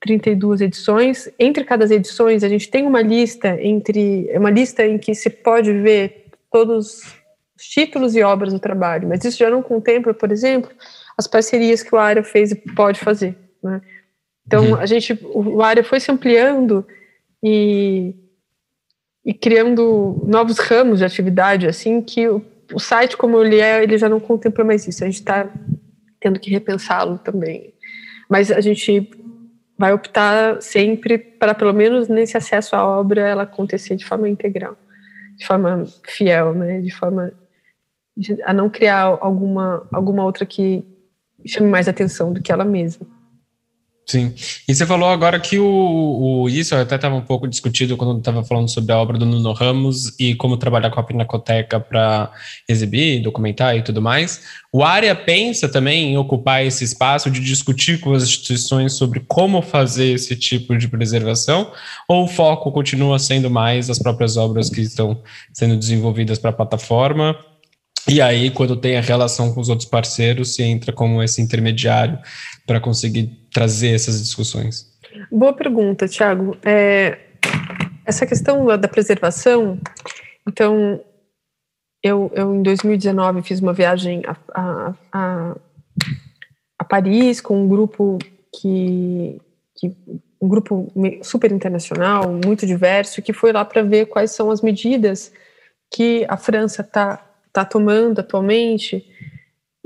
32 0.00 0.60
edições. 0.60 1.28
Entre 1.36 1.64
cada 1.64 1.84
edições, 1.92 2.44
a 2.44 2.48
gente 2.48 2.70
tem 2.70 2.86
uma 2.86 3.02
lista 3.02 3.60
entre 3.60 4.30
uma 4.36 4.50
lista 4.50 4.86
em 4.86 4.98
que 4.98 5.16
se 5.16 5.28
pode 5.28 5.72
ver 5.72 6.26
todos 6.52 7.02
os 7.56 7.64
títulos 7.64 8.14
e 8.14 8.22
obras 8.22 8.52
do 8.52 8.60
trabalho, 8.60 9.08
mas 9.08 9.24
isso 9.24 9.38
já 9.38 9.50
não 9.50 9.62
contempla, 9.62 10.14
por 10.14 10.30
exemplo, 10.30 10.70
as 11.18 11.26
parcerias 11.26 11.82
que 11.82 11.92
o 11.92 11.98
área 11.98 12.22
fez 12.22 12.52
e 12.52 12.54
pode 12.54 13.00
fazer. 13.00 13.34
Né? 13.60 13.80
Então, 14.46 14.64
uhum. 14.64 14.76
a 14.76 14.86
gente, 14.86 15.18
o 15.24 15.60
área 15.60 15.82
foi 15.82 15.98
se 15.98 16.12
ampliando 16.12 16.86
e, 17.42 18.14
e 19.26 19.34
criando 19.34 20.22
novos 20.24 20.60
ramos 20.60 21.00
de 21.00 21.04
atividade, 21.04 21.66
assim, 21.66 22.00
que 22.00 22.28
o, 22.28 22.40
o 22.72 22.78
site, 22.78 23.16
como 23.16 23.42
ele 23.42 23.58
é, 23.58 23.82
ele 23.82 23.98
já 23.98 24.08
não 24.08 24.20
contempla 24.20 24.64
mais 24.64 24.86
isso. 24.86 25.02
A 25.02 25.06
gente 25.08 25.16
está 25.16 25.50
tendo 26.20 26.38
que 26.38 26.48
repensá-lo 26.48 27.18
também. 27.18 27.74
Mas 28.30 28.52
a 28.52 28.60
gente 28.60 29.10
vai 29.76 29.92
optar 29.92 30.62
sempre 30.62 31.18
para, 31.18 31.54
pelo 31.54 31.74
menos 31.74 32.06
nesse 32.06 32.36
acesso 32.36 32.76
à 32.76 32.86
obra, 32.86 33.20
ela 33.20 33.42
acontecer 33.42 33.96
de 33.96 34.04
forma 34.04 34.28
integral, 34.28 34.76
de 35.36 35.44
forma 35.44 35.84
fiel, 36.06 36.54
né? 36.54 36.80
de 36.80 36.92
forma 36.92 37.32
a 38.44 38.52
não 38.52 38.70
criar 38.70 39.18
alguma, 39.20 39.86
alguma 39.92 40.24
outra 40.24 40.46
que 40.46 40.84
chame 41.44 41.68
mais 41.68 41.88
atenção 41.88 42.32
do 42.32 42.40
que 42.40 42.52
ela 42.52 42.64
mesma. 42.64 43.06
Sim. 44.08 44.32
E 44.68 44.72
você 44.72 44.86
falou 44.86 45.08
agora 45.08 45.40
que 45.40 45.58
o, 45.58 46.42
o 46.44 46.48
isso 46.48 46.76
até 46.76 46.94
estava 46.94 47.16
um 47.16 47.22
pouco 47.22 47.48
discutido 47.48 47.96
quando 47.96 48.16
estava 48.18 48.44
falando 48.44 48.68
sobre 48.68 48.92
a 48.92 48.98
obra 48.98 49.18
do 49.18 49.26
Nuno 49.26 49.52
Ramos 49.52 50.14
e 50.16 50.36
como 50.36 50.56
trabalhar 50.56 50.90
com 50.90 51.00
a 51.00 51.02
Pinacoteca 51.02 51.80
para 51.80 52.30
exibir, 52.68 53.20
documentar 53.20 53.76
e 53.76 53.82
tudo 53.82 54.00
mais. 54.00 54.42
O 54.72 54.84
área 54.84 55.12
pensa 55.12 55.68
também 55.68 56.12
em 56.12 56.18
ocupar 56.18 56.64
esse 56.64 56.84
espaço 56.84 57.28
de 57.28 57.40
discutir 57.40 57.98
com 57.98 58.12
as 58.12 58.22
instituições 58.22 58.92
sobre 58.92 59.18
como 59.26 59.60
fazer 59.60 60.12
esse 60.12 60.36
tipo 60.36 60.78
de 60.78 60.86
preservação, 60.86 61.72
ou 62.08 62.26
o 62.26 62.28
foco 62.28 62.70
continua 62.70 63.18
sendo 63.18 63.50
mais 63.50 63.90
as 63.90 63.98
próprias 63.98 64.36
obras 64.36 64.70
que 64.70 64.82
estão 64.82 65.20
sendo 65.52 65.76
desenvolvidas 65.76 66.38
para 66.38 66.50
a 66.50 66.52
plataforma 66.52 67.36
e 68.08 68.20
aí, 68.20 68.50
quando 68.50 68.76
tem 68.76 68.96
a 68.96 69.00
relação 69.00 69.52
com 69.52 69.60
os 69.60 69.68
outros 69.68 69.88
parceiros, 69.88 70.54
se 70.54 70.62
entra 70.62 70.92
como 70.92 71.20
esse 71.22 71.42
intermediário 71.42 72.16
para 72.64 72.78
conseguir 72.78 73.36
trazer 73.56 73.94
essas 73.94 74.22
discussões. 74.22 74.86
Boa 75.32 75.54
pergunta, 75.54 76.06
Tiago. 76.06 76.58
É, 76.62 77.20
essa 78.04 78.26
questão 78.26 78.66
da 78.66 78.86
preservação, 78.86 79.80
então, 80.46 81.02
eu, 82.02 82.30
eu 82.34 82.54
em 82.54 82.62
2019 82.62 83.40
fiz 83.40 83.58
uma 83.60 83.72
viagem 83.72 84.22
a, 84.26 84.36
a, 84.54 84.94
a, 85.10 85.56
a 86.78 86.84
Paris 86.84 87.40
com 87.40 87.62
um 87.62 87.66
grupo 87.66 88.18
que, 88.60 89.40
que 89.74 89.96
um 90.38 90.48
grupo 90.48 90.92
super 91.22 91.50
internacional, 91.50 92.30
muito 92.44 92.66
diverso, 92.66 93.22
que 93.22 93.32
foi 93.32 93.52
lá 93.52 93.64
para 93.64 93.82
ver 93.82 94.04
quais 94.04 94.32
são 94.32 94.50
as 94.50 94.60
medidas 94.60 95.32
que 95.90 96.26
a 96.28 96.36
França 96.36 96.82
está 96.82 97.22
está 97.46 97.64
tomando 97.64 98.18
atualmente 98.18 99.02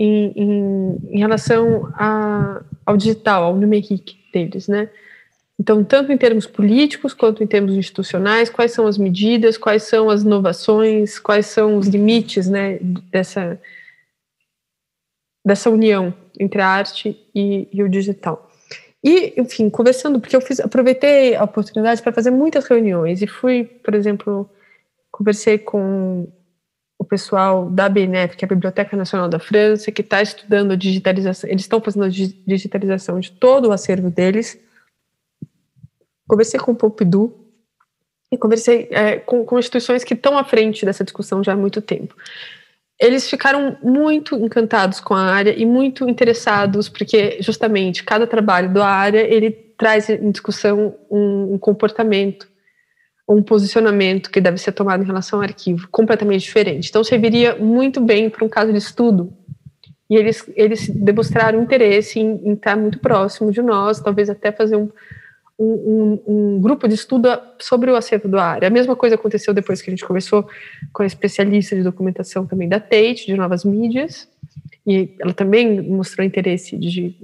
em, 0.01 0.33
em, 0.35 0.99
em 1.11 1.19
relação 1.19 1.93
a, 1.95 2.63
ao 2.87 2.97
digital, 2.97 3.45
ao 3.45 3.55
numeric 3.55 4.17
deles, 4.33 4.67
né? 4.67 4.89
Então, 5.59 5.85
tanto 5.85 6.11
em 6.11 6.17
termos 6.17 6.47
políticos 6.47 7.13
quanto 7.13 7.45
em 7.45 7.47
termos 7.47 7.75
institucionais, 7.75 8.49
quais 8.49 8.73
são 8.73 8.87
as 8.87 8.97
medidas, 8.97 9.59
quais 9.59 9.83
são 9.83 10.09
as 10.09 10.23
inovações, 10.23 11.19
quais 11.19 11.45
são 11.47 11.77
os 11.77 11.87
limites, 11.87 12.49
né, 12.49 12.79
dessa 13.13 13.61
dessa 15.45 15.71
união 15.71 16.15
entre 16.39 16.63
a 16.63 16.69
arte 16.69 17.19
e, 17.35 17.69
e 17.73 17.83
o 17.83 17.89
digital. 17.89 18.51
E, 19.05 19.35
enfim, 19.39 19.69
conversando, 19.69 20.21
porque 20.21 20.37
eu 20.37 20.41
fiz, 20.41 20.61
aproveitei 20.61 21.35
a 21.35 21.45
oportunidade 21.45 22.03
para 22.03 22.13
fazer 22.13 22.31
muitas 22.31 22.67
reuniões 22.67 23.21
e 23.23 23.27
fui, 23.27 23.65
por 23.65 23.95
exemplo, 23.95 24.49
conversei 25.11 25.59
com 25.59 26.29
o 27.01 27.05
pessoal 27.05 27.71
da 27.71 27.89
BNF, 27.89 28.37
que 28.37 28.45
é 28.45 28.47
a 28.47 28.49
Biblioteca 28.51 28.95
Nacional 28.95 29.27
da 29.27 29.39
França, 29.39 29.91
que 29.91 30.03
está 30.03 30.21
estudando 30.21 30.73
a 30.73 30.77
digitalização, 30.77 31.49
eles 31.49 31.63
estão 31.63 31.81
fazendo 31.81 32.05
a 32.05 32.09
digitalização 32.11 33.19
de 33.19 33.33
todo 33.33 33.69
o 33.69 33.73
acervo 33.73 34.11
deles. 34.11 34.61
Conversei 36.29 36.61
com 36.61 36.73
o 36.73 36.77
Pompidou 36.77 37.51
e 38.31 38.37
conversei 38.37 38.87
é, 38.91 39.17
com, 39.17 39.47
com 39.47 39.59
instituições 39.59 40.05
que 40.05 40.13
estão 40.13 40.37
à 40.37 40.45
frente 40.45 40.85
dessa 40.85 41.03
discussão 41.03 41.43
já 41.43 41.55
há 41.55 41.57
muito 41.57 41.81
tempo. 41.81 42.15
Eles 43.01 43.31
ficaram 43.31 43.79
muito 43.83 44.37
encantados 44.37 45.01
com 45.01 45.15
a 45.15 45.23
área 45.23 45.59
e 45.59 45.65
muito 45.65 46.07
interessados, 46.07 46.91
porque 46.91 47.41
justamente 47.41 48.05
cada 48.05 48.27
trabalho 48.27 48.75
da 48.75 48.87
área 48.87 49.21
ele 49.21 49.51
traz 49.51 50.11
em 50.11 50.31
discussão 50.31 50.95
um, 51.11 51.55
um 51.55 51.59
comportamento 51.59 52.47
um 53.35 53.43
posicionamento 53.43 54.31
que 54.31 54.41
deve 54.41 54.59
ser 54.59 54.73
tomado 54.73 55.03
em 55.03 55.07
relação 55.07 55.39
ao 55.39 55.45
arquivo 55.45 55.89
completamente 55.91 56.43
diferente. 56.43 56.89
Então, 56.89 57.05
serviria 57.05 57.57
muito 57.57 58.01
bem 58.01 58.29
para 58.29 58.45
um 58.45 58.49
caso 58.49 58.73
de 58.73 58.79
estudo. 58.79 59.33
E 60.09 60.17
eles, 60.17 60.45
eles 60.57 60.89
demonstraram 60.89 61.63
interesse 61.63 62.19
em, 62.19 62.41
em 62.45 62.53
estar 62.55 62.77
muito 62.77 62.99
próximo 62.99 63.53
de 63.53 63.63
nós, 63.63 64.01
talvez 64.01 64.29
até 64.29 64.51
fazer 64.51 64.75
um, 64.75 64.91
um, 65.57 66.23
um, 66.27 66.61
grupo 66.61 66.89
de 66.89 66.95
estudo 66.95 67.29
sobre 67.61 67.91
o 67.91 67.97
acervo 67.97 68.29
do 68.29 68.39
área. 68.39 68.67
A 68.67 68.71
mesma 68.71 68.97
coisa 68.97 69.15
aconteceu 69.15 69.55
depois 69.55 69.81
que 69.81 69.91
a 69.91 69.93
gente 69.93 70.05
conversou 70.05 70.49
com 70.93 71.03
a 71.05 71.07
especialista 71.07 71.77
de 71.77 71.83
documentação 71.83 72.47
também 72.47 72.69
da 72.69 72.81
Tate, 72.81 73.27
de 73.27 73.37
novas 73.37 73.65
mídias, 73.65 74.29
e 74.85 75.15
ela 75.21 75.33
também 75.33 75.81
mostrou 75.83 76.27
interesse 76.27 76.77
de 76.77 77.15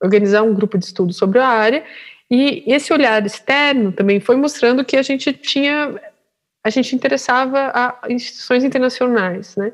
organizar 0.00 0.42
um 0.42 0.54
grupo 0.54 0.78
de 0.78 0.84
estudo 0.84 1.12
sobre 1.12 1.40
a 1.40 1.48
área, 1.48 1.82
e 2.30 2.62
esse 2.66 2.92
olhar 2.92 3.24
externo 3.24 3.90
também 3.92 4.20
foi 4.20 4.36
mostrando 4.36 4.84
que 4.84 4.96
a 4.96 5.02
gente 5.02 5.32
tinha, 5.32 5.98
a 6.62 6.70
gente 6.70 6.94
interessava 6.94 7.70
a 7.74 8.00
instituições 8.10 8.64
internacionais, 8.64 9.56
né? 9.56 9.72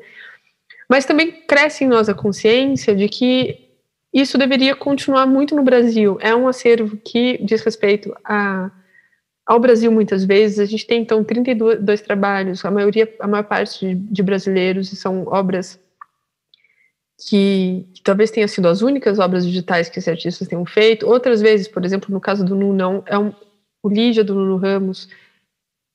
Mas 0.88 1.04
também 1.04 1.32
cresce 1.32 1.84
em 1.84 1.88
nós 1.88 2.08
a 2.08 2.14
consciência 2.14 2.94
de 2.94 3.08
que 3.08 3.64
isso 4.12 4.38
deveria 4.38 4.76
continuar 4.76 5.26
muito 5.26 5.56
no 5.56 5.62
Brasil. 5.64 6.16
É 6.20 6.34
um 6.36 6.46
acervo 6.46 6.96
que 6.98 7.38
diz 7.42 7.62
respeito 7.62 8.14
a, 8.24 8.70
ao 9.44 9.58
Brasil 9.58 9.90
muitas 9.90 10.24
vezes. 10.24 10.60
A 10.60 10.66
gente 10.66 10.86
tem 10.86 11.02
então 11.02 11.24
32 11.24 12.00
trabalhos, 12.02 12.64
a 12.64 12.70
maioria, 12.70 13.12
a 13.18 13.26
maior 13.26 13.44
parte 13.44 13.84
de, 13.84 13.94
de 13.94 14.22
brasileiros, 14.22 14.90
são 14.90 15.26
obras 15.26 15.80
que, 17.18 17.86
que, 17.94 18.02
talvez 18.02 18.30
tenha 18.30 18.48
sido 18.48 18.68
as 18.68 18.82
únicas 18.82 19.18
obras 19.18 19.46
digitais 19.46 19.88
que 19.88 19.98
esses 19.98 20.08
artistas 20.08 20.48
tenham 20.48 20.66
feito. 20.66 21.06
Outras 21.06 21.40
vezes, 21.40 21.68
por 21.68 21.84
exemplo, 21.84 22.12
no 22.12 22.20
caso 22.20 22.44
do 22.44 22.54
Nuno, 22.54 23.02
é 23.06 23.18
um, 23.18 23.32
o 23.82 23.88
Lígia 23.88 24.24
do 24.24 24.34
Nuno 24.34 24.56
Ramos 24.56 25.08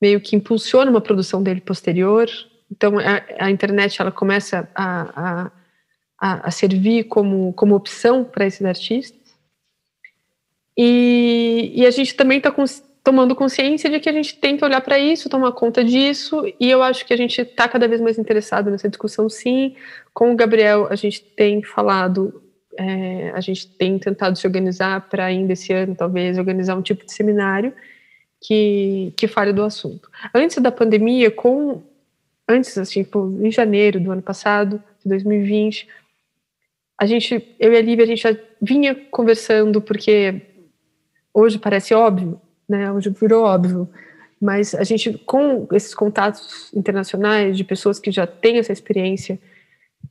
meio 0.00 0.20
que 0.20 0.34
impulsiona 0.34 0.90
uma 0.90 1.00
produção 1.00 1.42
dele 1.42 1.60
posterior. 1.60 2.28
Então, 2.70 2.98
a, 2.98 3.46
a 3.46 3.50
internet 3.50 4.00
ela 4.00 4.10
começa 4.10 4.68
a, 4.74 5.50
a, 6.18 6.48
a, 6.48 6.50
servir 6.50 7.04
como, 7.04 7.52
como 7.52 7.74
opção 7.74 8.24
para 8.24 8.46
esses 8.46 8.64
artistas. 8.64 9.20
E, 10.76 11.72
e 11.74 11.86
a 11.86 11.90
gente 11.90 12.14
também 12.14 12.38
está 12.38 12.50
tomando 13.02 13.34
consciência 13.34 13.88
de 13.88 13.98
que 13.98 14.08
a 14.08 14.12
gente 14.12 14.36
tem 14.36 14.56
que 14.56 14.64
olhar 14.64 14.80
para 14.80 14.98
isso, 14.98 15.28
tomar 15.28 15.52
conta 15.52 15.82
disso, 15.82 16.42
e 16.60 16.70
eu 16.70 16.82
acho 16.82 17.04
que 17.06 17.12
a 17.12 17.16
gente 17.16 17.40
está 17.40 17.66
cada 17.68 17.88
vez 17.88 18.00
mais 18.00 18.18
interessado 18.18 18.70
nessa 18.70 18.88
discussão, 18.88 19.28
sim. 19.28 19.74
Com 20.12 20.32
o 20.32 20.36
Gabriel, 20.36 20.86
a 20.90 20.94
gente 20.94 21.22
tem 21.22 21.62
falado, 21.62 22.42
é, 22.78 23.30
a 23.34 23.40
gente 23.40 23.66
tem 23.68 23.98
tentado 23.98 24.38
se 24.38 24.46
organizar 24.46 25.08
para 25.08 25.24
ainda 25.24 25.54
esse 25.54 25.72
ano, 25.72 25.94
talvez, 25.94 26.38
organizar 26.38 26.76
um 26.76 26.82
tipo 26.82 27.04
de 27.04 27.12
seminário 27.12 27.72
que, 28.40 29.12
que 29.16 29.26
fale 29.26 29.52
do 29.52 29.62
assunto. 29.62 30.10
Antes 30.34 30.58
da 30.58 30.70
pandemia, 30.70 31.30
com 31.30 31.82
antes, 32.46 32.76
assim, 32.76 33.02
tipo, 33.04 33.38
em 33.40 33.50
janeiro 33.50 34.00
do 34.00 34.10
ano 34.10 34.22
passado, 34.22 34.82
de 35.02 35.08
2020, 35.08 35.88
a 36.98 37.06
gente, 37.06 37.56
eu 37.58 37.72
e 37.72 37.76
a 37.76 37.80
Lívia, 37.80 38.04
a 38.04 38.08
gente 38.08 38.22
já 38.22 38.36
vinha 38.60 38.94
conversando, 38.94 39.80
porque 39.80 40.42
hoje 41.32 41.58
parece 41.58 41.94
óbvio, 41.94 42.38
né? 42.70 42.86
Virou 43.20 43.44
óbvio. 43.44 43.88
Mas 44.40 44.74
a 44.74 44.84
gente, 44.84 45.12
com 45.18 45.68
esses 45.72 45.94
contatos 45.94 46.72
internacionais 46.72 47.56
de 47.56 47.64
pessoas 47.64 47.98
que 47.98 48.10
já 48.10 48.26
têm 48.26 48.58
essa 48.58 48.72
experiência, 48.72 49.38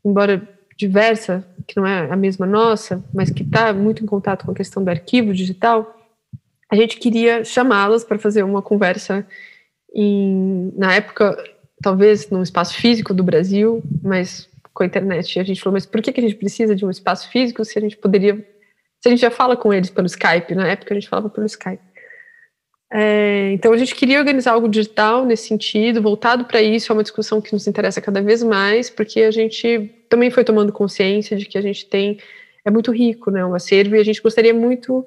embora 0.06 0.48
diversa, 0.78 1.44
que 1.68 1.76
não 1.76 1.86
é 1.86 2.12
a 2.12 2.16
mesma 2.16 2.46
nossa, 2.46 3.04
mas 3.14 3.30
que 3.32 3.44
está 3.44 3.74
muito 3.74 4.04
em 4.04 4.06
contato 4.06 4.46
com 4.46 4.52
a 4.52 4.56
questão 4.56 4.84
do 4.84 4.90
arquivo 4.90 5.34
digital, 5.34 5.96
a 6.72 6.76
gente 6.76 6.98
queria 6.98 7.44
chamá-las 7.44 8.04
para 8.04 8.20
fazer 8.20 8.44
uma 8.44 8.62
conversa 8.62 9.26
em, 9.94 10.72
na 10.78 10.94
época, 10.94 11.36
talvez 11.82 12.30
num 12.30 12.44
espaço 12.44 12.76
físico 12.76 13.14
do 13.14 13.24
Brasil, 13.24 13.82
mas 14.04 14.48
com 14.72 14.84
a 14.84 14.86
internet. 14.86 15.40
A 15.40 15.44
gente 15.44 15.60
falou, 15.60 15.74
mas 15.74 15.86
por 15.88 16.02
que, 16.02 16.14
que 16.14 16.20
a 16.20 16.24
gente 16.24 16.36
precisa 16.36 16.76
de 16.76 16.86
um 16.86 16.92
espaço 16.92 17.30
físico 17.30 17.66
se 17.66 17.78
a 17.78 17.82
gente 17.82 17.98
poderia. 17.98 18.36
Se 19.02 19.08
a 19.08 19.10
gente 19.10 19.22
já 19.22 19.32
fala 19.32 19.58
com 19.58 19.74
eles 19.74 19.90
pelo 19.90 20.08
Skype, 20.08 20.54
na 20.54 20.68
época 20.68 20.94
a 20.94 21.00
gente 21.00 21.10
falava 21.10 21.30
pelo 21.30 21.46
Skype. 21.48 21.89
É, 22.92 23.52
então 23.52 23.72
a 23.72 23.78
gente 23.78 23.94
queria 23.94 24.18
organizar 24.18 24.54
algo 24.54 24.68
digital 24.68 25.24
nesse 25.24 25.48
sentido, 25.48 26.02
voltado 26.02 26.46
para 26.46 26.60
isso, 26.62 26.92
é 26.92 26.94
uma 26.94 27.04
discussão 27.04 27.40
que 27.40 27.54
nos 27.54 27.68
interessa 27.68 28.02
cada 28.02 28.22
vez 28.22 28.42
mais, 28.42 28.90
porque 28.90 29.22
a 29.22 29.32
gente 29.32 29.92
também 30.10 30.32
foi 30.32 30.44
tomando 30.44 30.74
consciência 30.74 31.38
de 31.38 31.46
que 31.46 31.58
a 31.58 31.62
gente 31.62 31.86
tem 31.86 32.18
é 32.66 32.72
muito 32.72 32.92
rico, 32.92 33.30
né, 33.32 33.46
um 33.46 33.54
acervo 33.54 33.96
e 33.96 34.00
a 34.00 34.04
gente 34.04 34.22
gostaria 34.22 34.54
muito 34.54 35.06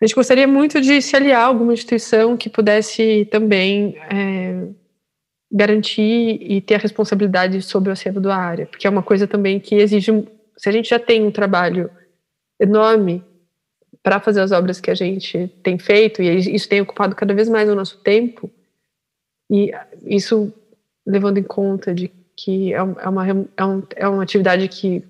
a 0.00 0.04
gente 0.04 0.14
gostaria 0.14 0.46
muito 0.46 0.80
de 0.80 1.00
se 1.00 1.16
aliar 1.16 1.42
a 1.42 1.46
alguma 1.46 1.72
instituição 1.72 2.36
que 2.36 2.50
pudesse 2.50 3.26
também 3.30 3.96
é, 4.10 4.68
garantir 5.50 6.38
e 6.40 6.60
ter 6.60 6.74
a 6.74 6.78
responsabilidade 6.78 7.62
sobre 7.62 7.90
o 7.90 7.92
acervo 7.92 8.20
da 8.20 8.36
área, 8.36 8.66
porque 8.66 8.86
é 8.86 8.90
uma 8.90 9.02
coisa 9.02 9.26
também 9.26 9.60
que 9.60 9.74
exige, 9.74 10.26
se 10.56 10.68
a 10.68 10.72
gente 10.72 10.88
já 10.88 10.98
tem 10.98 11.22
um 11.22 11.30
trabalho 11.30 11.90
enorme 12.60 13.24
para 14.06 14.20
fazer 14.20 14.40
as 14.40 14.52
obras 14.52 14.80
que 14.80 14.88
a 14.88 14.94
gente 14.94 15.48
tem 15.64 15.80
feito, 15.80 16.22
e 16.22 16.54
isso 16.54 16.68
tem 16.68 16.80
ocupado 16.80 17.16
cada 17.16 17.34
vez 17.34 17.48
mais 17.48 17.68
o 17.68 17.74
nosso 17.74 17.98
tempo, 18.04 18.48
e 19.50 19.72
isso 20.04 20.54
levando 21.04 21.38
em 21.38 21.42
conta 21.42 21.92
de 21.92 22.12
que 22.36 22.72
é, 22.72 22.76
é 22.76 23.08
uma, 23.08 23.26
é, 23.28 23.64
um, 23.64 23.82
é 23.96 24.08
uma 24.08 24.22
atividade 24.22 24.68
que 24.68 25.02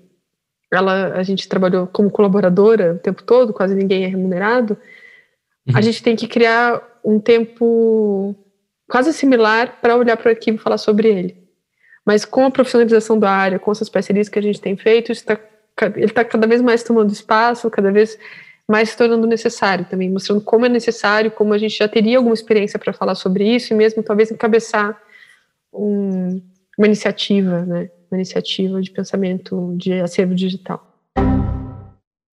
ela, 0.73 1.13
a 1.13 1.21
gente 1.21 1.47
trabalhou 1.47 1.85
como 1.85 2.09
colaboradora 2.09 2.95
o 2.95 2.97
tempo 2.97 3.21
todo, 3.21 3.53
quase 3.53 3.75
ninguém 3.75 4.03
é 4.03 4.07
remunerado, 4.07 4.75
uhum. 5.67 5.77
a 5.77 5.81
gente 5.81 6.01
tem 6.01 6.15
que 6.15 6.27
criar 6.27 6.81
um 7.05 7.19
tempo 7.19 8.35
quase 8.89 9.13
similar 9.13 9.79
para 9.79 9.95
olhar 9.95 10.17
para 10.17 10.29
o 10.29 10.31
arquivo 10.31 10.57
e 10.57 10.61
falar 10.61 10.79
sobre 10.79 11.07
ele. 11.07 11.37
Mas 12.03 12.25
com 12.25 12.45
a 12.45 12.51
profissionalização 12.51 13.19
da 13.19 13.29
área, 13.29 13.59
com 13.59 13.71
essas 13.71 13.89
parcerias 13.89 14.27
que 14.27 14.39
a 14.39 14.41
gente 14.41 14.59
tem 14.59 14.75
feito, 14.75 15.13
tá, 15.23 15.39
ele 15.95 16.05
está 16.05 16.25
cada 16.25 16.47
vez 16.47 16.63
mais 16.63 16.81
tomando 16.81 17.13
espaço, 17.13 17.69
cada 17.69 17.91
vez 17.91 18.17
mais 18.67 18.89
se 18.89 18.97
tornando 18.97 19.25
necessário 19.25 19.85
também, 19.89 20.11
mostrando 20.11 20.41
como 20.41 20.65
é 20.65 20.69
necessário, 20.69 21.31
como 21.31 21.53
a 21.53 21.57
gente 21.57 21.77
já 21.77 21.87
teria 21.87 22.17
alguma 22.17 22.33
experiência 22.33 22.77
para 22.77 22.91
falar 22.91 23.15
sobre 23.15 23.43
isso 23.47 23.73
e 23.73 23.75
mesmo 23.77 24.03
talvez 24.03 24.29
encabeçar 24.29 25.01
um, 25.73 26.41
uma 26.77 26.87
iniciativa, 26.87 27.65
né? 27.65 27.89
Uma 28.11 28.17
iniciativa 28.17 28.81
de 28.81 28.91
pensamento 28.91 29.73
de 29.77 29.93
acervo 29.93 30.35
digital. 30.35 30.86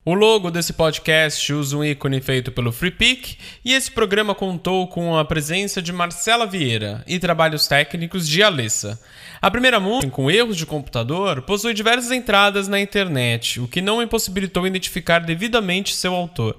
O 0.07 0.12
logo 0.12 0.50
desse 0.50 0.74
podcast 0.74 1.50
usa 1.50 1.78
um 1.78 1.82
ícone 1.82 2.20
feito 2.20 2.52
pelo 2.52 2.70
FreePic 2.70 3.38
e 3.64 3.72
esse 3.72 3.90
programa 3.90 4.34
contou 4.34 4.86
com 4.86 5.16
a 5.16 5.24
presença 5.24 5.80
de 5.80 5.94
Marcela 5.94 6.46
Vieira 6.46 7.02
e 7.07 7.18
trabalhos 7.18 7.66
técnicos 7.66 8.28
de 8.28 8.42
Alessa. 8.42 9.00
A 9.40 9.50
primeira 9.50 9.80
música, 9.80 10.12
com 10.12 10.30
erros 10.30 10.59
de 10.59 10.66
computador, 10.66 11.40
possui 11.40 11.72
diversas 11.72 12.11
entradas 12.11 12.68
na 12.68 12.78
internet, 12.78 13.61
o 13.61 13.66
que 13.66 13.80
não 13.80 14.02
impossibilitou 14.02 14.66
identificar 14.66 15.20
devidamente 15.20 15.94
seu 15.94 16.14
autor. 16.14 16.59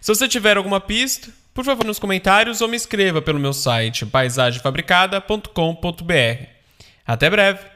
Se 0.00 0.14
você 0.14 0.26
tiver 0.26 0.56
alguma 0.56 0.80
pista, 0.80 1.28
por 1.52 1.66
favor 1.66 1.84
nos 1.84 1.98
comentários 1.98 2.62
ou 2.62 2.68
me 2.68 2.78
escreva 2.78 3.20
pelo 3.20 3.38
meu 3.38 3.52
site 3.52 4.06
paisagemfabricada.com.br. 4.06 6.46
Até 7.06 7.28
breve! 7.28 7.75